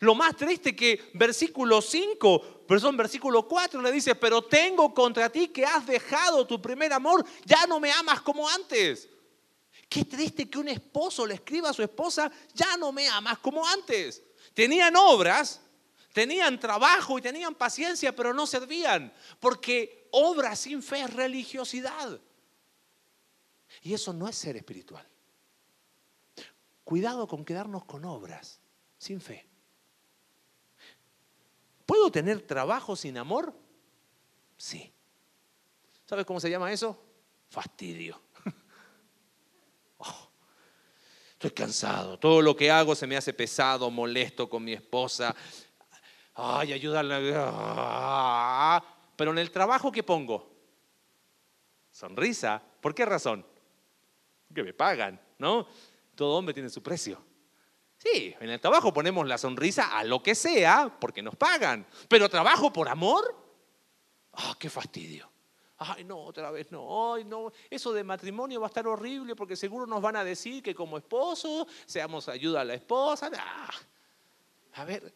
Lo 0.00 0.14
más 0.14 0.36
triste 0.36 0.76
que 0.76 1.10
versículo 1.14 1.80
5, 1.80 2.64
perdón, 2.66 2.96
versículo 2.96 3.48
4 3.48 3.80
le 3.80 3.92
dice, 3.92 4.14
pero 4.14 4.42
tengo 4.42 4.92
contra 4.92 5.30
ti 5.30 5.48
que 5.48 5.64
has 5.64 5.86
dejado 5.86 6.46
tu 6.46 6.60
primer 6.60 6.92
amor, 6.92 7.24
ya 7.44 7.66
no 7.66 7.80
me 7.80 7.90
amas 7.90 8.20
como 8.20 8.48
antes. 8.48 9.08
Qué 9.88 10.04
triste 10.04 10.50
que 10.50 10.58
un 10.58 10.68
esposo 10.68 11.24
le 11.24 11.34
escriba 11.34 11.70
a 11.70 11.72
su 11.72 11.82
esposa, 11.82 12.30
ya 12.52 12.76
no 12.76 12.92
me 12.92 13.08
amas 13.08 13.38
como 13.38 13.66
antes. 13.66 14.22
Tenían 14.52 14.96
obras, 14.96 15.60
tenían 16.12 16.58
trabajo 16.58 17.18
y 17.18 17.22
tenían 17.22 17.54
paciencia, 17.54 18.14
pero 18.14 18.34
no 18.34 18.46
servían, 18.46 19.12
porque 19.40 20.08
obra 20.10 20.56
sin 20.56 20.82
fe 20.82 21.02
es 21.02 21.14
religiosidad. 21.14 22.20
Y 23.86 23.94
eso 23.94 24.12
no 24.12 24.26
es 24.26 24.34
ser 24.34 24.56
espiritual. 24.56 25.06
Cuidado 26.82 27.28
con 27.28 27.44
quedarnos 27.44 27.84
con 27.84 28.04
obras 28.04 28.60
sin 28.98 29.20
fe. 29.20 29.46
¿Puedo 31.86 32.10
tener 32.10 32.44
trabajo 32.44 32.96
sin 32.96 33.16
amor? 33.16 33.54
Sí. 34.56 34.92
¿Sabes 36.04 36.26
cómo 36.26 36.40
se 36.40 36.50
llama 36.50 36.72
eso? 36.72 37.00
Fastidio. 37.48 38.20
Oh, 39.98 40.30
estoy 41.34 41.52
cansado. 41.52 42.18
Todo 42.18 42.42
lo 42.42 42.56
que 42.56 42.70
hago 42.72 42.96
se 42.96 43.06
me 43.06 43.16
hace 43.16 43.32
pesado, 43.32 43.88
molesto 43.88 44.50
con 44.50 44.64
mi 44.64 44.72
esposa. 44.72 45.34
Ay, 46.34 46.72
ayúdale. 46.72 47.32
Ah. 47.36 48.84
Pero 49.14 49.30
en 49.30 49.38
el 49.38 49.52
trabajo, 49.52 49.92
¿qué 49.92 50.02
pongo? 50.02 50.52
Sonrisa. 51.92 52.60
¿Por 52.80 52.92
qué 52.92 53.06
razón? 53.06 53.46
Que 54.54 54.62
me 54.62 54.72
pagan, 54.72 55.20
¿no? 55.38 55.66
Todo 56.14 56.38
hombre 56.38 56.54
tiene 56.54 56.70
su 56.70 56.82
precio. 56.82 57.22
Sí, 57.98 58.34
en 58.40 58.50
el 58.50 58.60
trabajo 58.60 58.92
ponemos 58.92 59.26
la 59.26 59.38
sonrisa 59.38 59.96
a 59.98 60.04
lo 60.04 60.22
que 60.22 60.34
sea 60.34 60.94
porque 61.00 61.22
nos 61.22 61.36
pagan. 61.36 61.86
Pero 62.08 62.28
trabajo 62.28 62.72
por 62.72 62.88
amor. 62.88 63.34
¡Ah, 64.32 64.54
qué 64.58 64.68
fastidio! 64.68 65.30
Ay, 65.78 66.04
no, 66.04 66.18
otra 66.18 66.50
vez 66.50 66.72
no. 66.72 67.14
Ay, 67.14 67.24
no. 67.24 67.52
Eso 67.68 67.92
de 67.92 68.04
matrimonio 68.04 68.60
va 68.60 68.66
a 68.66 68.68
estar 68.68 68.86
horrible 68.86 69.36
porque 69.36 69.56
seguro 69.56 69.86
nos 69.86 70.00
van 70.00 70.16
a 70.16 70.24
decir 70.24 70.62
que 70.62 70.74
como 70.74 70.96
esposo 70.96 71.66
seamos 71.84 72.28
ayuda 72.28 72.62
a 72.62 72.64
la 72.64 72.74
esposa. 72.74 73.30
Ah. 73.36 73.70
A 74.74 74.84
ver, 74.84 75.12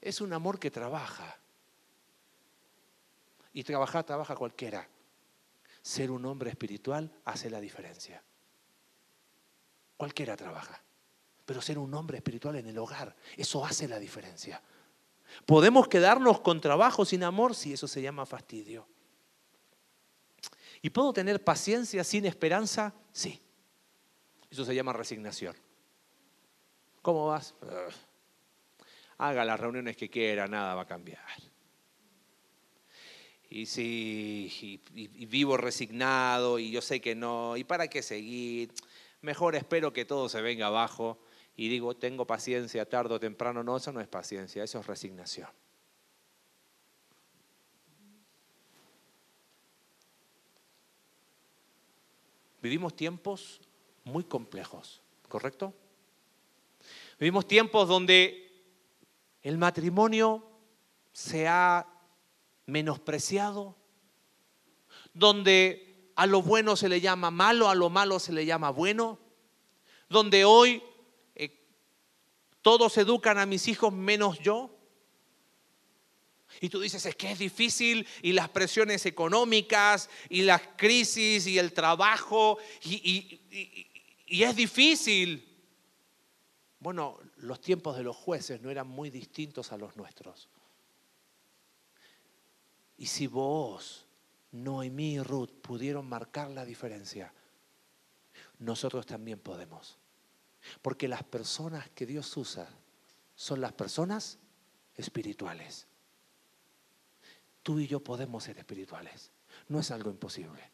es 0.00 0.20
un 0.20 0.32
amor 0.32 0.58
que 0.58 0.70
trabaja. 0.70 1.38
Y 3.52 3.62
trabajar, 3.62 4.04
trabaja 4.04 4.34
cualquiera. 4.34 4.88
Ser 5.84 6.10
un 6.10 6.24
hombre 6.24 6.48
espiritual 6.48 7.12
hace 7.26 7.50
la 7.50 7.60
diferencia. 7.60 8.24
Cualquiera 9.98 10.34
trabaja. 10.34 10.82
Pero 11.44 11.60
ser 11.60 11.78
un 11.78 11.92
hombre 11.92 12.16
espiritual 12.16 12.56
en 12.56 12.66
el 12.68 12.78
hogar, 12.78 13.14
eso 13.36 13.62
hace 13.66 13.86
la 13.86 13.98
diferencia. 13.98 14.62
Podemos 15.44 15.86
quedarnos 15.86 16.40
con 16.40 16.58
trabajo 16.62 17.04
sin 17.04 17.22
amor 17.22 17.54
si 17.54 17.74
eso 17.74 17.86
se 17.86 18.00
llama 18.00 18.24
fastidio. 18.24 18.88
¿Y 20.80 20.88
puedo 20.88 21.12
tener 21.12 21.44
paciencia 21.44 22.02
sin 22.02 22.24
esperanza? 22.24 22.94
Sí. 23.12 23.42
Eso 24.48 24.64
se 24.64 24.74
llama 24.74 24.94
resignación. 24.94 25.54
¿Cómo 27.02 27.26
vas? 27.26 27.54
Haga 29.18 29.44
las 29.44 29.60
reuniones 29.60 29.98
que 29.98 30.08
quiera, 30.08 30.48
nada 30.48 30.74
va 30.74 30.82
a 30.82 30.86
cambiar. 30.86 31.20
Y 33.54 33.66
si 33.66 34.80
y 34.96 35.26
vivo 35.26 35.56
resignado 35.56 36.58
y 36.58 36.72
yo 36.72 36.82
sé 36.82 37.00
que 37.00 37.14
no, 37.14 37.56
¿y 37.56 37.62
para 37.62 37.86
qué 37.86 38.02
seguir? 38.02 38.72
Mejor 39.20 39.54
espero 39.54 39.92
que 39.92 40.04
todo 40.04 40.28
se 40.28 40.42
venga 40.42 40.66
abajo 40.66 41.20
y 41.54 41.68
digo, 41.68 41.94
tengo 41.94 42.26
paciencia, 42.26 42.88
tarde 42.88 43.14
o 43.14 43.20
temprano. 43.20 43.62
No, 43.62 43.76
eso 43.76 43.92
no 43.92 44.00
es 44.00 44.08
paciencia, 44.08 44.64
eso 44.64 44.80
es 44.80 44.86
resignación. 44.88 45.48
Vivimos 52.60 52.96
tiempos 52.96 53.60
muy 54.02 54.24
complejos, 54.24 55.00
¿correcto? 55.28 55.72
Vivimos 57.20 57.46
tiempos 57.46 57.86
donde 57.86 58.50
el 59.42 59.58
matrimonio 59.58 60.44
se 61.12 61.46
ha 61.46 61.93
menospreciado, 62.66 63.76
donde 65.12 66.12
a 66.16 66.26
lo 66.26 66.42
bueno 66.42 66.76
se 66.76 66.88
le 66.88 67.00
llama 67.00 67.30
malo, 67.30 67.68
a 67.68 67.74
lo 67.74 67.90
malo 67.90 68.18
se 68.18 68.32
le 68.32 68.46
llama 68.46 68.70
bueno, 68.70 69.18
donde 70.08 70.44
hoy 70.44 70.82
todos 72.64 72.96
educan 72.96 73.36
a 73.36 73.44
mis 73.44 73.68
hijos 73.68 73.92
menos 73.92 74.38
yo. 74.38 74.74
Y 76.62 76.70
tú 76.70 76.80
dices, 76.80 77.04
es 77.04 77.14
que 77.14 77.30
es 77.30 77.38
difícil 77.38 78.08
y 78.22 78.32
las 78.32 78.48
presiones 78.48 79.04
económicas 79.04 80.08
y 80.30 80.40
las 80.40 80.62
crisis 80.74 81.46
y 81.46 81.58
el 81.58 81.74
trabajo 81.74 82.56
y, 82.82 83.38
y, 84.26 84.42
es 84.42 84.56
difícil. 84.56 85.46
Bueno, 86.78 87.20
los 87.36 87.60
tiempos 87.60 87.98
de 87.98 88.02
los 88.02 88.16
jueces 88.16 88.62
no 88.62 88.70
eran 88.70 88.88
muy 88.88 89.10
distintos 89.10 89.70
a 89.70 89.76
los 89.76 89.94
nuestros. 89.96 90.48
Y 92.96 93.06
si 93.06 93.26
vos, 93.26 94.06
Noemí 94.52 95.14
y 95.14 95.22
Ruth 95.22 95.50
pudieron 95.62 96.08
marcar 96.08 96.50
la 96.50 96.64
diferencia, 96.64 97.32
nosotros 98.58 99.06
también 99.06 99.38
podemos. 99.38 99.98
Porque 100.80 101.08
las 101.08 101.22
personas 101.22 101.90
que 101.90 102.06
Dios 102.06 102.36
usa 102.36 102.68
son 103.34 103.60
las 103.60 103.72
personas 103.72 104.38
espirituales. 104.94 105.86
Tú 107.62 107.80
y 107.80 107.86
yo 107.86 108.00
podemos 108.00 108.44
ser 108.44 108.58
espirituales. 108.58 109.30
No 109.68 109.80
es 109.80 109.90
algo 109.90 110.10
imposible. 110.10 110.70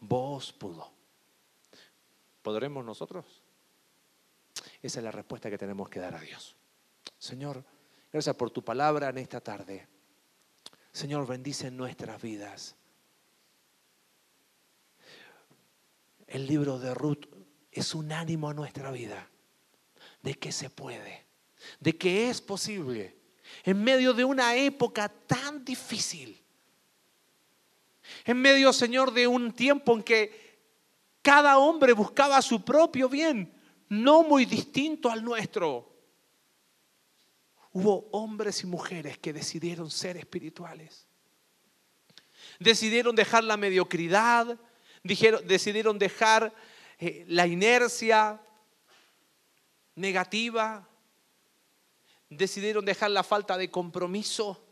Vos 0.00 0.52
pudo. 0.52 0.92
¿Podremos 2.42 2.84
nosotros? 2.84 3.42
Esa 4.82 5.00
es 5.00 5.04
la 5.04 5.12
respuesta 5.12 5.50
que 5.50 5.58
tenemos 5.58 5.88
que 5.88 6.00
dar 6.00 6.14
a 6.14 6.20
Dios. 6.20 6.56
Señor, 7.18 7.64
gracias 8.12 8.34
por 8.34 8.50
tu 8.50 8.64
palabra 8.64 9.10
en 9.10 9.18
esta 9.18 9.40
tarde. 9.40 9.86
Señor, 10.92 11.26
bendice 11.26 11.70
nuestras 11.70 12.20
vidas. 12.20 12.76
El 16.26 16.46
libro 16.46 16.78
de 16.78 16.94
Ruth 16.94 17.26
es 17.70 17.94
un 17.94 18.12
ánimo 18.12 18.48
a 18.48 18.54
nuestra 18.54 18.90
vida 18.90 19.28
de 20.22 20.34
que 20.34 20.52
se 20.52 20.70
puede, 20.70 21.26
de 21.78 21.96
que 21.96 22.30
es 22.30 22.40
posible, 22.40 23.16
en 23.64 23.82
medio 23.82 24.12
de 24.12 24.24
una 24.24 24.54
época 24.54 25.08
tan 25.08 25.64
difícil, 25.64 26.40
en 28.24 28.40
medio, 28.40 28.72
Señor, 28.72 29.12
de 29.12 29.26
un 29.26 29.52
tiempo 29.52 29.94
en 29.94 30.02
que 30.02 30.50
cada 31.22 31.58
hombre 31.58 31.92
buscaba 31.92 32.40
su 32.42 32.64
propio 32.64 33.08
bien, 33.08 33.52
no 33.88 34.22
muy 34.22 34.44
distinto 34.44 35.10
al 35.10 35.22
nuestro. 35.22 35.89
Hubo 37.72 38.08
hombres 38.12 38.62
y 38.62 38.66
mujeres 38.66 39.18
que 39.18 39.32
decidieron 39.32 39.90
ser 39.90 40.16
espirituales. 40.16 41.06
Decidieron 42.58 43.14
dejar 43.14 43.44
la 43.44 43.56
mediocridad, 43.56 44.58
decidieron 45.02 45.98
dejar 45.98 46.52
eh, 46.98 47.24
la 47.28 47.46
inercia 47.46 48.40
negativa, 49.94 50.88
decidieron 52.28 52.84
dejar 52.84 53.10
la 53.10 53.22
falta 53.22 53.56
de 53.56 53.70
compromiso 53.70 54.62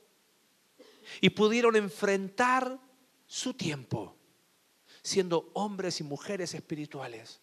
y 1.21 1.31
pudieron 1.31 1.77
enfrentar 1.77 2.79
su 3.27 3.55
tiempo 3.55 4.17
siendo 5.03 5.51
hombres 5.55 6.01
y 6.01 6.05
mujeres 6.05 6.55
espirituales. 6.55 7.41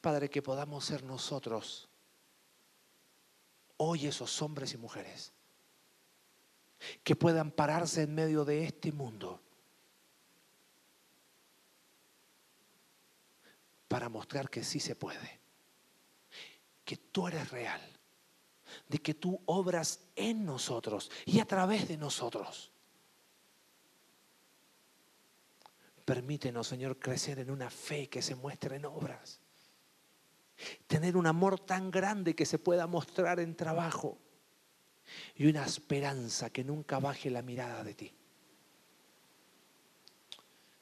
Padre, 0.00 0.30
que 0.30 0.42
podamos 0.42 0.84
ser 0.84 1.02
nosotros 1.02 1.88
hoy 3.78 4.06
esos 4.06 4.40
hombres 4.42 4.74
y 4.74 4.76
mujeres 4.76 5.32
que 7.02 7.16
puedan 7.16 7.50
pararse 7.50 8.02
en 8.02 8.14
medio 8.14 8.44
de 8.44 8.64
este 8.64 8.92
mundo 8.92 9.40
para 13.88 14.08
mostrar 14.08 14.50
que 14.50 14.62
sí 14.62 14.80
se 14.80 14.94
puede, 14.94 15.40
que 16.84 16.96
tú 16.96 17.26
eres 17.26 17.50
real, 17.50 17.80
de 18.86 18.98
que 18.98 19.14
tú 19.14 19.40
obras 19.46 20.00
en 20.14 20.44
nosotros 20.44 21.10
y 21.24 21.40
a 21.40 21.46
través 21.46 21.88
de 21.88 21.96
nosotros. 21.96 22.70
Permítenos, 26.04 26.66
Señor, 26.66 26.98
crecer 26.98 27.38
en 27.38 27.50
una 27.50 27.70
fe 27.70 28.08
que 28.08 28.22
se 28.22 28.34
muestre 28.34 28.76
en 28.76 28.84
obras. 28.84 29.40
Tener 30.86 31.16
un 31.16 31.26
amor 31.26 31.60
tan 31.60 31.90
grande 31.90 32.34
que 32.34 32.46
se 32.46 32.58
pueda 32.58 32.86
mostrar 32.86 33.40
en 33.40 33.54
trabajo. 33.54 34.18
Y 35.34 35.46
una 35.46 35.64
esperanza 35.64 36.50
que 36.50 36.64
nunca 36.64 36.98
baje 36.98 37.30
la 37.30 37.42
mirada 37.42 37.82
de 37.84 37.94
ti. 37.94 38.14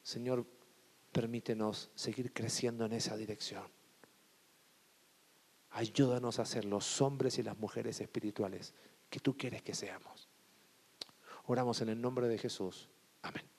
Señor, 0.02 0.46
permítenos 1.12 1.90
seguir 1.94 2.32
creciendo 2.32 2.84
en 2.84 2.92
esa 2.92 3.16
dirección. 3.16 3.64
Ayúdanos 5.70 6.38
a 6.38 6.46
ser 6.46 6.64
los 6.64 7.00
hombres 7.02 7.38
y 7.38 7.42
las 7.42 7.58
mujeres 7.58 8.00
espirituales 8.00 8.74
que 9.10 9.20
tú 9.20 9.36
quieres 9.36 9.62
que 9.62 9.74
seamos. 9.74 10.28
Oramos 11.44 11.80
en 11.80 11.90
el 11.90 12.00
nombre 12.00 12.28
de 12.28 12.38
Jesús. 12.38 12.88
Amén. 13.22 13.55